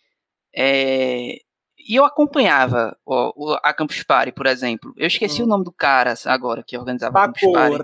é... 0.55 1.39
e 1.77 1.95
eu 1.95 2.05
acompanhava 2.05 2.97
ó, 3.05 3.59
a 3.63 3.73
Campus 3.73 4.03
Party, 4.03 4.31
por 4.31 4.45
exemplo. 4.45 4.93
Eu 4.97 5.07
esqueci 5.07 5.41
hum. 5.41 5.45
o 5.45 5.47
nome 5.47 5.63
do 5.63 5.71
cara 5.71 6.13
agora 6.25 6.63
que 6.65 6.77
organizava 6.77 7.13
Paco 7.13 7.29
a 7.29 7.33
Campus 7.33 7.51
Party. 7.53 7.75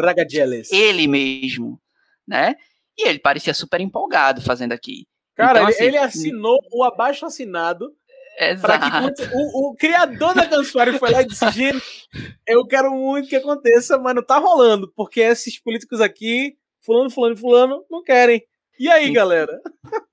Ele 0.76 1.08
mesmo, 1.08 1.80
né? 2.28 2.56
E 2.98 3.08
ele 3.08 3.20
parecia 3.20 3.54
super 3.54 3.82
empolgado 3.82 4.42
fazendo 4.42 4.72
aqui. 4.72 5.08
Cara, 5.36 5.60
então, 5.60 5.70
assim, 5.70 5.84
ele 5.84 5.98
assinou 5.98 6.60
o 6.72 6.84
abaixo 6.84 7.26
assinado. 7.26 7.92
Exato. 8.40 9.14
Que, 9.14 9.30
o, 9.34 9.70
o, 9.70 9.76
criador 9.76 10.34
da 10.34 10.48
Campfire 10.48 10.98
foi 10.98 11.12
lá 11.12 11.22
e 11.22 11.28
disse: 11.28 11.50
gente, 11.52 12.08
eu 12.48 12.66
quero 12.66 12.92
muito 12.92 13.28
que 13.28 13.36
aconteça, 13.36 13.98
mas 13.98 14.16
não 14.16 14.24
tá 14.24 14.38
rolando, 14.38 14.92
porque 14.96 15.22
esses 15.22 15.60
políticos 15.60 16.02
aqui, 16.02 16.56
fulano, 16.84 17.10
fulano, 17.10 17.38
fulano, 17.38 17.86
não 17.90 18.04
querem. 18.04 18.46
E 18.80 18.90
aí, 18.90 19.12
galera? 19.12 19.62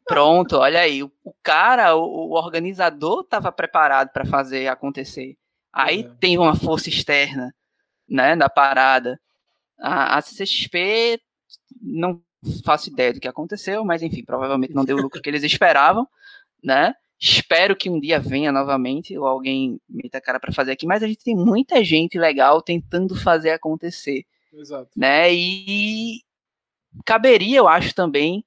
Pronto, 0.06 0.56
olha 0.56 0.80
aí. 0.80 1.02
O, 1.02 1.10
cara, 1.42 1.94
o, 1.96 2.32
organizador 2.32 3.22
estava 3.22 3.50
preparado 3.50 4.10
para 4.12 4.24
fazer 4.24 4.68
acontecer. 4.68 5.36
Aí 5.72 6.00
é. 6.00 6.10
tem 6.20 6.38
uma 6.38 6.54
força 6.54 6.88
externa, 6.88 7.54
né, 8.08 8.36
da 8.36 8.48
parada. 8.48 9.20
A, 9.78 10.18
a 10.18 10.20
CCXP 10.20 11.20
não 11.80 12.22
faço 12.64 12.90
ideia 12.90 13.12
do 13.12 13.20
que 13.20 13.28
aconteceu, 13.28 13.84
mas 13.84 14.02
enfim, 14.02 14.24
provavelmente 14.24 14.74
não 14.74 14.84
deu 14.84 14.96
o 14.96 15.00
lucro 15.00 15.20
que 15.20 15.28
eles 15.28 15.42
esperavam, 15.42 16.08
né? 16.62 16.94
Espero 17.18 17.76
que 17.76 17.90
um 17.90 18.00
dia 18.00 18.18
venha 18.18 18.50
novamente 18.50 19.16
ou 19.16 19.26
alguém 19.26 19.78
meta 19.88 20.18
a 20.18 20.20
cara 20.22 20.40
para 20.40 20.52
fazer 20.52 20.72
aqui, 20.72 20.86
mas 20.86 21.02
a 21.02 21.06
gente 21.06 21.22
tem 21.22 21.36
muita 21.36 21.84
gente 21.84 22.18
legal 22.18 22.62
tentando 22.62 23.14
fazer 23.14 23.50
acontecer. 23.50 24.24
Exato. 24.52 24.88
Né? 24.96 25.32
E 25.32 26.22
caberia, 27.04 27.58
eu 27.58 27.68
acho 27.68 27.94
também 27.94 28.44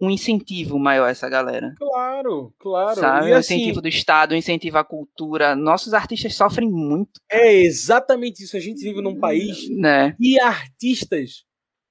um 0.00 0.10
incentivo 0.10 0.78
maior 0.78 1.06
a 1.06 1.10
essa 1.10 1.28
galera. 1.28 1.74
Claro, 1.78 2.54
claro. 2.58 3.00
Sabe? 3.00 3.28
E 3.28 3.32
o 3.32 3.36
assim 3.36 3.54
incentivo 3.54 3.78
assim, 3.78 3.82
do 3.82 3.88
Estado, 3.88 4.32
o 4.32 4.36
incentivo 4.36 4.78
à 4.78 4.84
cultura. 4.84 5.56
Nossos 5.56 5.94
artistas 5.94 6.34
sofrem 6.34 6.70
muito. 6.70 7.20
É 7.30 7.54
exatamente 7.54 8.42
isso. 8.42 8.56
A 8.56 8.60
gente 8.60 8.82
vive 8.82 9.00
num 9.00 9.18
país 9.18 9.68
né? 9.70 10.14
e 10.20 10.38
artistas 10.40 11.44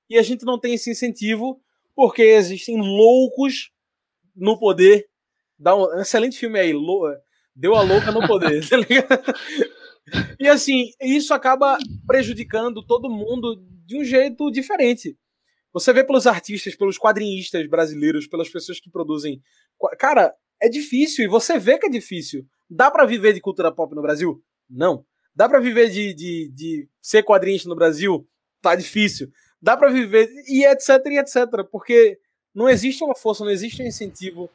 e 0.09 0.17
a 0.17 0.21
gente 0.21 0.45
não 0.45 0.59
tem 0.59 0.75
esse 0.75 0.91
incentivo 0.91 1.59
porque 1.95 2.21
existem 2.21 2.77
loucos 2.77 3.71
no 4.35 4.59
poder. 4.59 5.07
Dá 5.57 5.75
um, 5.75 5.99
excelente 5.99 6.37
filme 6.37 6.59
aí, 6.59 6.73
Deu 7.55 7.73
a 7.73 7.81
louca 7.81 8.11
no 8.11 8.27
poder, 8.27 8.67
tá 8.67 8.77
ligado? 8.77 9.33
E 10.39 10.47
assim, 10.47 10.91
isso 11.01 11.33
acaba 11.33 11.77
prejudicando 12.05 12.85
todo 12.85 13.09
mundo 13.09 13.55
de 13.85 13.97
um 13.97 14.03
jeito 14.03 14.51
diferente. 14.51 15.17
Você 15.75 15.93
vê 15.93 16.03
pelos 16.03 16.25
artistas, 16.25 16.73
pelos 16.73 16.97
quadrinistas 16.97 17.67
brasileiros, 17.67 18.25
pelas 18.25 18.49
pessoas 18.49 18.79
que 18.79 18.89
produzem. 18.89 19.39
Cara, 19.99 20.33
é 20.59 20.67
difícil 20.67 21.25
e 21.25 21.27
você 21.27 21.59
vê 21.59 21.77
que 21.77 21.85
é 21.85 21.89
difícil. 21.89 22.43
Dá 22.67 22.89
para 22.89 23.05
viver 23.05 23.33
de 23.33 23.41
cultura 23.41 23.71
pop 23.71 23.93
no 23.93 24.01
Brasil? 24.01 24.41
Não. 24.67 25.05
Dá 25.35 25.47
para 25.47 25.59
viver 25.59 25.91
de, 25.91 26.15
de, 26.15 26.49
de 26.51 26.89
ser 26.99 27.21
quadrinista 27.21 27.69
no 27.69 27.75
Brasil? 27.75 28.27
Tá 28.59 28.73
difícil 28.73 29.29
dá 29.65 29.75
para 29.75 29.89
viver, 29.89 30.29
e 30.47 30.63
etc, 30.63 31.03
e 31.07 31.17
etc. 31.17 31.67
Porque 31.71 32.19
não 32.53 32.69
existe 32.69 33.03
uma 33.03 33.15
força, 33.15 33.43
não 33.43 33.49
existe 33.49 33.81
um 33.81 33.87
incentivo. 33.87 34.47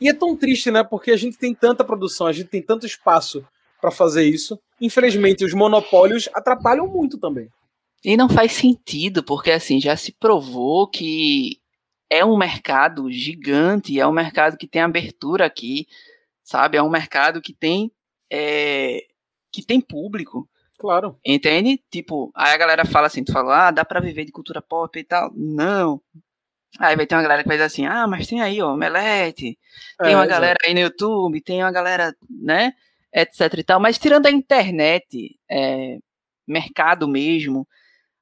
E 0.00 0.08
é 0.08 0.12
tão 0.12 0.36
triste, 0.36 0.72
né? 0.72 0.82
Porque 0.82 1.12
a 1.12 1.16
gente 1.16 1.38
tem 1.38 1.54
tanta 1.54 1.84
produção, 1.84 2.26
a 2.26 2.32
gente 2.32 2.48
tem 2.48 2.60
tanto 2.60 2.84
espaço 2.84 3.46
para 3.80 3.92
fazer 3.92 4.24
isso. 4.24 4.58
Infelizmente, 4.80 5.44
os 5.44 5.54
monopólios 5.54 6.28
atrapalham 6.34 6.88
muito 6.88 7.16
também. 7.16 7.48
E 8.04 8.16
não 8.16 8.28
faz 8.28 8.52
sentido, 8.52 9.22
porque 9.22 9.50
assim, 9.50 9.80
já 9.80 9.96
se 9.96 10.12
provou 10.12 10.88
que 10.88 11.60
é 12.08 12.24
um 12.24 12.36
mercado 12.36 13.10
gigante, 13.10 13.98
é 13.98 14.06
um 14.06 14.12
mercado 14.12 14.56
que 14.56 14.68
tem 14.68 14.82
abertura 14.82 15.46
aqui, 15.46 15.86
sabe? 16.44 16.76
É 16.76 16.82
um 16.82 16.90
mercado 16.90 17.40
que 17.42 17.52
tem 17.52 17.90
é, 18.30 19.06
que 19.52 19.64
tem 19.64 19.80
público. 19.80 20.48
Claro. 20.78 21.18
Entende? 21.24 21.82
Tipo, 21.90 22.30
aí 22.34 22.52
a 22.52 22.58
galera 22.58 22.84
fala 22.84 23.06
assim, 23.06 23.24
tu 23.24 23.32
fala, 23.32 23.68
ah, 23.68 23.70
dá 23.70 23.84
pra 23.84 24.00
viver 24.00 24.24
de 24.24 24.32
cultura 24.32 24.60
pop 24.60 24.98
e 24.98 25.04
tal. 25.04 25.32
Não. 25.34 26.00
Aí 26.78 26.94
vai 26.94 27.06
ter 27.06 27.14
uma 27.14 27.22
galera 27.22 27.42
que 27.42 27.48
vai 27.48 27.56
dizer 27.56 27.66
assim, 27.66 27.86
ah, 27.86 28.06
mas 28.06 28.26
tem 28.26 28.42
aí, 28.42 28.60
ó, 28.60 28.76
Melete, 28.76 29.58
tem 29.98 30.12
é, 30.12 30.16
uma 30.16 30.26
galera 30.26 30.58
aí 30.64 30.74
no 30.74 30.80
YouTube, 30.80 31.40
tem 31.40 31.62
uma 31.62 31.72
galera, 31.72 32.14
né, 32.28 32.74
etc 33.14 33.40
e 33.58 33.64
tal. 33.64 33.80
Mas 33.80 33.98
tirando 33.98 34.26
a 34.26 34.30
internet, 34.30 35.38
é, 35.50 35.98
mercado 36.46 37.08
mesmo, 37.08 37.66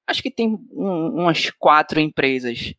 acho 0.06 0.22
que 0.22 0.30
tem 0.30 0.58
um, 0.72 1.22
umas 1.22 1.50
quatro 1.50 2.00
empresas 2.00 2.74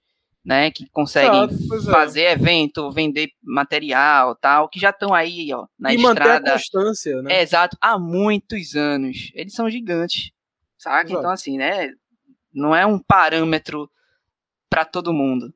né, 0.45 0.69
que 0.69 0.87
conseguem 0.89 1.43
é. 1.43 1.91
fazer 1.91 2.25
evento, 2.25 2.91
vender 2.91 3.29
material, 3.41 4.35
tal, 4.35 4.69
que 4.69 4.79
já 4.79 4.91
estão 4.91 5.11
aí, 5.11 5.51
ó, 5.51 5.65
na 5.77 5.91
e 5.91 5.95
estrada. 5.95 6.33
Manter 6.33 6.49
a 6.49 6.53
constância, 6.53 7.21
né? 7.23 7.33
É, 7.33 7.41
exato, 7.41 7.75
há 7.81 7.97
muitos 7.97 8.75
anos. 8.75 9.31
Eles 9.33 9.53
são 9.53 9.69
gigantes, 9.69 10.31
saca? 10.77 11.07
Exato. 11.07 11.19
Então 11.19 11.31
assim, 11.31 11.57
né, 11.57 11.89
não 12.53 12.75
é 12.75 12.85
um 12.85 12.99
parâmetro 12.99 13.89
para 14.69 14.85
todo 14.85 15.13
mundo, 15.13 15.51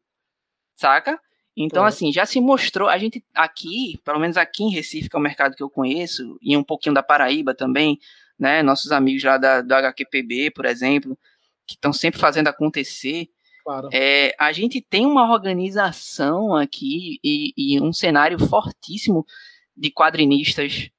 saca? 0.75 1.19
Então, 1.55 1.83
é. 1.83 1.89
assim, 1.89 2.11
já 2.11 2.25
se 2.25 2.39
mostrou, 2.39 2.87
a 2.87 2.97
gente 2.97 3.23
aqui, 3.35 3.99
pelo 4.05 4.17
menos 4.17 4.37
aqui 4.37 4.63
em 4.63 4.71
Recife, 4.71 5.09
que 5.09 5.15
é 5.15 5.19
o 5.19 5.21
mercado 5.21 5.55
que 5.55 5.61
eu 5.61 5.69
conheço, 5.69 6.37
e 6.41 6.55
um 6.55 6.63
pouquinho 6.63 6.95
da 6.95 7.03
Paraíba 7.03 7.53
também, 7.53 7.99
né, 8.39 8.63
nossos 8.63 8.93
amigos 8.93 9.21
lá 9.23 9.37
da, 9.37 9.61
do 9.61 9.73
HQPB, 9.73 10.51
por 10.51 10.65
exemplo, 10.65 11.19
que 11.69 11.75
estão 11.75 11.93
sempre 11.93 12.19
fazendo 12.19 12.47
acontecer, 12.47 13.29
Claro. 13.69 13.89
É, 13.93 14.33
a 14.39 14.51
gente 14.51 14.81
tem 14.81 15.05
uma 15.05 15.31
organização 15.31 16.55
aqui 16.55 17.19
e, 17.23 17.53
e 17.55 17.79
um 17.79 17.93
cenário 17.93 18.39
fortíssimo 18.39 19.23
de 19.77 19.91
quadrinistas 19.91 20.89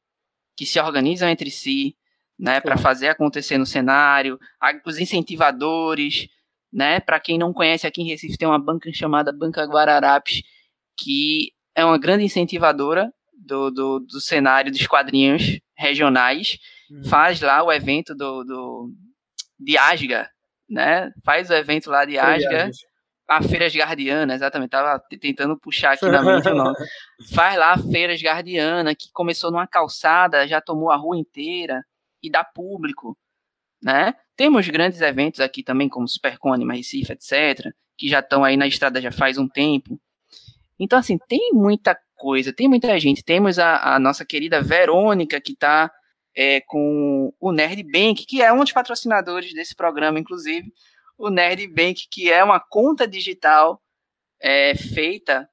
que 0.57 0.65
se 0.65 0.79
organizam 0.79 1.29
entre 1.29 1.51
si, 1.51 1.97
né, 2.39 2.61
para 2.61 2.79
fazer 2.79 3.09
acontecer 3.09 3.59
no 3.59 3.67
cenário, 3.67 4.39
os 4.87 4.99
incentivadores, 4.99 6.29
né, 6.73 7.01
para 7.01 7.19
quem 7.19 7.37
não 7.37 7.53
conhece 7.53 7.89
aqui 7.89 8.03
em 8.03 8.07
Recife 8.07 8.39
tem 8.39 8.47
uma 8.47 8.63
banca 8.63 8.89
chamada 8.93 9.33
Banca 9.33 9.65
Guararapes, 9.65 10.43
que 10.97 11.53
é 11.75 11.85
uma 11.85 11.99
grande 11.99 12.23
incentivadora 12.23 13.13
do, 13.35 13.71
do, 13.73 13.99
do 13.99 14.21
cenário 14.21 14.71
dos 14.71 14.87
quadrinhos 14.87 15.59
regionais, 15.77 16.57
uhum. 16.89 17.03
faz 17.05 17.41
lá 17.41 17.65
o 17.65 17.73
evento 17.73 18.15
do, 18.15 18.45
do 18.45 18.93
de 19.59 19.77
Asga, 19.77 20.31
né? 20.71 21.13
Faz 21.25 21.51
o 21.51 21.55
evento 21.55 21.91
lá 21.91 22.05
de 22.05 22.19
Asga. 22.19 22.71
A 23.29 23.43
Feiras 23.43 23.75
Guardiana, 23.75 24.35
exatamente. 24.35 24.71
Tava 24.71 25.01
tentando 25.21 25.57
puxar 25.57 25.93
aqui 25.93 26.09
na 26.09 26.23
mente 26.23 26.49
o 26.49 26.55
nome. 26.55 26.75
Faz 27.33 27.57
lá 27.57 27.73
a 27.75 27.79
Feiras 27.79 28.21
Guardiana, 28.21 28.95
que 28.95 29.11
começou 29.13 29.53
numa 29.53 29.69
calçada, 29.69 30.49
já 30.49 30.61
tomou 30.61 30.91
a 30.91 30.97
rua 30.97 31.17
inteira 31.17 31.85
e 32.21 32.29
dá 32.29 32.43
público, 32.43 33.17
né? 33.81 34.15
Temos 34.37 34.69
grandes 34.69 35.01
eventos 35.01 35.39
aqui 35.41 35.63
também, 35.63 35.89
como 35.89 36.09
Supercone, 36.09 36.67
Recife, 36.67 37.13
etc., 37.13 37.73
que 37.97 38.09
já 38.09 38.19
estão 38.19 38.43
aí 38.43 38.57
na 38.57 38.67
estrada 38.67 39.01
já 39.01 39.13
faz 39.13 39.39
um 39.39 39.47
tempo. 39.47 40.01
Então, 40.79 40.99
assim, 40.99 41.19
tem 41.29 41.51
muita 41.53 41.97
coisa, 42.17 42.53
tem 42.53 42.67
muita 42.67 42.99
gente. 42.99 43.23
Temos 43.23 43.59
a, 43.59 43.95
a 43.95 43.99
nossa 43.99 44.25
querida 44.25 44.61
Verônica, 44.61 45.41
que 45.41 45.53
está 45.53 45.91
é, 46.41 46.63
com 46.63 47.35
o 47.39 47.53
Nerd 47.53 47.83
Bank, 47.83 48.25
que 48.25 48.41
é 48.41 48.51
um 48.51 48.61
dos 48.61 48.73
patrocinadores 48.73 49.53
desse 49.53 49.77
programa, 49.77 50.19
inclusive, 50.19 50.73
o 51.19 51.29
Nerd 51.29 51.67
Bank, 51.67 52.09
que 52.11 52.33
é 52.33 52.43
uma 52.43 52.59
conta 52.59 53.07
digital 53.07 53.79
é, 54.41 54.75
feita 54.75 55.47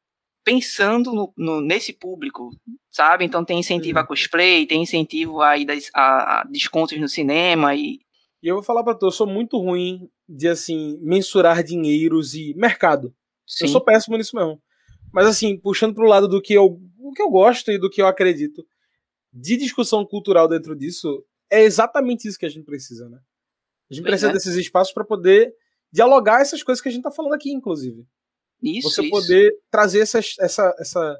pensando 0.45 1.13
no, 1.13 1.33
no, 1.35 1.59
nesse 1.59 1.91
público, 1.91 2.51
sabe? 2.89 3.25
Então 3.25 3.43
tem 3.43 3.59
incentivo 3.59 3.99
a 3.99 4.07
cosplay, 4.07 4.65
tem 4.65 4.81
incentivo 4.81 5.41
a, 5.41 5.55
a, 5.93 6.39
a 6.39 6.43
descontos 6.45 6.97
no 6.97 7.09
cinema 7.09 7.75
e 7.75 7.99
e 8.41 8.47
eu 8.47 8.55
vou 8.55 8.63
falar 8.63 8.83
para 8.83 8.93
tu, 8.93 9.07
eu 9.07 9.11
sou 9.11 9.25
muito 9.25 9.57
ruim 9.57 10.07
de 10.29 10.47
assim 10.47 10.97
mensurar 11.01 11.63
dinheiros 11.63 12.35
e 12.35 12.53
mercado. 12.55 13.13
Sim. 13.45 13.65
Eu 13.65 13.69
sou 13.69 13.81
péssimo 13.81 14.15
nisso 14.15 14.35
mesmo. 14.35 14.61
Mas 15.11 15.25
assim, 15.25 15.57
puxando 15.57 15.95
pro 15.95 16.07
lado 16.07 16.27
do 16.27 16.39
que 16.39 16.53
eu, 16.53 16.79
do 16.97 17.11
que 17.13 17.21
eu 17.21 17.29
gosto 17.29 17.71
e 17.71 17.79
do 17.79 17.89
que 17.89 17.99
eu 17.99 18.05
acredito 18.05 18.63
de 19.39 19.57
discussão 19.57 20.05
cultural 20.05 20.47
dentro 20.47 20.75
disso, 20.75 21.23
é 21.49 21.61
exatamente 21.63 22.27
isso 22.27 22.39
que 22.39 22.45
a 22.45 22.49
gente 22.49 22.65
precisa, 22.65 23.07
né? 23.09 23.19
A 23.89 23.93
gente 23.93 24.03
precisa 24.03 24.29
é. 24.29 24.33
desses 24.33 24.55
espaços 24.55 24.93
para 24.93 25.05
poder 25.05 25.53
dialogar 25.91 26.41
essas 26.41 26.61
coisas 26.63 26.81
que 26.81 26.89
a 26.89 26.91
gente 26.91 26.99
está 26.99 27.11
falando 27.11 27.33
aqui, 27.33 27.51
inclusive. 27.51 28.05
Isso, 28.61 28.89
Você 28.89 29.03
isso. 29.03 29.11
poder 29.11 29.53
trazer 29.69 29.99
essas, 29.99 30.35
essa, 30.39 30.75
essa, 30.79 31.19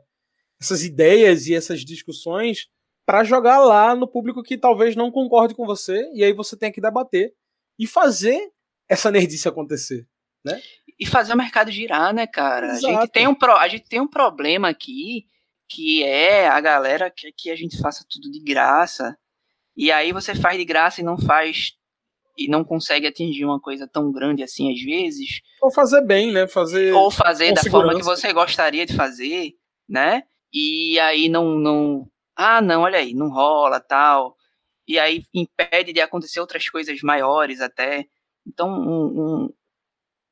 essas 0.59 0.83
ideias 0.83 1.47
e 1.47 1.53
essas 1.53 1.81
discussões 1.81 2.67
para 3.05 3.23
jogar 3.23 3.59
lá 3.59 3.95
no 3.95 4.07
público 4.07 4.43
que 4.43 4.57
talvez 4.57 4.95
não 4.95 5.11
concorde 5.11 5.55
com 5.55 5.65
você, 5.65 6.11
e 6.13 6.23
aí 6.23 6.33
você 6.33 6.57
tem 6.57 6.71
que 6.71 6.81
debater 6.81 7.33
e 7.79 7.87
fazer 7.87 8.51
essa 8.89 9.11
nerdice 9.11 9.47
acontecer, 9.47 10.05
né? 10.43 10.61
E 10.99 11.05
fazer 11.05 11.33
o 11.33 11.37
mercado 11.37 11.71
girar, 11.71 12.13
né, 12.13 12.25
cara? 12.25 12.73
A 12.73 12.79
gente, 12.79 13.07
tem 13.11 13.27
um 13.27 13.35
pro, 13.35 13.53
a 13.53 13.67
gente 13.67 13.87
tem 13.87 14.01
um 14.01 14.07
problema 14.07 14.67
aqui 14.67 15.27
que 15.69 16.03
é 16.03 16.47
a 16.47 16.59
galera 16.59 17.09
que, 17.09 17.31
que 17.31 17.49
a 17.49 17.55
gente 17.55 17.79
faça 17.79 18.05
tudo 18.09 18.31
de 18.31 18.39
graça. 18.39 19.17
E 19.75 19.91
aí 19.91 20.11
você 20.11 20.33
faz 20.33 20.57
de 20.57 20.65
graça 20.65 21.01
e 21.01 21.03
não 21.03 21.17
faz 21.17 21.73
e 22.37 22.47
não 22.47 22.63
consegue 22.63 23.07
atingir 23.07 23.45
uma 23.45 23.59
coisa 23.59 23.87
tão 23.87 24.11
grande 24.11 24.43
assim 24.43 24.71
às 24.71 24.81
vezes. 24.81 25.41
Ou 25.61 25.71
fazer 25.71 26.01
bem, 26.01 26.31
né? 26.31 26.47
Fazer 26.47 26.93
ou 26.93 27.09
fazer 27.09 27.53
da 27.53 27.61
segurança. 27.61 27.87
forma 27.87 27.99
que 27.99 28.05
você 28.05 28.31
gostaria 28.31 28.85
de 28.85 28.95
fazer, 28.95 29.53
né? 29.87 30.23
E 30.53 30.99
aí 30.99 31.29
não 31.29 31.57
não 31.57 32.09
ah, 32.35 32.61
não, 32.61 32.81
olha 32.81 32.99
aí, 32.99 33.13
não 33.13 33.29
rola, 33.29 33.79
tal. 33.79 34.35
E 34.87 34.97
aí 34.99 35.25
impede 35.33 35.91
de 35.91 35.99
acontecer 35.99 36.39
outras 36.39 36.69
coisas 36.69 37.01
maiores 37.01 37.59
até. 37.59 38.05
Então, 38.45 38.69
um, 38.69 39.21
um, 39.21 39.53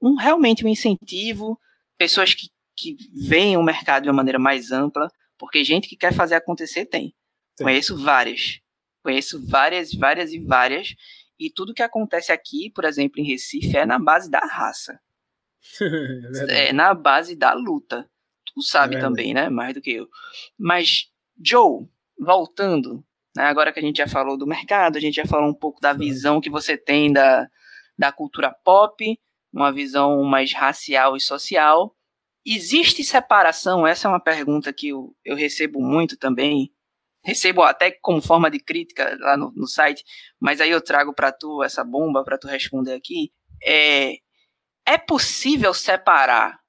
um 0.02 0.16
realmente 0.16 0.64
um 0.64 0.70
incentivo 0.70 1.60
pessoas 1.98 2.34
que, 2.34 2.50
que 2.78 2.96
veem 3.14 3.58
o 3.58 3.64
mercado 3.64 4.04
de 4.04 4.10
uma 4.10 4.16
maneira 4.16 4.40
mais 4.40 4.72
ampla, 4.72 5.10
porque 5.38 5.64
gente 5.64 5.88
que 5.88 5.96
quer 5.96 6.14
fazer 6.14 6.36
acontecer 6.36 6.86
tem. 6.86 7.14
Sim. 7.58 7.64
Conheço 7.64 7.98
várias. 7.98 8.60
Conheço 9.04 9.46
várias, 9.46 9.94
várias 9.94 10.34
e 10.34 10.40
várias. 10.40 10.96
E 11.40 11.50
tudo 11.50 11.74
que 11.74 11.84
acontece 11.84 12.32
aqui, 12.32 12.72
por 12.74 12.86
exemplo, 12.86 13.20
em 13.20 13.26
Recife, 13.26 13.78
é 13.78 13.86
na 13.86 14.00
base 14.00 14.30
da 14.30 14.40
raça. 14.40 15.00
é, 16.50 16.70
é 16.70 16.74
na 16.74 16.94
base 16.94 17.36
da 17.36 17.54
luta. 17.54 18.10
Tu 18.54 18.62
sabe 18.62 18.96
é 18.96 19.00
também, 19.00 19.34
né? 19.34 19.50
Mais 19.50 19.74
do 19.74 19.82
que 19.82 19.92
eu. 19.92 20.08
Mas, 20.58 21.12
Joe, 21.44 21.86
voltando, 22.18 23.04
né, 23.36 23.44
agora 23.44 23.74
que 23.74 23.80
a 23.80 23.82
gente 23.82 23.98
já 23.98 24.08
falou 24.08 24.38
do 24.38 24.48
mercado, 24.48 24.98
a 24.98 25.02
gente 25.02 25.16
já 25.16 25.26
falou 25.26 25.50
um 25.50 25.54
pouco 25.54 25.82
da 25.82 25.92
visão 25.92 26.40
que 26.40 26.50
você 26.50 26.78
tem 26.78 27.12
da, 27.12 27.50
da 27.98 28.12
cultura 28.12 28.56
pop, 28.64 29.20
uma 29.52 29.72
visão 29.72 30.24
mais 30.24 30.54
racial 30.54 31.18
e 31.18 31.22
social. 31.22 31.94
Existe 32.46 33.04
separação? 33.04 33.88
Essa 33.88 34.08
é 34.08 34.10
uma 34.10 34.20
pergunta 34.20 34.72
que 34.72 34.89
eu, 34.89 35.16
eu 35.26 35.36
recebo 35.36 35.82
muito 35.82 36.16
também. 36.16 36.72
Recebo 37.24 37.64
até 37.64 37.89
como 37.89 38.22
forma 38.22 38.52
de 38.52 38.60
crítica 38.60 39.18
lá 39.20 39.36
no, 39.36 39.52
no 39.56 39.68
site, 39.68 40.04
mas 40.39 40.62
aí 40.62 40.70
eu 40.70 40.80
trago 40.80 41.12
para 41.12 41.32
tu 41.32 41.64
essa 41.64 41.84
bomba 41.84 42.24
para 42.24 42.38
tu 42.38 42.48
responder 42.48 42.93
aqui. 42.93 43.32
É, 43.64 44.18
é 44.86 44.98
possível 44.98 45.74
separar 45.74 46.60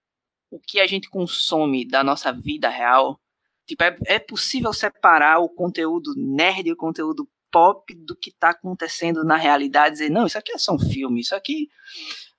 o 0.50 0.58
que 0.58 0.80
a 0.80 0.86
gente 0.86 1.10
consome 1.10 1.86
da 1.86 2.02
nossa 2.02 2.32
vida 2.32 2.70
real? 2.70 3.20
Tipo, 3.66 3.84
é, 3.84 3.96
é 4.06 4.18
possível 4.18 4.72
separar 4.72 5.40
o 5.40 5.48
conteúdo 5.50 6.14
nerd 6.16 6.68
e 6.68 6.72
o 6.72 6.76
conteúdo 6.76 7.28
pop 7.50 7.94
do 7.94 8.16
que 8.16 8.30
está 8.30 8.50
acontecendo 8.50 9.24
na 9.24 9.36
realidade, 9.36 9.94
dizer, 9.96 10.10
não, 10.10 10.26
isso 10.26 10.38
aqui 10.38 10.52
é 10.52 10.58
só 10.58 10.74
um 10.74 10.78
filme, 10.78 11.20
isso 11.20 11.34
aqui 11.34 11.68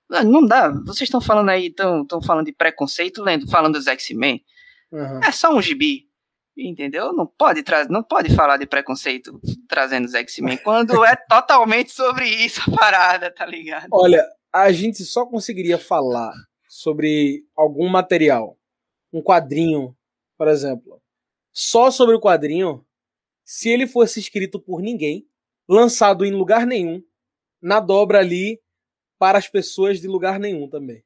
não 0.08 0.44
dá. 0.46 0.70
Vocês 0.86 1.02
estão 1.02 1.20
falando 1.20 1.50
aí, 1.50 1.66
estão 1.66 2.22
falando 2.24 2.46
de 2.46 2.52
preconceito, 2.52 3.22
lendo, 3.22 3.48
falando 3.50 3.74
dos 3.74 3.86
X-Men. 3.86 4.42
Uhum. 4.90 5.20
É 5.22 5.30
só 5.30 5.54
um 5.54 5.60
gibi. 5.60 6.08
Entendeu? 6.56 7.12
Não 7.12 7.24
pode, 7.24 7.62
não 7.88 8.02
pode 8.02 8.34
falar 8.34 8.56
de 8.56 8.66
preconceito 8.66 9.40
trazendo 9.68 10.06
os 10.06 10.14
X-Men 10.14 10.58
quando 10.58 11.04
é 11.04 11.14
totalmente 11.28 11.92
sobre 11.92 12.26
isso 12.26 12.60
a 12.66 12.76
parada, 12.76 13.30
tá 13.32 13.46
ligado? 13.46 13.86
Olha, 13.92 14.26
a 14.52 14.72
gente 14.72 15.04
só 15.04 15.24
conseguiria 15.24 15.78
falar 15.78 16.32
sobre 16.68 17.44
algum 17.56 17.88
material, 17.88 18.58
um 19.12 19.22
quadrinho, 19.22 19.96
por 20.36 20.48
exemplo, 20.48 21.00
só 21.52 21.92
sobre 21.92 22.16
o 22.16 22.20
quadrinho, 22.20 22.84
se 23.44 23.68
ele 23.68 23.86
fosse 23.86 24.18
escrito 24.18 24.60
por 24.60 24.82
ninguém, 24.82 25.26
lançado 25.68 26.24
em 26.24 26.32
lugar 26.32 26.66
nenhum, 26.66 27.02
na 27.62 27.78
dobra 27.78 28.18
ali 28.18 28.60
para 29.18 29.38
as 29.38 29.48
pessoas 29.48 30.00
de 30.00 30.06
lugar 30.06 30.38
nenhum 30.38 30.68
também. 30.68 31.04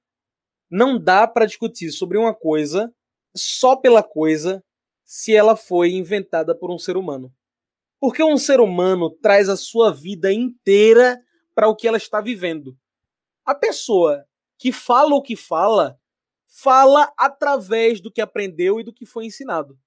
Não 0.70 0.98
dá 0.98 1.26
para 1.26 1.46
discutir 1.46 1.90
sobre 1.90 2.18
uma 2.18 2.34
coisa 2.34 2.92
só 3.34 3.76
pela 3.76 4.02
coisa 4.02 4.62
se 5.04 5.34
ela 5.34 5.56
foi 5.56 5.92
inventada 5.92 6.54
por 6.54 6.70
um 6.70 6.78
ser 6.78 6.96
humano. 6.96 7.32
Porque 8.00 8.22
um 8.22 8.36
ser 8.36 8.60
humano 8.60 9.10
traz 9.10 9.48
a 9.48 9.56
sua 9.56 9.92
vida 9.92 10.32
inteira 10.32 11.22
para 11.54 11.68
o 11.68 11.76
que 11.76 11.86
ela 11.86 11.96
está 11.96 12.20
vivendo. 12.20 12.76
A 13.44 13.54
pessoa 13.54 14.24
que 14.58 14.72
fala 14.72 15.14
o 15.14 15.22
que 15.22 15.36
fala, 15.36 15.98
fala 16.46 17.12
através 17.16 18.00
do 18.00 18.10
que 18.10 18.20
aprendeu 18.20 18.80
e 18.80 18.84
do 18.84 18.92
que 18.92 19.04
foi 19.04 19.26
ensinado. 19.26 19.78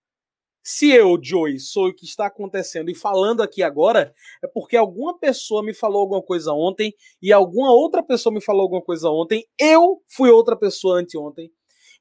Se 0.67 0.89
eu, 0.89 1.19
Joey, 1.21 1.59
sou 1.59 1.89
o 1.89 1.93
que 1.93 2.05
está 2.05 2.25
acontecendo 2.25 2.89
e 2.89 2.95
falando 2.95 3.43
aqui 3.43 3.61
agora, 3.61 4.11
é 4.43 4.47
porque 4.47 4.75
alguma 4.75 5.15
pessoa 5.15 5.61
me 5.61 5.75
falou 5.75 6.01
alguma 6.01 6.23
coisa 6.23 6.53
ontem 6.53 6.91
e 7.21 7.31
alguma 7.31 7.71
outra 7.71 8.01
pessoa 8.01 8.33
me 8.33 8.41
falou 8.41 8.63
alguma 8.63 8.81
coisa 8.81 9.11
ontem. 9.11 9.45
Eu 9.59 10.01
fui 10.07 10.31
outra 10.31 10.55
pessoa 10.55 10.99
anteontem. 10.99 11.51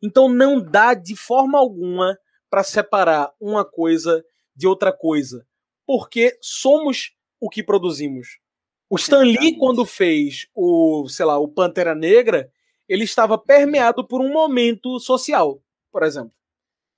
Então 0.03 0.31
não 0.31 0.59
dá 0.59 0.95
de 0.95 1.15
forma 1.15 1.59
alguma 1.59 2.19
para 2.49 2.63
separar 2.63 3.35
uma 3.39 3.67
coisa 3.67 4.25
de 4.57 4.67
outra 4.67 4.95
coisa, 4.95 5.47
porque 5.87 6.35
somos 6.41 7.13
o 7.39 7.51
que 7.51 7.63
produzimos. 7.63 8.39
O 8.89 8.97
Stan 8.97 9.25
Lee, 9.25 9.59
quando 9.59 9.85
fez 9.85 10.47
o, 10.55 11.07
sei 11.07 11.27
lá, 11.27 11.39
o 11.39 11.49
Pantera 11.49 11.95
Negra, 11.95 12.51
ele 12.89 13.05
estava 13.05 13.37
permeado 13.37 14.09
por 14.09 14.23
um 14.23 14.33
momento 14.33 14.99
social, 14.99 15.61
por 15.93 16.03
exemplo 16.03 16.33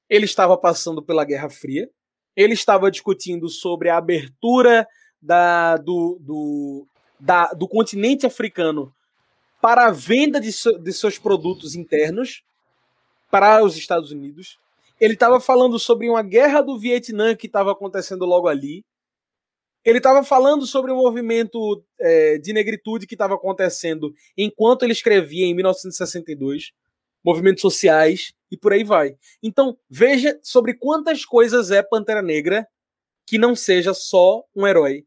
ele 0.09 0.25
estava 0.25 0.57
passando 0.57 1.03
pela 1.03 1.25
Guerra 1.25 1.51
Fria, 1.51 1.89
ele 2.35 2.55
estava 2.55 2.91
discutindo 2.91 3.49
sobre 3.49 3.89
a 3.89 3.97
abertura 3.97 4.87
da, 5.21 5.77
do, 5.77 6.19
do, 6.21 6.87
da, 7.19 7.47
do 7.53 7.67
continente 7.67 8.27
africano 8.27 8.95
para 9.61 9.87
a 9.87 9.91
venda 9.91 10.41
de, 10.41 10.53
so, 10.53 10.79
de 10.79 10.93
seus 10.93 11.19
produtos 11.19 11.75
internos 11.75 12.45
para 13.31 13.65
os 13.65 13.77
Estados 13.77 14.11
Unidos. 14.13 14.59
Ele 15.01 15.15
estava 15.15 15.41
falando 15.41 15.79
sobre 15.79 16.09
uma 16.09 16.23
guerra 16.23 16.61
do 16.61 16.79
Vietnã 16.79 17.35
que 17.35 17.47
estava 17.47 17.73
acontecendo 17.73 18.25
logo 18.25 18.49
ali. 18.49 18.85
Ele 19.85 19.99
estava 19.99 20.23
falando 20.23 20.67
sobre 20.67 20.91
o 20.91 20.95
um 20.95 21.03
movimento 21.03 21.83
é, 21.99 22.39
de 22.39 22.53
negritude 22.53 23.07
que 23.07 23.15
estava 23.15 23.35
acontecendo 23.35 24.13
enquanto 24.37 24.83
ele 24.83 24.93
escrevia 24.93 25.47
em 25.47 25.55
1962 25.55 26.73
movimentos 27.25 27.61
sociais 27.61 28.33
e 28.51 28.57
por 28.57 28.73
aí 28.73 28.85
vai. 28.85 29.17
Então, 29.43 29.79
veja 29.89 30.39
sobre 30.43 30.75
quantas 30.75 31.25
coisas 31.25 31.71
é 31.71 31.83
Pantera 31.83 32.23
Negra 32.23 32.67
que 33.27 33.39
não 33.39 33.57
seja 33.57 33.93
só 33.93 34.45
um 34.55 34.67
herói 34.67 35.05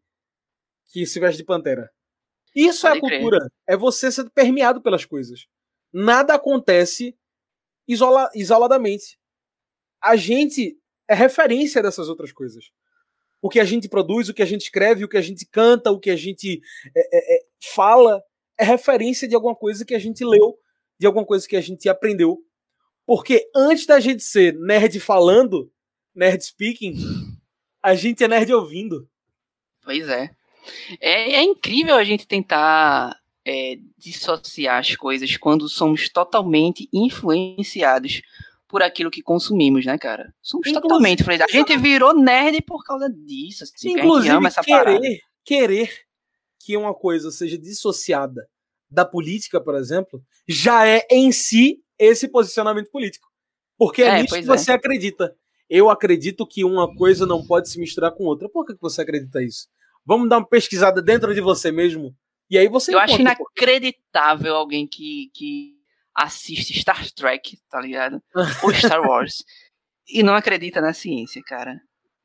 que 0.88 1.06
se 1.06 1.20
veste 1.20 1.38
de 1.38 1.46
pantera. 1.46 1.90
Isso 2.54 2.82
Pode 2.82 2.96
é 2.96 2.98
a 2.98 3.02
crer. 3.02 3.22
cultura, 3.22 3.52
é 3.68 3.78
você 3.78 4.12
ser 4.12 4.30
permeado 4.32 4.82
pelas 4.82 5.06
coisas. 5.06 5.48
Nada 5.94 6.34
acontece 6.34 7.16
isola 7.88 8.30
isoladamente. 8.36 9.18
A 10.02 10.16
gente 10.16 10.78
é 11.08 11.14
referência 11.14 11.82
dessas 11.82 12.10
outras 12.10 12.32
coisas. 12.32 12.72
O 13.42 13.50
que 13.50 13.60
a 13.60 13.64
gente 13.66 13.88
produz, 13.88 14.28
o 14.28 14.34
que 14.34 14.42
a 14.44 14.46
gente 14.46 14.64
escreve, 14.64 15.06
o 15.06 15.08
que 15.08 15.18
a 15.18 15.22
gente 15.22 15.46
canta, 15.46 15.92
o 15.92 16.00
que 16.00 16.10
a 16.10 16.16
gente 16.16 16.62
é, 16.96 17.18
é, 17.18 17.38
é 17.38 17.46
fala 17.74 18.22
é 18.58 18.64
referência 18.66 19.28
de 19.28 19.36
alguma 19.36 19.56
coisa 19.56 19.86
que 19.86 19.96
a 19.96 20.00
gente 20.00 20.26
leu 20.26 20.60
de 21.00 21.08
alguma 21.08 21.26
coisa 21.26 21.48
que 21.48 21.56
a 21.56 21.62
gente 21.62 21.88
aprendeu. 21.88 22.44
Porque 23.10 23.50
antes 23.56 23.88
da 23.88 24.00
gente 24.00 24.22
ser 24.22 24.54
nerd 24.54 25.00
falando, 25.00 25.72
nerd 26.14 26.46
speaking, 26.46 26.96
a 27.82 27.96
gente 27.96 28.24
é 28.24 28.28
nerd 28.28 28.54
ouvindo. 28.54 29.10
Pois 29.84 30.08
é. 30.08 30.30
É, 31.02 31.34
é 31.34 31.42
incrível 31.42 31.96
a 31.96 32.04
gente 32.04 32.28
tentar 32.28 33.20
é, 33.44 33.80
dissociar 33.98 34.78
as 34.78 34.96
coisas 34.96 35.36
quando 35.38 35.68
somos 35.68 36.08
totalmente 36.08 36.88
influenciados 36.94 38.22
por 38.68 38.84
aquilo 38.84 39.10
que 39.10 39.24
consumimos, 39.24 39.88
né, 39.88 39.98
cara? 39.98 40.32
Somos 40.40 40.68
Inclusive, 40.68 40.88
totalmente 40.88 41.22
influenciados. 41.22 41.56
A 41.56 41.58
gente 41.58 41.78
virou 41.80 42.14
nerd 42.14 42.62
por 42.62 42.84
causa 42.84 43.10
disso. 43.10 43.64
Assim, 43.64 43.94
Inclusive, 43.94 44.36
ama 44.36 44.50
essa 44.50 44.62
querer, 44.62 44.84
parada. 44.84 45.08
querer 45.44 45.92
que 46.60 46.78
uma 46.78 46.94
coisa 46.94 47.32
seja 47.32 47.58
dissociada 47.58 48.48
da 48.88 49.04
política, 49.04 49.60
por 49.60 49.74
exemplo, 49.74 50.24
já 50.48 50.86
é 50.86 51.08
em 51.10 51.32
si 51.32 51.84
esse 52.00 52.28
posicionamento 52.28 52.90
político. 52.90 53.28
Porque 53.78 54.02
é, 54.02 54.08
é 54.08 54.22
nisso 54.22 54.36
que 54.36 54.46
você 54.46 54.72
é. 54.72 54.76
acredita. 54.76 55.36
Eu 55.70 55.90
acredito 55.90 56.48
que 56.48 56.64
uma 56.64 56.94
coisa 56.96 57.26
não 57.26 57.46
pode 57.46 57.70
se 57.70 57.80
misturar 57.80 58.12
com 58.12 58.24
outra. 58.24 58.50
Por 58.50 58.66
que 58.66 58.76
você 58.80 59.02
acredita 59.02 59.44
isso? 59.44 59.68
Vamos 60.06 60.30
dar 60.30 60.38
uma 60.38 60.48
pesquisada 60.48 61.02
dentro 61.02 61.34
de 61.34 61.42
você 61.42 61.72
mesmo. 61.72 62.16
E 62.50 62.58
aí 62.58 62.68
você. 62.68 62.94
Eu 62.94 63.00
acho 63.00 63.22
inacreditável 63.22 64.56
alguém 64.56 64.88
que, 64.88 65.30
que 65.34 65.76
assiste 66.16 66.74
Star 66.80 67.12
Trek, 67.12 67.60
tá 67.70 67.80
ligado? 67.80 68.22
Ou 68.64 68.74
Star 68.74 69.02
Wars. 69.08 69.44
e 70.08 70.24
não 70.24 70.34
acredita 70.34 70.82
na 70.82 70.94
ciência, 70.94 71.42
cara 71.46 71.80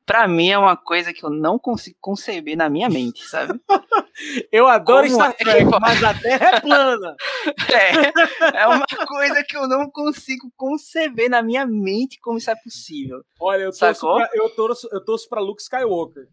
pra 0.07 0.29
mim 0.29 0.51
é 0.51 0.59
uma 0.59 0.77
coisa 0.77 1.13
que 1.13 1.25
eu 1.25 1.31
não 1.31 1.59
consigo 1.59 1.97
conceber 2.01 2.57
na 2.57 2.69
minha 2.69 2.89
mente, 2.89 3.25
sabe? 3.27 3.61
eu 4.53 4.67
adoro 4.67 5.07
Como 5.09 5.15
Star 5.15 5.31
é 5.31 5.45
Trek, 5.45 5.63
é 5.63 5.79
mas 5.81 6.05
a 6.05 6.15
Terra 6.15 6.49
é 6.49 6.61
plana. 6.61 7.17
é, 8.55 8.63
é 8.63 8.67
uma 8.67 8.87
coisa 9.07 9.45
que 9.45 9.57
eu 9.57 9.67
não 9.69 9.91
consigo 9.91 10.53
conceber 10.57 11.29
na 11.29 11.43
minha 11.43 11.67
mente 11.67 12.21
como 12.21 12.39
isso 12.39 12.51
é 12.51 12.57
possível. 12.57 13.23
Olha, 13.41 13.63
eu 13.63 13.73
torço, 13.73 14.15
pra, 14.15 14.31
eu 14.35 14.51
torço, 14.51 14.89
eu 14.93 15.05
torço 15.05 15.29
pra 15.29 15.41
Luke 15.41 15.63
Skywalker, 15.63 16.29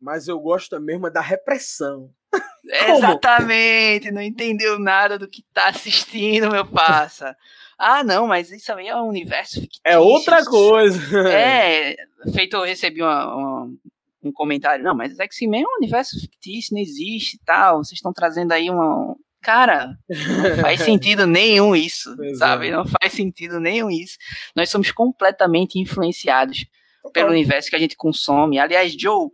mas 0.00 0.28
eu 0.28 0.38
gosto 0.38 0.78
mesmo 0.80 1.10
da 1.10 1.20
repressão. 1.20 2.10
Exatamente, 2.64 4.10
não 4.10 4.20
entendeu 4.20 4.78
nada 4.78 5.18
do 5.18 5.28
que 5.28 5.42
tá 5.54 5.68
assistindo, 5.68 6.50
meu 6.50 6.66
parça. 6.66 7.34
Ah, 7.78 8.02
não, 8.02 8.26
mas 8.26 8.50
isso 8.50 8.72
aí 8.72 8.88
é 8.88 8.96
um 8.96 9.06
universo 9.06 9.60
fictício. 9.60 9.82
É 9.84 9.98
outra 9.98 10.44
coisa. 10.44 10.98
É, 11.28 11.96
feito, 12.32 12.56
eu 12.56 12.64
recebi 12.64 13.00
uma, 13.00 13.34
uma, 13.34 13.70
um 14.22 14.32
comentário, 14.32 14.82
não, 14.82 14.94
mas 14.94 15.18
X-Men 15.18 15.62
é 15.62 15.66
um 15.66 15.76
universo 15.78 16.18
fictício, 16.20 16.74
não 16.74 16.82
existe 16.82 17.36
e 17.36 17.40
tal, 17.44 17.78
vocês 17.78 17.98
estão 17.98 18.12
trazendo 18.12 18.52
aí 18.52 18.68
uma... 18.68 19.14
Cara, 19.40 19.96
não 20.08 20.56
faz 20.60 20.82
sentido 20.82 21.24
nenhum 21.24 21.76
isso, 21.76 22.14
sabe? 22.36 22.72
Não 22.72 22.84
faz 22.84 23.12
sentido 23.12 23.60
nenhum 23.60 23.88
isso. 23.88 24.18
Nós 24.56 24.68
somos 24.68 24.90
completamente 24.90 25.78
influenciados 25.78 26.66
pelo 27.12 27.30
universo 27.30 27.70
que 27.70 27.76
a 27.76 27.78
gente 27.78 27.96
consome. 27.96 28.58
Aliás, 28.58 28.92
Joe, 28.98 29.30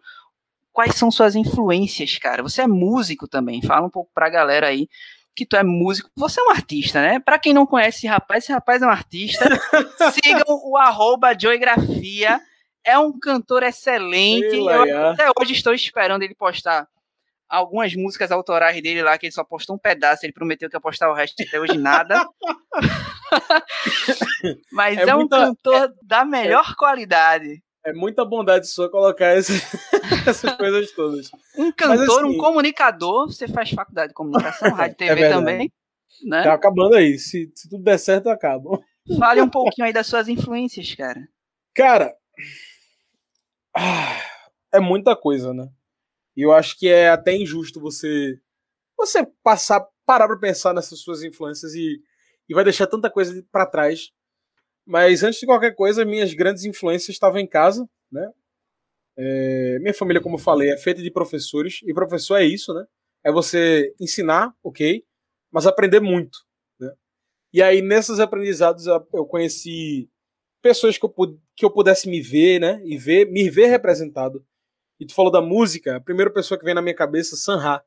quais 0.70 0.95
são 0.95 1.11
suas 1.11 1.34
influências, 1.34 2.18
cara? 2.18 2.42
Você 2.42 2.61
é 2.61 2.66
músico 2.66 3.26
também, 3.26 3.62
fala 3.62 3.86
um 3.86 3.90
pouco 3.90 4.11
pra 4.14 4.28
galera 4.28 4.66
aí 4.66 4.88
que 5.35 5.45
tu 5.45 5.57
é 5.57 5.62
músico, 5.62 6.11
você 6.16 6.41
é 6.41 6.45
um 6.45 6.51
artista, 6.51 7.01
né? 7.01 7.18
Para 7.18 7.39
quem 7.39 7.53
não 7.53 7.66
conhece 7.66 7.99
esse 7.99 8.07
rapaz, 8.07 8.45
esse 8.45 8.53
rapaz 8.53 8.80
é 8.82 8.87
um 8.87 8.91
artista. 8.91 9.45
Sigam 10.12 10.45
o 10.49 10.76
arroba 10.76 11.37
Joygrafia. 11.39 12.41
É 12.85 12.99
um 12.99 13.18
cantor 13.18 13.62
excelente. 13.62 14.57
Eu 14.57 15.09
até 15.09 15.30
hoje 15.41 15.53
estou 15.55 15.72
esperando 15.72 16.22
ele 16.22 16.35
postar 16.35 16.87
algumas 17.49 17.95
músicas 17.95 18.30
autorais 18.30 18.80
dele 18.82 19.03
lá, 19.03 19.16
que 19.16 19.26
ele 19.26 19.32
só 19.32 19.45
postou 19.45 19.76
um 19.76 19.78
pedaço, 19.78 20.24
ele 20.24 20.32
prometeu 20.32 20.68
que 20.68 20.76
ia 20.76 20.80
postar 20.80 21.11
o 21.11 21.14
resto 21.14 21.43
até 21.43 21.59
hoje 21.59 21.78
nada. 21.78 22.26
Mas 24.72 24.99
é, 24.99 25.03
é 25.03 25.14
muita, 25.14 25.37
um 25.37 25.55
cantor 25.55 25.85
é, 25.85 25.89
da 26.03 26.24
melhor 26.24 26.68
é, 26.70 26.74
qualidade. 26.74 27.62
É 27.85 27.93
muita 27.93 28.24
bondade 28.24 28.68
sua 28.68 28.91
colocar 28.91 29.37
esse, 29.37 29.53
essas 30.26 30.57
coisas 30.57 30.90
todas. 30.92 31.30
Um 31.57 31.72
cantor, 31.72 32.24
assim, 32.24 32.34
um 32.34 32.38
comunicador, 32.38 33.26
você 33.26 33.48
faz 33.48 33.70
faculdade 33.70 34.09
de 34.09 34.14
comunicação, 34.14 34.70
rádio 34.74 34.96
e 35.00 35.05
é 35.05 35.14
TV 35.14 35.28
também. 35.28 35.72
Né? 36.22 36.42
Tá 36.42 36.55
acabando 36.55 36.94
aí. 36.94 37.18
Se, 37.18 37.50
se 37.55 37.68
tudo 37.68 37.82
der 37.82 37.98
certo, 37.98 38.28
acaba. 38.28 38.80
Fale 39.18 39.40
um 39.42 39.48
pouquinho 39.50 39.86
aí 39.86 39.92
das 39.92 40.07
suas 40.07 40.28
influências, 40.28 40.94
cara. 40.94 41.20
Cara, 41.74 42.14
é 44.72 44.80
muita 44.80 45.16
coisa, 45.16 45.52
né? 45.52 45.68
E 46.36 46.42
eu 46.42 46.52
acho 46.52 46.78
que 46.78 46.88
é 46.88 47.11
até 47.11 47.34
injusto 47.34 47.80
você 47.80 48.38
você 48.96 49.26
passar, 49.42 49.84
parar 50.07 50.28
para 50.28 50.38
pensar 50.38 50.72
nessas 50.72 51.00
suas 51.00 51.22
influências 51.22 51.74
e, 51.74 52.00
e 52.48 52.55
vai 52.55 52.62
deixar 52.62 52.86
tanta 52.86 53.11
coisa 53.11 53.44
para 53.50 53.66
trás. 53.66 54.11
Mas 54.86 55.22
antes 55.22 55.40
de 55.40 55.46
qualquer 55.46 55.74
coisa, 55.74 56.05
minhas 56.05 56.32
grandes 56.32 56.64
influências 56.64 57.11
estavam 57.11 57.40
em 57.40 57.46
casa, 57.46 57.88
né? 58.11 58.30
É, 59.16 59.78
minha 59.80 59.94
família, 59.94 60.20
como 60.22 60.36
eu 60.36 60.40
falei, 60.40 60.70
é 60.70 60.76
feita 60.76 61.02
de 61.02 61.10
professores 61.10 61.80
e 61.84 61.94
professor 61.94 62.36
é 62.36 62.44
isso, 62.44 62.74
né? 62.74 62.84
É 63.24 63.32
você 63.32 63.94
ensinar, 64.00 64.54
ok, 64.62 65.04
mas 65.52 65.66
aprender 65.66 66.00
muito, 66.00 66.38
né? 66.80 66.92
E 67.52 67.62
aí 67.62 67.80
nesses 67.82 68.20
aprendizados 68.20 68.86
eu 68.86 69.26
conheci 69.26 70.10
pessoas 70.62 70.98
que 70.98 71.04
eu, 71.06 71.14
que 71.56 71.64
eu 71.64 71.70
pudesse 71.70 72.08
me 72.08 72.20
ver, 72.20 72.60
né? 72.60 72.80
E 72.84 72.96
ver, 72.98 73.30
me 73.30 73.48
ver 73.50 73.66
representado 73.66 74.44
e 74.98 75.06
tu 75.06 75.14
falou 75.14 75.30
da 75.30 75.40
música, 75.40 75.96
a 75.96 76.00
primeira 76.00 76.32
pessoa 76.32 76.58
que 76.58 76.64
vem 76.64 76.74
na 76.74 76.82
minha 76.82 76.94
cabeça, 76.94 77.36
Sanha, 77.36 77.82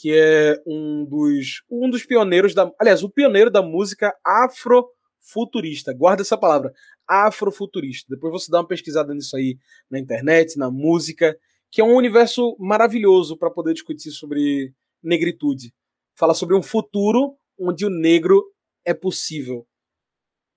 que 0.00 0.12
é 0.14 0.62
um 0.66 1.04
dos 1.04 1.62
um 1.70 1.90
dos 1.90 2.04
pioneiros 2.04 2.54
da, 2.54 2.70
aliás, 2.78 3.02
o 3.02 3.10
pioneiro 3.10 3.50
da 3.50 3.62
música 3.62 4.14
afrofuturista. 4.24 5.92
Guarda 5.92 6.22
essa 6.22 6.38
palavra, 6.38 6.72
afrofuturista. 7.10 8.14
Depois 8.14 8.32
você 8.32 8.50
dá 8.50 8.58
uma 8.58 8.66
pesquisada 8.66 9.12
nisso 9.12 9.36
aí 9.36 9.58
na 9.90 9.98
internet, 9.98 10.56
na 10.56 10.70
música, 10.70 11.36
que 11.70 11.80
é 11.80 11.84
um 11.84 11.94
universo 11.94 12.56
maravilhoso 12.58 13.36
para 13.36 13.50
poder 13.50 13.74
discutir 13.74 14.10
sobre 14.12 14.72
negritude. 15.02 15.74
Fala 16.14 16.34
sobre 16.34 16.54
um 16.54 16.62
futuro 16.62 17.36
onde 17.58 17.84
o 17.84 17.90
negro 17.90 18.44
é 18.84 18.94
possível. 18.94 19.66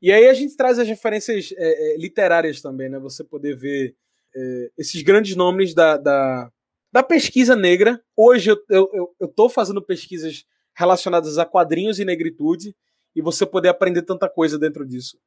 E 0.01 0.11
aí 0.11 0.27
a 0.27 0.33
gente 0.33 0.55
traz 0.55 0.77
as 0.79 0.87
referências 0.87 1.53
é, 1.57 1.93
é, 1.93 1.97
literárias 1.97 2.61
também, 2.61 2.89
né? 2.89 2.99
Você 2.99 3.23
poder 3.23 3.55
ver 3.55 3.95
é, 4.35 4.71
esses 4.77 5.01
grandes 5.01 5.35
nomes 5.35 5.73
da, 5.73 5.97
da, 5.97 6.51
da, 6.91 7.01
pesquisa 7.01 7.55
negra. 7.55 8.01
Hoje 8.15 8.51
eu, 8.51 8.57
eu, 8.69 9.15
eu 9.19 9.27
tô 9.27 9.47
fazendo 9.49 9.81
pesquisas 9.81 10.45
relacionadas 10.75 11.37
a 11.37 11.45
quadrinhos 11.45 11.99
e 11.99 12.05
negritude 12.05 12.75
e 13.15 13.21
você 13.21 13.45
poder 13.45 13.69
aprender 13.69 14.01
tanta 14.01 14.27
coisa 14.27 14.59
dentro 14.59 14.85
disso. 14.85 15.17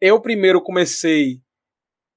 Eu 0.00 0.20
primeiro 0.20 0.62
comecei 0.62 1.42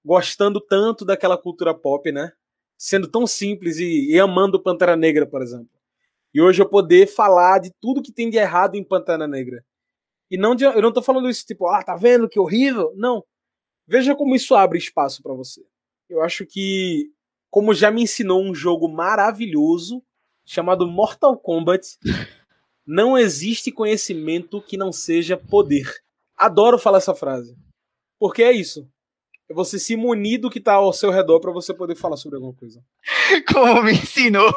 gostando 0.05 0.59
tanto 0.59 1.03
daquela 1.03 1.37
cultura 1.37 1.73
pop, 1.73 2.11
né? 2.11 2.31
Sendo 2.77 3.07
tão 3.07 3.25
simples 3.25 3.77
e, 3.77 4.11
e 4.11 4.19
amando 4.19 4.61
Pantera 4.61 4.95
Negra, 4.95 5.25
por 5.25 5.41
exemplo. 5.41 5.69
E 6.33 6.41
hoje 6.41 6.61
eu 6.61 6.69
poder 6.69 7.07
falar 7.07 7.59
de 7.59 7.71
tudo 7.81 8.01
que 8.01 8.11
tem 8.11 8.29
de 8.29 8.37
errado 8.37 8.75
em 8.75 8.83
Pantera 8.83 9.27
Negra. 9.27 9.65
E 10.29 10.37
não 10.37 10.55
de, 10.55 10.63
eu 10.63 10.81
não 10.81 10.93
tô 10.93 11.01
falando 11.01 11.29
isso 11.29 11.45
tipo, 11.45 11.67
ah, 11.67 11.83
tá 11.83 11.95
vendo 11.95 12.29
que 12.29 12.39
horrível? 12.39 12.93
Não. 12.95 13.23
Veja 13.87 14.15
como 14.15 14.35
isso 14.35 14.55
abre 14.55 14.77
espaço 14.77 15.21
para 15.21 15.33
você. 15.33 15.61
Eu 16.09 16.21
acho 16.21 16.45
que, 16.45 17.11
como 17.49 17.73
já 17.73 17.91
me 17.91 18.03
ensinou 18.03 18.41
um 18.41 18.55
jogo 18.55 18.87
maravilhoso 18.87 20.03
chamado 20.45 20.87
Mortal 20.87 21.37
Kombat, 21.37 21.97
não 22.85 23.17
existe 23.17 23.71
conhecimento 23.71 24.61
que 24.61 24.77
não 24.77 24.91
seja 24.91 25.35
poder. 25.35 25.91
Adoro 26.37 26.79
falar 26.79 26.99
essa 26.99 27.13
frase. 27.13 27.55
Porque 28.21 28.43
é 28.43 28.51
isso. 28.51 28.87
É 29.49 29.53
você 29.55 29.79
se 29.79 29.95
munir 29.95 30.39
do 30.39 30.47
que 30.47 30.59
está 30.59 30.73
ao 30.73 30.93
seu 30.93 31.09
redor 31.09 31.39
para 31.39 31.51
você 31.51 31.73
poder 31.73 31.95
falar 31.95 32.17
sobre 32.17 32.35
alguma 32.35 32.53
coisa. 32.53 32.79
Como 33.51 33.81
me 33.81 33.93
ensinou 33.93 34.53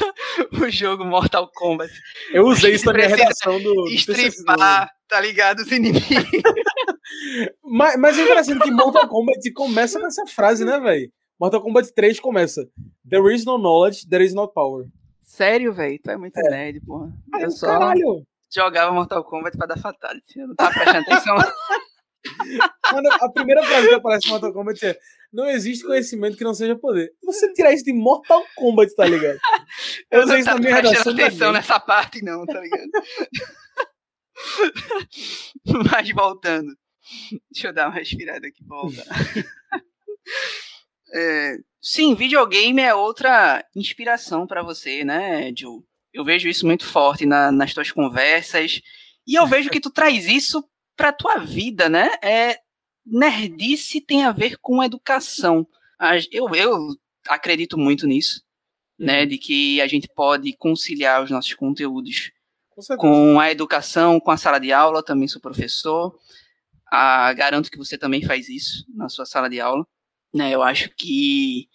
o 0.58 0.70
jogo 0.70 1.04
Mortal 1.04 1.50
Kombat. 1.54 1.92
Eu 2.32 2.46
usei 2.46 2.72
isso 2.72 2.86
na 2.86 2.94
minha 2.94 3.08
redação 3.08 3.62
do. 3.62 3.88
Estripar, 3.88 4.90
tá 5.06 5.20
ligado? 5.20 5.58
Os 5.58 5.70
inimigos. 5.70 6.02
mas, 7.62 8.00
mas 8.00 8.18
é 8.18 8.22
engraçado 8.22 8.60
que 8.60 8.70
Mortal 8.70 9.06
Kombat 9.06 9.52
começa 9.52 10.00
com 10.00 10.06
essa 10.06 10.24
frase, 10.24 10.64
né, 10.64 10.80
velho? 10.80 11.12
Mortal 11.38 11.60
Kombat 11.60 11.92
3 11.92 12.18
começa: 12.20 12.66
There 13.06 13.34
is 13.34 13.44
no 13.44 13.58
knowledge, 13.58 14.08
there 14.08 14.24
is 14.24 14.32
no 14.32 14.48
power. 14.48 14.86
Sério, 15.20 15.74
velho? 15.74 16.00
Tu 16.02 16.10
é 16.10 16.16
muito 16.16 16.38
é. 16.38 16.50
nerd, 16.50 16.80
porra. 16.80 17.12
eu 17.38 17.50
só 17.50 17.66
caralho. 17.66 18.26
jogava 18.50 18.90
Mortal 18.92 19.22
Kombat 19.24 19.58
pra 19.58 19.66
dar 19.66 19.78
fatality. 19.78 20.38
Eu 20.38 20.48
não 20.48 20.54
tava 20.54 20.72
prestando 20.72 21.00
atenção. 21.00 21.36
Mano, 22.92 23.08
a 23.12 23.30
primeira 23.30 23.62
frase 23.62 23.88
que 23.88 23.94
aparece 23.94 24.26
em 24.26 24.30
Mortal 24.30 24.52
Kombat 24.52 24.86
é: 24.86 24.98
Não 25.32 25.48
existe 25.48 25.84
conhecimento 25.84 26.36
que 26.36 26.44
não 26.44 26.54
seja 26.54 26.76
poder. 26.76 27.12
Você 27.22 27.52
tirar 27.52 27.72
isso 27.72 27.84
de 27.84 27.92
Mortal 27.92 28.44
Kombat, 28.56 28.94
tá 28.94 29.04
ligado? 29.06 29.38
Eu, 30.10 30.20
eu 30.20 30.26
não 30.26 30.38
isso 30.38 30.48
na 30.50 30.56
minha 30.56 30.74
redação. 30.76 31.12
atenção 31.12 31.52
nessa 31.52 31.80
parte, 31.80 32.22
não, 32.22 32.46
tá 32.46 32.60
ligado? 32.60 32.88
Mas 35.90 36.10
voltando. 36.10 36.72
Deixa 37.50 37.68
eu 37.68 37.72
dar 37.72 37.88
uma 37.88 37.94
respirada 37.94 38.46
aqui, 38.46 38.64
volta. 38.64 39.02
é, 41.12 41.56
sim, 41.80 42.14
videogame 42.14 42.80
é 42.80 42.94
outra 42.94 43.64
inspiração 43.74 44.46
para 44.46 44.62
você, 44.62 45.04
né, 45.04 45.52
Ju? 45.56 45.84
Eu 46.12 46.24
vejo 46.24 46.48
isso 46.48 46.66
muito 46.66 46.86
forte 46.86 47.26
na, 47.26 47.50
nas 47.50 47.74
tuas 47.74 47.90
conversas. 47.90 48.80
E 49.26 49.34
eu 49.34 49.46
vejo 49.46 49.70
que 49.70 49.80
tu 49.80 49.90
traz 49.90 50.26
isso 50.26 50.64
pra 50.96 51.12
tua 51.12 51.38
vida, 51.38 51.88
né? 51.88 52.10
É, 52.22 52.58
nerdice 53.04 54.00
tem 54.00 54.24
a 54.24 54.32
ver 54.32 54.56
com 54.58 54.82
educação. 54.82 55.66
Eu, 56.30 56.54
eu 56.54 56.78
acredito 57.28 57.78
muito 57.78 58.06
nisso, 58.06 58.42
né? 58.98 59.22
Uhum. 59.22 59.28
De 59.28 59.38
que 59.38 59.80
a 59.80 59.86
gente 59.86 60.08
pode 60.08 60.52
conciliar 60.56 61.22
os 61.22 61.30
nossos 61.30 61.54
conteúdos 61.54 62.32
com, 62.70 62.96
com 62.96 63.40
a 63.40 63.50
educação, 63.50 64.18
com 64.20 64.30
a 64.30 64.36
sala 64.36 64.58
de 64.58 64.72
aula. 64.72 65.02
Também 65.02 65.28
sou 65.28 65.40
professor. 65.40 66.18
Ah, 66.90 67.32
garanto 67.32 67.70
que 67.70 67.78
você 67.78 67.98
também 67.98 68.22
faz 68.22 68.48
isso 68.48 68.84
na 68.94 69.08
sua 69.08 69.26
sala 69.26 69.48
de 69.48 69.60
aula. 69.60 69.86
Né? 70.32 70.54
Eu 70.54 70.62
acho 70.62 70.90
que 70.96 71.68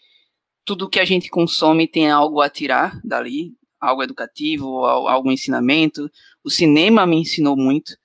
tudo 0.66 0.90
que 0.90 1.00
a 1.00 1.06
gente 1.06 1.30
consome 1.30 1.88
tem 1.88 2.12
algo 2.12 2.42
a 2.42 2.50
tirar 2.50 3.00
dali, 3.04 3.54
algo 3.80 4.04
educativo, 4.04 4.86
algum 4.86 5.32
ensinamento. 5.32 6.10
O 6.44 6.50
cinema 6.50 7.08
me 7.08 7.18
ensinou 7.18 7.58
muito. 7.58 7.98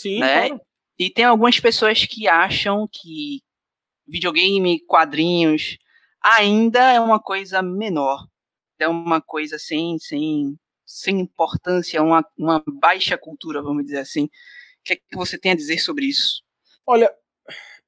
Sim, 0.00 0.20
né? 0.20 0.48
Claro. 0.48 0.60
E 0.98 1.10
tem 1.10 1.24
algumas 1.24 1.60
pessoas 1.60 2.04
que 2.06 2.26
acham 2.26 2.88
que 2.90 3.42
videogame, 4.06 4.80
quadrinhos, 4.86 5.76
ainda 6.22 6.92
é 6.92 7.00
uma 7.00 7.20
coisa 7.20 7.62
menor. 7.62 8.26
É 8.78 8.88
uma 8.88 9.20
coisa 9.20 9.58
sem, 9.58 9.98
sem, 9.98 10.56
sem 10.86 11.20
importância, 11.20 12.02
uma, 12.02 12.24
uma 12.38 12.62
baixa 12.80 13.18
cultura, 13.18 13.62
vamos 13.62 13.84
dizer 13.84 13.98
assim. 13.98 14.24
O 14.24 14.28
que 14.84 14.94
é 14.94 14.96
que 14.96 15.16
você 15.16 15.38
tem 15.38 15.52
a 15.52 15.56
dizer 15.56 15.78
sobre 15.78 16.06
isso? 16.06 16.42
Olha, 16.86 17.14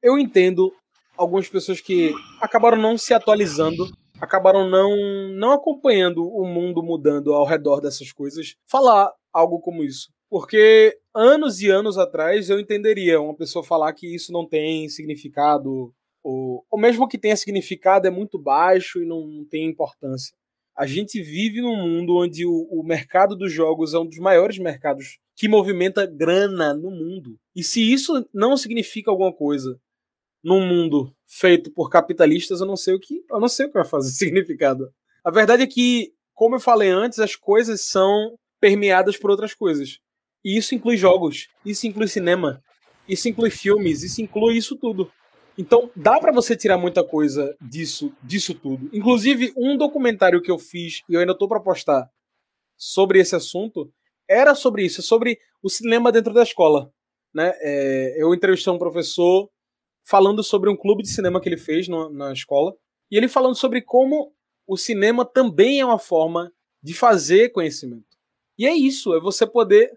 eu 0.02 0.18
entendo 0.18 0.70
algumas 1.16 1.48
pessoas 1.48 1.80
que 1.80 2.12
acabaram 2.40 2.76
não 2.76 2.98
se 2.98 3.14
atualizando, 3.14 3.90
acabaram 4.20 4.68
não, 4.68 4.94
não 5.30 5.52
acompanhando 5.52 6.26
o 6.26 6.46
mundo 6.46 6.82
mudando 6.82 7.32
ao 7.32 7.46
redor 7.46 7.80
dessas 7.80 8.12
coisas, 8.12 8.54
falar 8.66 9.10
algo 9.32 9.60
como 9.60 9.82
isso. 9.82 10.10
Porque 10.32 10.98
anos 11.14 11.60
e 11.60 11.68
anos 11.68 11.98
atrás 11.98 12.48
eu 12.48 12.58
entenderia 12.58 13.20
uma 13.20 13.36
pessoa 13.36 13.62
falar 13.62 13.92
que 13.92 14.14
isso 14.14 14.32
não 14.32 14.48
tem 14.48 14.88
significado, 14.88 15.94
ou, 16.24 16.64
ou 16.70 16.80
mesmo 16.80 17.06
que 17.06 17.18
tenha 17.18 17.36
significado 17.36 18.06
é 18.06 18.10
muito 18.10 18.38
baixo 18.38 19.02
e 19.02 19.04
não, 19.04 19.44
tem 19.50 19.66
importância. 19.66 20.34
A 20.74 20.86
gente 20.86 21.20
vive 21.20 21.60
num 21.60 21.76
mundo 21.76 22.16
onde 22.16 22.46
o, 22.46 22.66
o 22.70 22.82
mercado 22.82 23.36
dos 23.36 23.52
jogos 23.52 23.92
é 23.92 23.98
um 23.98 24.06
dos 24.06 24.16
maiores 24.16 24.56
mercados 24.56 25.18
que 25.36 25.46
movimenta 25.48 26.06
grana 26.06 26.72
no 26.72 26.90
mundo. 26.90 27.38
E 27.54 27.62
se 27.62 27.92
isso 27.92 28.26
não 28.32 28.56
significa 28.56 29.10
alguma 29.10 29.34
coisa 29.34 29.78
num 30.42 30.66
mundo 30.66 31.14
feito 31.26 31.70
por 31.70 31.90
capitalistas, 31.90 32.62
eu 32.62 32.66
não 32.66 32.76
sei 32.76 32.94
o 32.94 32.98
que, 32.98 33.22
eu 33.30 33.38
não 33.38 33.48
sei 33.48 33.66
o 33.66 33.68
que 33.68 33.74
vai 33.74 33.84
fazer 33.84 34.08
significado. 34.16 34.90
A 35.22 35.30
verdade 35.30 35.62
é 35.62 35.66
que, 35.66 36.14
como 36.32 36.54
eu 36.54 36.60
falei 36.60 36.88
antes, 36.88 37.18
as 37.18 37.36
coisas 37.36 37.82
são 37.82 38.34
permeadas 38.58 39.18
por 39.18 39.30
outras 39.30 39.52
coisas. 39.52 40.00
E 40.44 40.56
isso 40.56 40.74
inclui 40.74 40.96
jogos, 40.96 41.48
isso 41.64 41.86
inclui 41.86 42.08
cinema, 42.08 42.62
isso 43.08 43.28
inclui 43.28 43.50
filmes, 43.50 44.02
isso 44.02 44.20
inclui 44.20 44.56
isso 44.56 44.76
tudo. 44.76 45.10
Então, 45.56 45.90
dá 45.94 46.18
para 46.18 46.32
você 46.32 46.56
tirar 46.56 46.78
muita 46.78 47.04
coisa 47.04 47.54
disso, 47.60 48.12
disso 48.22 48.54
tudo. 48.54 48.88
Inclusive, 48.92 49.52
um 49.56 49.76
documentário 49.76 50.40
que 50.40 50.50
eu 50.50 50.58
fiz 50.58 51.02
e 51.08 51.14
eu 51.14 51.20
ainda 51.20 51.36
tô 51.36 51.46
para 51.46 51.60
postar 51.60 52.08
sobre 52.76 53.20
esse 53.20 53.36
assunto 53.36 53.92
era 54.28 54.54
sobre 54.54 54.84
isso, 54.84 55.02
sobre 55.02 55.38
o 55.62 55.68
cinema 55.68 56.10
dentro 56.10 56.32
da 56.32 56.42
escola. 56.42 56.90
Né? 57.34 57.52
É, 57.60 58.22
eu 58.22 58.34
entrevistei 58.34 58.72
um 58.72 58.78
professor 58.78 59.48
falando 60.04 60.42
sobre 60.42 60.68
um 60.68 60.76
clube 60.76 61.02
de 61.02 61.10
cinema 61.10 61.40
que 61.40 61.48
ele 61.48 61.56
fez 61.56 61.86
no, 61.86 62.08
na 62.10 62.32
escola, 62.32 62.74
e 63.10 63.16
ele 63.16 63.28
falando 63.28 63.54
sobre 63.54 63.82
como 63.82 64.32
o 64.66 64.76
cinema 64.76 65.24
também 65.24 65.80
é 65.80 65.84
uma 65.84 65.98
forma 65.98 66.52
de 66.82 66.94
fazer 66.94 67.50
conhecimento. 67.50 68.16
E 68.58 68.66
é 68.66 68.74
isso, 68.74 69.14
é 69.14 69.20
você 69.20 69.46
poder. 69.46 69.90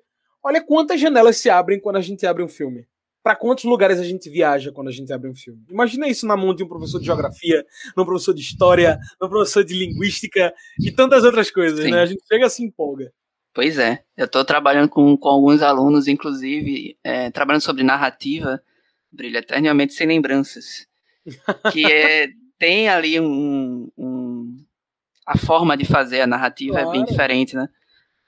Olha 0.46 0.62
quantas 0.62 1.02
janelas 1.02 1.38
se 1.38 1.50
abrem 1.50 1.80
quando 1.80 1.96
a 1.96 2.02
gente 2.02 2.24
abre 2.24 2.44
um 2.44 2.48
filme. 2.48 2.86
Para 3.24 3.36
quantos 3.36 3.64
lugares 3.64 4.00
a 4.00 4.04
gente 4.04 4.30
viaja 4.30 4.72
quando 4.72 4.90
a 4.90 4.92
gente 4.92 5.12
abre 5.12 5.28
um 5.28 5.34
filme? 5.34 5.66
Imagina 5.68 6.08
isso 6.08 6.28
na 6.28 6.38
mão 6.38 6.54
de 6.54 6.64
um 6.64 6.68
professor 6.68 7.00
de 7.00 7.08
geografia, 7.08 7.66
num 7.98 8.06
professor 8.06 8.32
de 8.32 8.42
história, 8.42 9.00
num 9.20 9.28
professor 9.28 9.64
de 9.64 9.74
linguística 9.74 10.54
e 10.80 10.92
tantas 10.92 11.24
outras 11.24 11.50
coisas, 11.50 11.84
Sim. 11.84 11.90
né? 11.90 12.02
A 12.02 12.06
gente 12.06 12.22
chega 12.28 12.46
assim 12.46 12.66
empolga. 12.66 13.12
Pois 13.56 13.80
é, 13.80 14.04
eu 14.16 14.26
estou 14.26 14.46
trabalhando 14.46 14.88
com, 14.88 15.18
com 15.18 15.28
alguns 15.28 15.64
alunos, 15.64 16.08
inclusive, 16.08 16.96
é, 17.04 17.32
trabalhando 17.32 17.64
sobre 17.64 17.82
narrativa, 17.82 18.62
Brilha 19.12 19.40
Eternamente 19.40 19.94
Sem 19.94 20.06
Lembranças, 20.06 20.86
que 21.72 21.92
é, 21.92 22.28
tem 22.60 22.88
ali 22.88 23.20
um, 23.20 23.90
um, 23.98 24.56
A 25.26 25.36
forma 25.36 25.76
de 25.76 25.86
fazer 25.86 26.22
a 26.22 26.28
narrativa 26.28 26.74
claro. 26.74 26.90
é 26.90 26.92
bem 26.92 27.04
diferente, 27.04 27.56
né? 27.56 27.68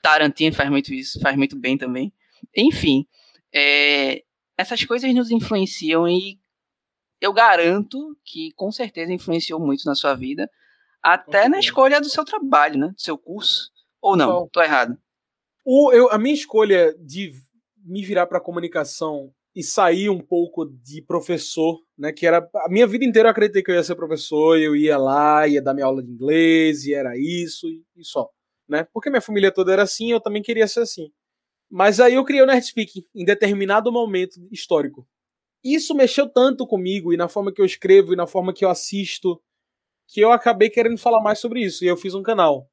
Tarantino 0.08 0.56
faz 0.56 0.70
muito 0.70 0.94
isso, 0.94 1.20
faz 1.20 1.36
muito 1.36 1.60
bem 1.60 1.78
também. 1.78 2.14
Enfim, 2.56 3.06
é, 3.54 4.24
essas 4.58 4.86
coisas 4.86 5.14
nos 5.14 5.30
influenciam 5.32 6.08
e 6.08 6.40
eu 7.20 7.34
garanto 7.34 8.18
que 8.24 8.54
com 8.56 8.72
certeza 8.72 9.12
influenciou 9.12 9.60
muito 9.60 9.84
na 9.86 9.96
sua 9.96 10.16
vida, 10.16 10.50
até 11.04 11.50
na 11.50 11.60
escolha 11.60 12.00
do 12.00 12.10
seu 12.10 12.24
trabalho, 12.24 12.80
né? 12.80 12.88
Do 12.88 13.02
seu 13.02 13.18
curso. 13.18 13.70
Ou 14.02 14.16
não? 14.16 14.28
Bom, 14.28 14.50
tô 14.50 14.62
errado. 14.62 14.98
O, 15.66 15.92
eu, 15.92 16.10
a 16.10 16.18
minha 16.18 16.34
escolha 16.34 16.96
de 16.98 17.34
me 17.84 18.02
virar 18.02 18.28
para 18.28 18.40
comunicação 18.40 19.34
e 19.54 19.62
sair 19.62 20.10
um 20.10 20.22
pouco 20.22 20.66
de 20.66 21.02
professor, 21.02 21.82
né? 21.98 22.14
Que 22.14 22.26
era 22.26 22.50
a 22.56 22.70
minha 22.70 22.88
vida 22.88 23.04
inteira 23.04 23.28
eu 23.28 23.32
acreditei 23.32 23.62
que 23.62 23.72
eu 23.72 23.76
ia 23.76 23.84
ser 23.84 23.96
professor, 23.96 24.58
eu 24.58 24.74
ia 24.74 24.98
lá, 24.98 25.46
ia 25.46 25.62
dar 25.62 25.74
minha 25.74 25.86
aula 25.86 26.02
de 26.02 26.10
inglês, 26.10 26.86
e 26.86 26.94
era 26.94 27.18
isso 27.18 27.68
e, 27.68 27.84
e 27.98 28.06
só, 28.06 28.30
né? 28.68 28.88
Porque 28.94 29.10
minha 29.10 29.22
família 29.22 29.52
toda 29.52 29.74
era 29.74 29.84
assim, 29.84 30.12
eu 30.12 30.20
também 30.20 30.42
queria 30.42 30.68
ser 30.68 30.82
assim. 30.82 31.12
Mas 31.70 32.00
aí 32.00 32.14
eu 32.14 32.24
criei 32.26 32.42
o 32.42 32.46
Nerdspeak 32.46 33.06
em 33.14 33.26
determinado 33.26 33.92
momento 33.92 34.36
histórico. 34.52 35.08
Isso 35.64 35.94
mexeu 35.96 36.30
tanto 36.30 36.66
comigo 36.66 37.14
e 37.14 37.18
na 37.18 37.28
forma 37.28 37.52
que 37.52 37.62
eu 37.62 37.66
escrevo 37.66 38.14
e 38.14 38.16
na 38.16 38.28
forma 38.28 38.54
que 38.54 38.64
eu 38.64 38.70
assisto 38.70 39.42
que 40.08 40.22
eu 40.22 40.32
acabei 40.32 40.70
querendo 40.70 40.98
falar 40.98 41.22
mais 41.22 41.40
sobre 41.40 41.62
isso 41.62 41.84
e 41.84 41.88
eu 41.88 41.98
fiz 41.98 42.16
um 42.16 42.24
canal. 42.24 42.70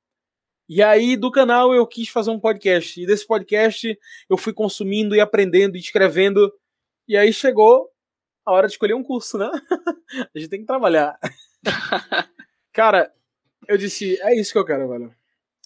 E 0.69 0.83
aí, 0.83 1.17
do 1.17 1.31
canal, 1.31 1.75
eu 1.75 1.87
quis 1.87 2.09
fazer 2.09 2.31
um 2.31 2.41
podcast. 2.41 3.01
E 3.01 3.07
desse 3.07 3.27
podcast, 3.27 3.99
eu 4.31 4.37
fui 4.37 4.53
consumindo 4.53 5.15
e 5.15 5.21
aprendendo 5.21 5.77
e 5.77 5.81
escrevendo. 5.81 6.51
E 7.07 7.17
aí 7.17 7.33
chegou 7.33 7.91
a 8.47 8.53
hora 8.53 8.67
de 8.67 8.73
escolher 8.73 8.95
um 8.95 9.03
curso, 9.03 9.37
né? 9.37 9.51
a 10.35 10.39
gente 10.39 10.49
tem 10.49 10.61
que 10.61 10.67
trabalhar. 10.67 11.19
Cara, 12.73 13.13
eu 13.69 13.77
disse: 13.77 14.19
é 14.23 14.41
isso 14.41 14.53
que 14.53 14.59
eu 14.59 14.65
quero, 14.65 14.89
velho. 14.89 15.15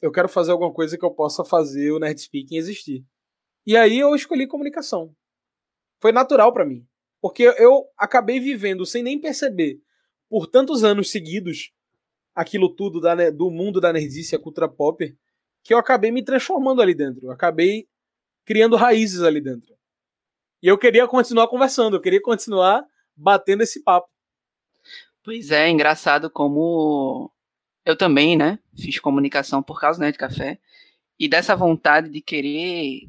Eu 0.00 0.12
quero 0.12 0.28
fazer 0.28 0.52
alguma 0.52 0.72
coisa 0.72 0.96
que 0.96 1.04
eu 1.04 1.10
possa 1.10 1.44
fazer 1.44 1.90
o 1.90 1.98
Nerd 1.98 2.20
Speaking 2.20 2.56
existir. 2.56 3.04
E 3.66 3.76
aí 3.76 3.98
eu 3.98 4.14
escolhi 4.14 4.46
comunicação. 4.46 5.14
Foi 6.00 6.12
natural 6.12 6.52
para 6.52 6.64
mim. 6.64 6.86
Porque 7.20 7.42
eu 7.42 7.84
acabei 7.96 8.38
vivendo 8.38 8.86
sem 8.86 9.02
nem 9.02 9.20
perceber, 9.20 9.80
por 10.28 10.46
tantos 10.46 10.84
anos 10.84 11.10
seguidos, 11.10 11.72
aquilo 12.34 12.74
tudo 12.74 13.00
da, 13.00 13.30
do 13.30 13.50
mundo 13.50 13.80
da 13.80 13.92
nerdice, 13.92 14.36
a 14.36 14.38
cultura 14.38 14.68
pop, 14.68 15.16
que 15.64 15.74
eu 15.74 15.78
acabei 15.78 16.12
me 16.12 16.24
transformando 16.24 16.80
ali 16.80 16.94
dentro. 16.94 17.26
Eu 17.26 17.32
acabei 17.32 17.88
criando 18.44 18.76
raízes 18.76 19.22
ali 19.22 19.40
dentro. 19.40 19.76
E 20.62 20.68
eu 20.68 20.78
queria 20.78 21.06
continuar 21.08 21.48
conversando, 21.48 21.96
eu 21.96 22.00
queria 22.00 22.22
continuar 22.22 22.84
batendo 23.16 23.62
esse 23.62 23.82
papo. 23.82 24.08
Pois 25.24 25.50
é, 25.50 25.68
engraçado 25.68 26.30
como 26.30 27.32
eu 27.88 27.96
também, 27.96 28.36
né, 28.36 28.58
fiz 28.76 28.98
comunicação 28.98 29.62
por 29.62 29.80
causa 29.80 29.98
né, 29.98 30.12
de 30.12 30.18
café 30.18 30.58
e 31.18 31.26
dessa 31.26 31.56
vontade 31.56 32.10
de 32.10 32.20
querer 32.20 33.08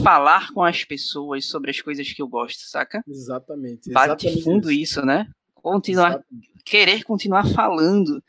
falar 0.00 0.52
com 0.52 0.62
as 0.62 0.84
pessoas 0.84 1.44
sobre 1.44 1.72
as 1.72 1.80
coisas 1.80 2.12
que 2.12 2.22
eu 2.22 2.28
gosto, 2.28 2.60
saca? 2.60 3.02
Exatamente. 3.08 3.90
exatamente 3.90 4.26
Bate 4.26 4.42
fundo 4.44 4.70
isso. 4.70 5.00
isso, 5.00 5.04
né? 5.04 5.28
Continuar, 5.52 6.10
exatamente. 6.10 6.48
querer 6.64 7.02
continuar 7.02 7.48
falando. 7.48 8.22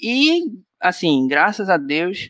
E, 0.00 0.52
assim, 0.80 1.28
graças 1.28 1.70
a 1.70 1.76
Deus, 1.76 2.28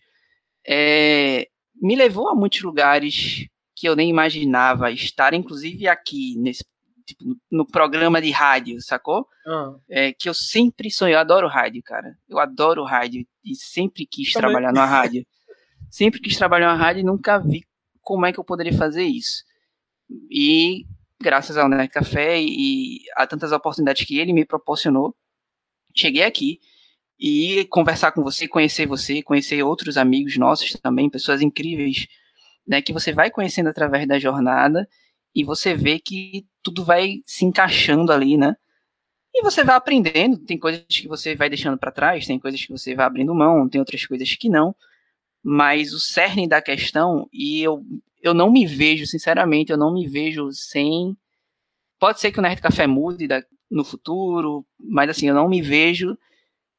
é, 0.69 1.49
me 1.75 1.97
levou 1.97 2.29
a 2.29 2.35
muitos 2.35 2.61
lugares 2.61 3.49
que 3.75 3.89
eu 3.89 3.97
nem 3.97 4.11
imaginava 4.11 4.91
estar, 4.91 5.33
inclusive 5.33 5.89
aqui, 5.89 6.37
nesse 6.37 6.62
tipo, 7.07 7.25
no 7.51 7.67
programa 7.67 8.21
de 8.21 8.31
rádio, 8.31 8.81
sacou? 8.83 9.27
Uhum. 9.47 9.81
É, 9.89 10.13
que 10.13 10.29
eu 10.29 10.35
sempre 10.35 10.91
sonhei, 10.91 11.15
eu 11.15 11.21
adoro 11.21 11.47
rádio, 11.49 11.83
cara. 11.83 12.17
Eu 12.29 12.39
adoro 12.39 12.85
rádio 12.85 13.27
e 13.45 13.55
sempre 13.55 14.05
quis 14.05 14.33
Também. 14.33 14.51
trabalhar 14.51 14.73
na 14.73 14.85
rádio. 14.85 15.25
sempre 15.91 16.21
quis 16.21 16.37
trabalhar 16.37 16.67
na 16.67 16.75
rádio 16.75 17.01
e 17.01 17.05
nunca 17.05 17.39
vi 17.39 17.65
como 18.03 18.27
é 18.27 18.33
que 18.33 18.41
eu 18.41 18.45
poderia 18.45 18.73
fazer 18.73 19.05
isso. 19.05 19.45
E 20.31 20.85
graças 21.21 21.57
ao 21.57 21.69
Nerd 21.69 21.89
Café 21.89 22.41
e 22.41 23.01
a 23.17 23.27
tantas 23.27 23.53
oportunidades 23.53 24.05
que 24.05 24.19
ele 24.19 24.33
me 24.33 24.45
proporcionou, 24.45 25.15
cheguei 25.95 26.25
aqui 26.25 26.61
e 27.19 27.65
conversar 27.71 28.13
com 28.13 28.23
você, 28.23 28.47
conhecer 28.47 28.87
você, 28.87 29.23
conhecer 29.23 29.63
outros 29.63 29.97
amigos 29.97 30.37
nossos 30.37 30.73
também, 30.73 31.09
pessoas 31.09 31.41
incríveis, 31.41 32.07
né, 32.67 32.83
que 32.83 32.93
você 32.93 33.13
vai 33.13 33.31
conhecendo 33.31 33.69
através 33.69 34.07
da 34.07 34.19
jornada 34.19 34.87
e 35.37 35.45
você 35.45 35.74
vê 35.74 35.99
que 35.99 36.47
tudo 36.62 36.82
vai 36.82 37.20
se 37.26 37.45
encaixando 37.45 38.11
ali, 38.11 38.39
né? 38.39 38.57
E 39.34 39.43
você 39.43 39.62
vai 39.62 39.76
aprendendo, 39.76 40.39
tem 40.39 40.59
coisas 40.59 40.82
que 40.89 41.07
você 41.07 41.37
vai 41.37 41.51
deixando 41.51 41.76
para 41.76 41.93
trás, 41.93 42.26
tem 42.26 42.39
coisas 42.39 42.64
que 42.64 42.72
você 42.72 42.95
vai 42.95 43.05
abrindo 43.05 43.34
mão, 43.34 43.68
tem 43.68 43.78
outras 43.78 44.07
coisas 44.07 44.34
que 44.34 44.49
não. 44.49 44.74
Mas 45.45 45.93
o 45.93 46.01
cerne 46.01 46.49
da 46.49 46.62
questão, 46.62 47.28
e 47.30 47.61
eu, 47.61 47.84
eu 48.22 48.32
não 48.32 48.51
me 48.51 48.66
vejo, 48.66 49.07
sinceramente, 49.07 49.70
eu 49.70 49.76
não 49.76 49.93
me 49.93 50.09
vejo 50.09 50.51
sem. 50.53 51.14
Pode 52.01 52.18
ser 52.18 52.32
que 52.32 52.39
o 52.39 52.43
Nerd 52.43 52.62
Café 52.62 52.87
mude 52.87 53.28
no 53.70 53.84
futuro, 53.84 54.66
mas 54.80 55.11
assim, 55.11 55.28
eu 55.28 55.34
não 55.34 55.51
me 55.51 55.61
vejo 55.61 56.16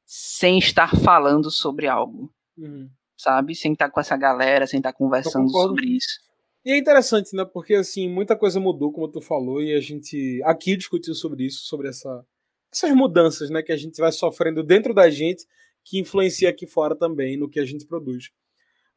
sem 0.03 0.57
estar 0.57 0.95
falando 0.97 1.51
sobre 1.51 1.87
algo. 1.87 2.33
Uhum. 2.57 2.89
Sabe? 3.15 3.53
Sem 3.53 3.73
estar 3.73 3.91
com 3.91 3.99
essa 3.99 4.17
galera, 4.17 4.65
sem 4.65 4.79
estar 4.79 4.93
conversando 4.93 5.47
sobre 5.51 5.95
isso. 5.95 6.26
E 6.67 6.71
é 6.73 6.77
interessante, 6.77 7.33
né? 7.33 7.45
Porque 7.45 7.75
assim, 7.75 8.09
muita 8.09 8.35
coisa 8.35 8.59
mudou, 8.59 8.91
como 8.91 9.07
tu 9.07 9.21
falou, 9.21 9.63
e 9.63 9.73
a 9.73 9.79
gente 9.79 10.41
aqui 10.43 10.75
discutiu 10.75 11.15
sobre 11.15 11.45
isso, 11.45 11.65
sobre 11.65 11.87
essa, 11.87 12.25
essas 12.69 12.91
mudanças, 12.91 13.49
né, 13.49 13.63
que 13.63 13.71
a 13.71 13.77
gente 13.77 13.95
vai 14.01 14.11
sofrendo 14.11 14.61
dentro 14.61 14.93
da 14.93 15.09
gente, 15.09 15.45
que 15.81 15.97
influencia 15.97 16.49
aqui 16.49 16.67
fora 16.67 16.93
também 16.93 17.37
no 17.37 17.47
que 17.47 17.61
a 17.61 17.63
gente 17.63 17.85
produz. 17.85 18.31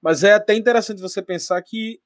Mas 0.03 0.25
é 0.25 0.33
até 0.33 0.57
interessante 0.57 1.01
você 1.01 1.23
pensar 1.23 1.63
que 1.63 2.01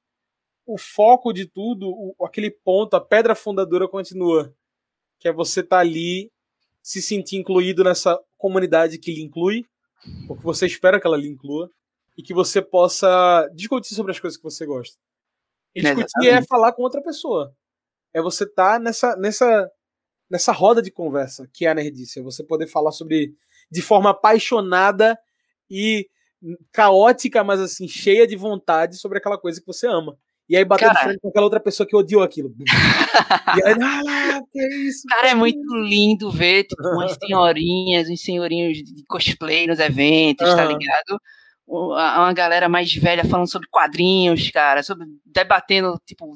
o 0.67 0.77
foco 0.77 1.33
de 1.33 1.47
tudo, 1.47 1.89
o, 1.89 2.15
aquele 2.23 2.51
ponto, 2.51 2.95
a 2.95 3.01
pedra 3.01 3.33
fundadora 3.33 3.87
continua, 3.87 4.53
que 5.19 5.27
é 5.27 5.33
você 5.33 5.61
estar 5.61 5.77
tá 5.77 5.81
ali 5.81 6.31
se 6.79 7.01
sentir 7.01 7.37
incluído 7.37 7.83
nessa 7.83 8.19
comunidade 8.37 8.99
que 8.99 9.11
lhe 9.11 9.23
inclui, 9.23 9.65
porque 10.27 10.43
você 10.43 10.67
espera 10.67 11.01
que 11.01 11.07
ela 11.07 11.17
lhe 11.17 11.27
inclua, 11.27 11.71
e 12.15 12.21
que 12.21 12.35
você 12.35 12.61
possa 12.61 13.49
discutir 13.55 13.95
sobre 13.95 14.11
as 14.11 14.19
coisas 14.19 14.37
que 14.37 14.43
você 14.43 14.63
gosta. 14.63 15.03
E 15.75 15.81
discutir 15.81 16.29
é 16.29 16.41
falar 16.41 16.71
com 16.71 16.83
outra 16.83 17.01
pessoa. 17.01 17.53
É 18.13 18.21
você 18.21 18.45
estar 18.45 18.73
tá 18.73 18.79
nessa, 18.79 19.15
nessa, 19.17 19.69
nessa 20.29 20.51
roda 20.51 20.81
de 20.81 20.89
conversa 20.89 21.49
que 21.53 21.65
é 21.65 21.69
a 21.69 21.75
nerdice. 21.75 22.19
É 22.19 22.23
você 22.23 22.43
poder 22.43 22.67
falar 22.67 22.91
sobre 22.91 23.35
de 23.69 23.81
forma 23.81 24.11
apaixonada 24.11 25.19
e 25.69 26.07
caótica, 26.71 27.43
mas 27.43 27.59
assim, 27.59 27.87
cheia 27.87 28.27
de 28.27 28.35
vontade 28.35 28.97
sobre 28.97 29.17
aquela 29.17 29.37
coisa 29.37 29.59
que 29.59 29.67
você 29.67 29.87
ama. 29.87 30.17
E 30.47 30.55
aí 30.55 30.63
bater 30.63 30.91
de 30.91 30.99
frente 30.99 31.19
com 31.19 31.29
aquela 31.29 31.45
outra 31.45 31.59
pessoa 31.59 31.87
que 31.87 31.95
odiou 31.95 32.21
aquilo. 32.21 32.53
e 33.57 33.67
aí, 33.67 33.73
ah, 33.81 34.39
que 34.51 34.59
é 34.59 34.75
isso? 34.87 35.01
Cara, 35.09 35.29
é 35.29 35.35
muito 35.35 35.59
lindo 35.75 36.29
ver, 36.29 36.65
tipo, 36.65 36.83
umas 36.83 37.17
senhorinhas, 37.19 38.07
uns 38.09 38.21
senhorinhos 38.21 38.77
de 38.77 39.03
cosplay 39.07 39.65
nos 39.65 39.79
eventos, 39.79 40.47
uhum. 40.47 40.55
tá 40.55 40.65
ligado? 40.65 41.19
Uma 41.67 42.31
galera 42.33 42.69
mais 42.69 42.93
velha 42.93 43.25
falando 43.25 43.49
sobre 43.49 43.67
quadrinhos, 43.69 44.51
cara, 44.51 44.83
sobre 44.83 45.07
debatendo, 45.25 45.99
tipo, 46.05 46.31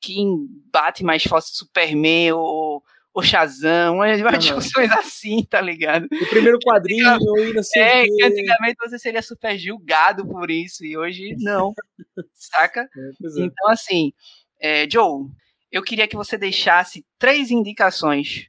quem 0.00 0.46
bate 0.72 1.02
mais 1.02 1.22
forte 1.24 1.48
Superman 1.56 2.32
ou 2.32 2.82
o 3.16 3.22
Shazam, 3.22 3.94
umas, 3.94 4.20
umas 4.20 4.38
discussões 4.38 4.92
assim, 4.92 5.42
tá 5.42 5.58
ligado? 5.58 6.04
O 6.04 6.28
primeiro 6.28 6.58
quadrinho 6.60 7.16
e 7.38 7.54
não 7.54 7.62
sei 7.62 7.82
É, 7.82 8.04
que 8.04 8.22
antigamente 8.22 8.76
você 8.78 8.98
seria 8.98 9.22
super 9.22 9.58
julgado 9.58 10.28
por 10.28 10.50
isso, 10.50 10.84
e 10.84 10.98
hoje 10.98 11.34
não, 11.38 11.72
saca? 12.34 12.82
É, 12.82 12.82
é. 12.82 13.44
Então, 13.44 13.70
assim, 13.70 14.12
é, 14.60 14.86
Joe, 14.88 15.30
eu 15.72 15.82
queria 15.82 16.06
que 16.06 16.14
você 16.14 16.36
deixasse 16.36 17.06
três 17.18 17.50
indicações. 17.50 18.48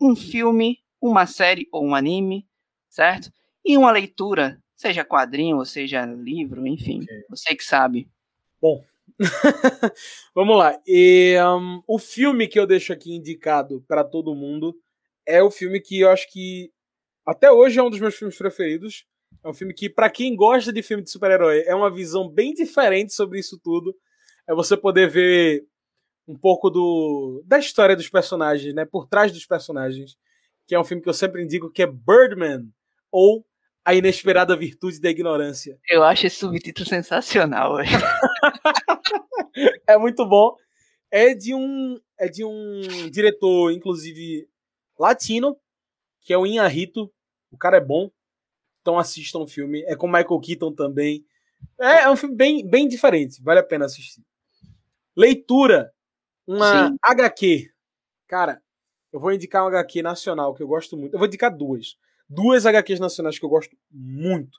Um 0.00 0.16
filme, 0.16 0.78
uma 1.00 1.26
série 1.26 1.68
ou 1.70 1.84
um 1.84 1.94
anime, 1.94 2.46
certo? 2.88 3.30
E 3.62 3.76
uma 3.76 3.90
leitura, 3.90 4.58
seja 4.78 5.04
quadrinho 5.04 5.56
ou 5.58 5.64
seja 5.64 6.06
livro, 6.06 6.66
enfim, 6.66 7.02
okay. 7.02 7.24
você 7.28 7.54
que 7.54 7.64
sabe. 7.64 8.08
Bom, 8.62 8.84
Vamos 10.34 10.56
lá. 10.56 10.78
E, 10.86 11.36
um, 11.42 11.82
o 11.86 11.98
filme 11.98 12.46
que 12.46 12.58
eu 12.58 12.66
deixo 12.66 12.92
aqui 12.92 13.14
indicado 13.14 13.84
para 13.88 14.04
todo 14.04 14.34
mundo 14.34 14.76
é 15.26 15.42
o 15.42 15.50
filme 15.50 15.80
que 15.80 16.00
eu 16.00 16.10
acho 16.10 16.30
que 16.30 16.70
até 17.26 17.50
hoje 17.50 17.78
é 17.78 17.82
um 17.82 17.90
dos 17.90 18.00
meus 18.00 18.14
filmes 18.14 18.38
preferidos. 18.38 19.04
É 19.44 19.48
um 19.48 19.54
filme 19.54 19.74
que, 19.74 19.88
para 19.88 20.08
quem 20.08 20.34
gosta 20.34 20.72
de 20.72 20.82
filme 20.82 21.02
de 21.02 21.10
super-herói, 21.10 21.62
é 21.66 21.74
uma 21.74 21.90
visão 21.90 22.28
bem 22.28 22.54
diferente 22.54 23.12
sobre 23.12 23.38
isso 23.38 23.58
tudo. 23.62 23.94
É 24.48 24.54
você 24.54 24.76
poder 24.76 25.08
ver 25.08 25.66
um 26.26 26.36
pouco 26.36 26.70
do 26.70 27.42
da 27.44 27.58
história 27.58 27.96
dos 27.96 28.08
personagens, 28.08 28.74
né? 28.74 28.84
Por 28.84 29.06
trás 29.06 29.32
dos 29.32 29.44
personagens. 29.46 30.16
Que 30.66 30.74
é 30.74 30.80
um 30.80 30.84
filme 30.84 31.02
que 31.02 31.08
eu 31.08 31.14
sempre 31.14 31.42
indico 31.42 31.70
que 31.70 31.82
é 31.82 31.86
Birdman 31.86 32.70
ou 33.10 33.44
A 33.88 33.94
Inesperada 33.94 34.54
Virtude 34.54 35.00
da 35.00 35.08
Ignorância. 35.08 35.80
Eu 35.88 36.04
acho 36.04 36.26
esse 36.26 36.36
subtítulo 36.36 36.86
sensacional. 36.86 37.76
é 39.88 39.96
muito 39.96 40.26
bom. 40.26 40.54
É 41.10 41.32
de 41.32 41.54
um 41.54 41.98
é 42.18 42.28
de 42.28 42.44
um 42.44 42.82
diretor, 43.10 43.72
inclusive 43.72 44.46
latino, 44.98 45.56
que 46.20 46.34
é 46.34 46.36
o 46.36 46.46
Inharito. 46.46 47.10
O 47.50 47.56
cara 47.56 47.78
é 47.78 47.80
bom. 47.80 48.10
Então 48.82 48.98
assistam 48.98 49.38
o 49.38 49.46
filme. 49.46 49.82
É 49.84 49.96
com 49.96 50.06
Michael 50.06 50.38
Keaton 50.38 50.74
também. 50.74 51.24
É, 51.80 52.02
é 52.02 52.10
um 52.10 52.16
filme 52.16 52.36
bem, 52.36 52.68
bem 52.68 52.86
diferente. 52.86 53.42
Vale 53.42 53.60
a 53.60 53.64
pena 53.64 53.86
assistir. 53.86 54.22
Leitura 55.16 55.90
uma 56.46 56.88
Sim. 56.88 56.96
HQ. 57.02 57.70
Cara, 58.26 58.62
eu 59.10 59.18
vou 59.18 59.32
indicar 59.32 59.62
uma 59.62 59.70
HQ 59.70 60.02
nacional 60.02 60.52
que 60.52 60.62
eu 60.62 60.68
gosto 60.68 60.94
muito. 60.94 61.14
Eu 61.14 61.18
vou 61.18 61.26
indicar 61.26 61.50
duas. 61.50 61.96
Duas 62.28 62.66
HQs 62.66 63.00
nacionais 63.00 63.38
que 63.38 63.44
eu 63.44 63.48
gosto 63.48 63.76
muito. 63.90 64.58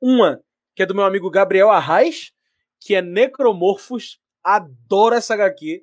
Uma, 0.00 0.42
que 0.74 0.82
é 0.82 0.86
do 0.86 0.94
meu 0.94 1.04
amigo 1.04 1.30
Gabriel 1.30 1.70
Arraes, 1.70 2.32
que 2.80 2.94
é 2.94 3.02
Necromorphos. 3.02 4.18
Adoro 4.42 5.14
essa 5.14 5.34
HQ. 5.34 5.82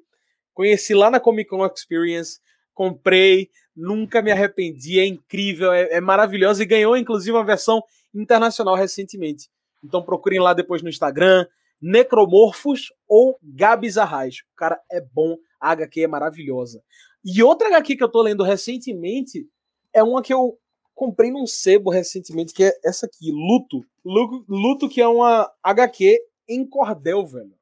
Conheci 0.53 0.95
lá 0.95 1.11
na 1.11 1.19
Comic 1.19 1.49
Con 1.49 1.63
Experience. 1.65 2.39
Comprei, 2.73 3.49
nunca 3.75 4.21
me 4.21 4.31
arrependi. 4.31 4.99
É 4.99 5.05
incrível, 5.05 5.71
é, 5.71 5.93
é 5.93 6.01
maravilhosa 6.01 6.63
e 6.63 6.65
ganhou 6.65 6.97
inclusive 6.97 7.37
uma 7.37 7.45
versão 7.45 7.83
internacional 8.13 8.75
recentemente. 8.75 9.49
Então 9.83 10.01
procurem 10.01 10.39
lá 10.39 10.53
depois 10.53 10.81
no 10.81 10.89
Instagram, 10.89 11.45
Necromorphos 11.79 12.91
ou 13.07 13.37
Gabs 13.43 13.97
Arraes. 13.97 14.37
O 14.53 14.55
cara 14.55 14.81
é 14.91 14.99
bom, 14.99 15.37
a 15.61 15.71
HQ 15.71 16.01
é 16.01 16.07
maravilhosa. 16.07 16.81
E 17.23 17.43
outra 17.43 17.67
HQ 17.67 17.95
que 17.95 18.03
eu 18.03 18.09
tô 18.09 18.21
lendo 18.21 18.43
recentemente 18.43 19.47
é 19.93 20.01
uma 20.01 20.21
que 20.21 20.33
eu 20.33 20.57
comprei 20.97 21.29
num 21.29 21.45
sebo 21.45 21.91
recentemente, 21.91 22.51
que 22.51 22.63
é 22.63 22.73
essa 22.83 23.05
aqui, 23.05 23.31
Luto. 23.31 23.85
Luto, 24.03 24.89
que 24.89 24.99
é 24.99 25.07
uma 25.07 25.49
HQ 25.61 26.19
em 26.49 26.67
cordel, 26.67 27.23
velho. 27.23 27.55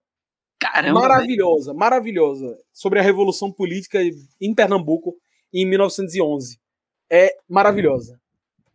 Caramba! 0.57 1.01
Maravilhosa, 1.01 1.71
velho. 1.71 1.77
maravilhosa. 1.77 2.57
Sobre 2.71 2.97
a 2.97 3.01
Revolução 3.01 3.51
Política 3.51 3.99
em 4.39 4.55
Pernambuco 4.55 5.17
em 5.53 5.65
1911. 5.65 6.57
É 7.11 7.35
maravilhosa. 7.47 8.19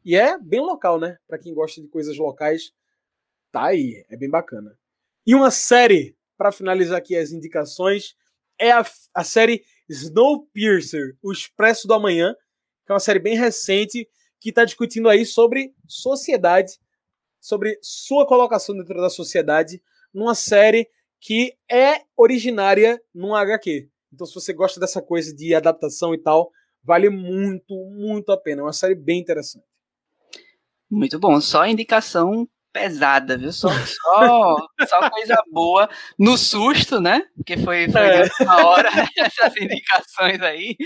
E 0.05 0.15
é 0.15 0.39
bem 0.39 0.61
local, 0.61 1.01
né? 1.01 1.17
Para 1.27 1.39
quem 1.39 1.55
gosta 1.55 1.81
de 1.81 1.89
coisas 1.89 2.19
locais, 2.19 2.71
tá 3.51 3.65
aí. 3.65 4.05
É 4.11 4.17
bem 4.17 4.29
bacana. 4.29 4.79
E 5.27 5.35
uma 5.35 5.51
série, 5.51 6.15
para 6.37 6.53
finalizar 6.53 6.99
aqui 6.99 7.17
as 7.17 7.33
indicações, 7.33 8.15
é 8.59 8.73
a, 8.73 8.85
a 9.15 9.25
série 9.25 9.65
Snowpiercer, 9.89 11.17
O 11.23 11.33
Expresso 11.33 11.89
do 11.89 11.95
Amanhã, 11.95 12.35
que 12.85 12.93
é 12.93 12.95
uma 12.95 13.01
série 13.01 13.19
bem 13.19 13.37
recente 13.37 14.07
que 14.41 14.49
está 14.49 14.65
discutindo 14.65 15.09
aí 15.09 15.25
sobre 15.25 15.75
sociedade, 15.87 16.81
sobre 17.39 17.79
sua 17.83 18.27
colocação 18.27 18.77
dentro 18.77 19.01
da 19.01 19.11
sociedade, 19.11 19.83
numa 20.13 20.35
série 20.35 20.89
que 21.21 21.55
é 21.71 22.03
originária 22.17 23.01
num 23.15 23.35
HQ. 23.35 23.89
Então, 24.13 24.27
se 24.27 24.35
você 24.35 24.53
gosta 24.53 24.81
dessa 24.81 25.01
coisa 25.01 25.35
de 25.35 25.55
adaptação 25.55 26.15
e 26.15 26.19
tal, 26.19 26.51
vale 26.83 27.11
muito, 27.11 27.75
muito 27.91 28.33
a 28.33 28.37
pena. 28.37 28.63
É 28.63 28.65
uma 28.65 28.73
série 28.73 28.95
bem 28.95 29.21
interessante. 29.21 29.65
Muito 30.91 31.19
bom. 31.21 31.41
Só 31.41 31.67
indicação 31.67 32.49
pesada, 32.73 33.37
viu? 33.37 33.53
Só, 33.53 33.69
só, 33.87 34.57
só 34.87 35.11
coisa 35.11 35.37
boa 35.51 35.89
no 36.19 36.37
susto, 36.37 37.01
né? 37.01 37.23
Porque 37.37 37.57
foi, 37.59 37.91
foi 37.91 38.01
é. 38.01 38.29
uma 38.41 38.67
hora 38.67 38.89
essas 39.19 39.57
indicações 39.57 40.41
aí. 40.41 40.77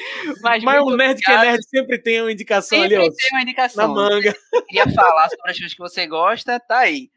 Mas, 0.42 0.62
Mas 0.62 0.82
um 0.82 0.96
nerd 0.96 1.20
que 1.20 1.30
é 1.30 1.38
nerd 1.38 1.62
sempre 1.68 1.98
tem 2.00 2.20
uma 2.20 2.32
indicação 2.32 2.78
sempre 2.78 2.96
ali, 2.96 3.06
ó. 3.06 3.10
tem 3.10 3.28
uma 3.32 3.42
indicação. 3.42 3.88
Na 3.88 3.94
manga. 3.94 4.34
Queria 4.68 4.88
falar 4.92 5.28
sobre 5.28 5.50
as 5.50 5.58
coisas 5.58 5.74
que 5.74 5.80
você 5.80 6.06
gosta, 6.06 6.60
tá 6.60 6.78
aí. 6.78 7.10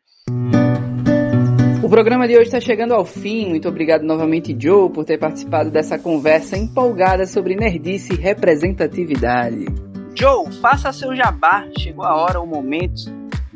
O 1.84 1.89
programa 1.89 2.28
de 2.28 2.34
hoje 2.34 2.47
está 2.47 2.59
chegando 2.59 2.93
ao 2.93 3.05
fim. 3.05 3.47
Muito 3.47 3.70
obrigado 3.70 4.01
novamente, 4.01 4.55
Joe, 4.59 4.91
por 4.91 5.05
ter 5.05 5.18
participado 5.18 5.72
dessa 5.72 5.97
conversa 5.97 6.57
empolgada 6.57 7.26
sobre 7.26 7.55
nerdice 7.55 8.13
e 8.13 8.18
representatividade. 8.18 9.65
Joe, 10.13 10.51
faça 10.59 10.91
seu 10.91 11.15
jabá. 11.15 11.65
Chegou 11.78 12.03
a 12.03 12.15
hora, 12.15 12.41
o 12.41 12.45
momento 12.45 13.03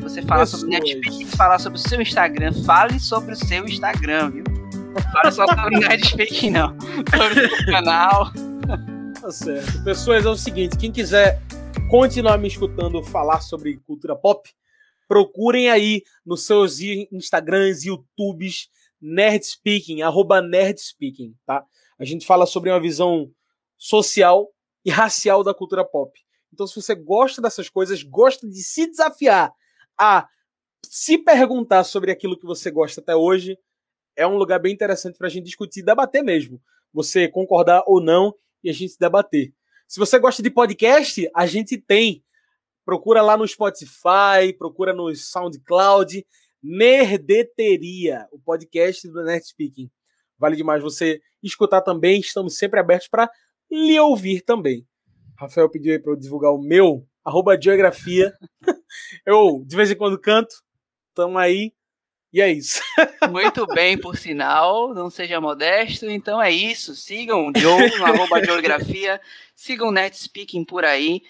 você 0.02 0.22
falar 0.24 0.46
sobre 0.46 0.70
Netflix, 0.70 1.36
falar 1.36 1.60
sobre 1.60 1.78
o 1.78 1.82
seu 1.82 2.02
Instagram. 2.02 2.54
Fale 2.64 3.00
sobre 3.00 3.34
o 3.34 3.36
seu 3.36 3.66
Instagram, 3.66 4.32
viu? 4.32 4.44
Fale 5.14 5.32
só 5.32 5.48
sobre 5.48 5.80
Netflix, 5.80 6.42
não. 6.44 6.76
Sobre 6.80 7.46
o 7.46 7.50
seu 7.50 7.66
canal. 7.68 8.32
Tá 9.22 9.32
certo. 9.32 9.84
Pessoas, 9.84 10.26
é 10.26 10.30
o 10.30 10.36
seguinte: 10.36 10.78
quem 10.78 10.92
quiser 10.92 11.40
continuar 11.90 12.38
me 12.38 12.48
escutando 12.48 13.04
falar 13.04 13.42
sobre 13.42 13.78
cultura 13.78 14.16
pop, 14.16 14.50
procurem 15.08 15.70
aí 15.70 16.02
nos 16.26 16.46
seus 16.46 16.80
Instagrams, 16.80 17.86
YouTubes, 17.86 18.70
Nerdspeaking, 19.00 20.02
arroba 20.02 20.42
Nerdspeaking, 20.42 21.36
tá? 21.46 21.64
A 22.00 22.06
gente 22.06 22.26
fala 22.26 22.46
sobre 22.46 22.72
uma 22.72 22.80
visão 22.80 23.32
social 23.78 24.48
e 24.84 24.90
racial 24.90 25.44
da 25.44 25.54
cultura 25.54 25.86
pop. 25.86 26.20
Então, 26.54 26.66
se 26.66 26.76
você 26.76 26.96
gosta 26.96 27.42
dessas 27.42 27.70
coisas, 27.70 28.04
gosta 28.04 28.48
de 28.48 28.64
se 28.64 28.90
desafiar 28.90 29.54
a 30.00 30.28
se 30.84 31.18
perguntar 31.18 31.84
sobre 31.84 32.12
aquilo 32.12 32.38
que 32.38 32.46
você 32.46 32.70
gosta 32.70 33.02
até 33.02 33.16
hoje, 33.16 33.58
é 34.16 34.26
um 34.28 34.38
lugar 34.38 34.60
bem 34.60 34.74
interessante 34.74 35.18
para 35.18 35.28
a 35.28 35.30
gente 35.30 35.46
discutir, 35.46 35.84
debater 35.84 36.24
mesmo. 36.24 36.62
Você 36.94 37.28
concordar 37.28 37.84
ou 37.88 38.02
não 38.02 38.36
e 38.64 38.70
a 38.70 38.74
gente 38.74 38.98
debater. 39.00 39.54
Se 39.88 40.00
você 40.00 40.20
gosta 40.20 40.42
de 40.42 40.50
podcast, 40.50 41.30
a 41.36 41.46
gente 41.46 41.78
tem. 41.78 42.24
Procura 42.86 43.22
lá 43.22 43.38
no 43.38 43.48
Spotify, 43.48 44.54
procura 44.58 44.94
no 44.94 45.14
SoundCloud, 45.16 46.26
Nerdeteria, 46.62 48.28
o 48.32 48.40
podcast 48.40 49.08
do 49.08 49.24
Nerd 49.24 49.46
Speaking. 49.46 49.90
Vale 50.38 50.56
demais 50.56 50.82
você 50.82 51.22
escutar 51.42 51.82
também, 51.82 52.20
estamos 52.20 52.58
sempre 52.58 52.80
abertos 52.80 53.08
para 53.08 53.30
lhe 53.70 54.00
ouvir 54.00 54.42
também. 54.42 54.86
Rafael 55.38 55.70
pediu 55.70 55.94
aí 55.94 56.00
para 56.00 56.12
eu 56.12 56.16
divulgar 56.16 56.52
o 56.52 56.62
meu 56.62 57.08
arroba 57.24 57.60
geografia. 57.60 58.34
Eu, 59.26 59.64
de 59.66 59.76
vez 59.76 59.92
em 59.92 59.96
quando, 59.96 60.20
canto. 60.20 60.56
Tamo 61.14 61.38
aí. 61.38 61.74
E 62.34 62.40
é 62.40 62.50
isso. 62.52 62.82
Muito 63.30 63.68
bem, 63.68 63.98
por 63.98 64.18
sinal, 64.18 64.94
não 64.94 65.10
seja 65.10 65.42
modesto. 65.42 66.10
Então 66.10 66.42
é 66.42 66.52
isso. 66.52 66.96
Sigam 66.96 67.48
o 67.48 67.60
Joe 67.60 67.98
no 67.98 68.06
arroba 68.06 68.44
geografia. 68.44 69.20
Sigam 69.56 69.90
o 69.90 69.92
Nerd 69.92 70.18
Speaking 70.18 70.64
por 70.64 70.86
aí. 70.86 71.22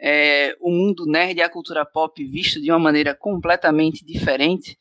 É, 0.00 0.56
o 0.60 0.70
mundo 0.70 1.06
nerd 1.06 1.38
e 1.38 1.42
a 1.42 1.50
cultura 1.50 1.84
pop 1.84 2.24
visto 2.24 2.60
de 2.60 2.70
uma 2.70 2.78
maneira 2.78 3.16
completamente 3.16 4.04
diferente, 4.04 4.78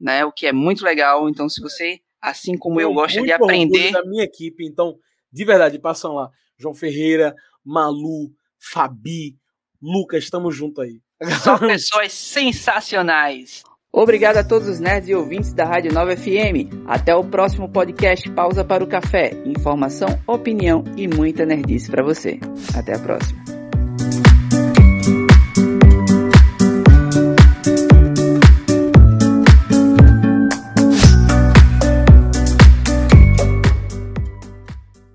né? 0.00 0.24
O 0.24 0.32
que 0.32 0.46
é 0.46 0.52
muito 0.52 0.84
legal. 0.84 1.28
Então, 1.28 1.48
se 1.48 1.60
você, 1.60 2.00
assim 2.20 2.56
como 2.58 2.80
eu, 2.80 2.88
eu 2.88 2.94
gosta 2.94 3.22
de 3.22 3.30
aprender. 3.30 3.92
da 3.92 4.04
minha 4.04 4.24
equipe, 4.24 4.66
então, 4.66 4.98
de 5.32 5.44
verdade, 5.44 5.78
passam 5.78 6.14
lá. 6.14 6.30
João 6.58 6.74
Ferreira, 6.74 7.34
Malu, 7.64 8.32
Fabi, 8.58 9.36
Lucas, 9.80 10.24
estamos 10.24 10.54
junto 10.54 10.80
aí. 10.80 11.00
São 11.42 11.58
pessoas 11.58 12.12
sensacionais. 12.12 13.62
Obrigado 13.92 14.36
a 14.36 14.44
todos 14.44 14.68
os 14.68 14.78
nerds 14.78 15.08
e 15.08 15.14
ouvintes 15.14 15.54
da 15.54 15.64
Rádio 15.64 15.92
Nova 15.92 16.14
FM. 16.14 16.68
Até 16.86 17.14
o 17.14 17.24
próximo 17.24 17.66
podcast 17.66 18.30
Pausa 18.32 18.62
para 18.62 18.84
o 18.84 18.86
Café. 18.86 19.30
Informação, 19.46 20.08
opinião 20.26 20.84
e 20.98 21.08
muita 21.08 21.46
nerdice 21.46 21.90
para 21.90 22.02
você. 22.02 22.38
Até 22.76 22.94
a 22.94 22.98
próxima. 22.98 23.55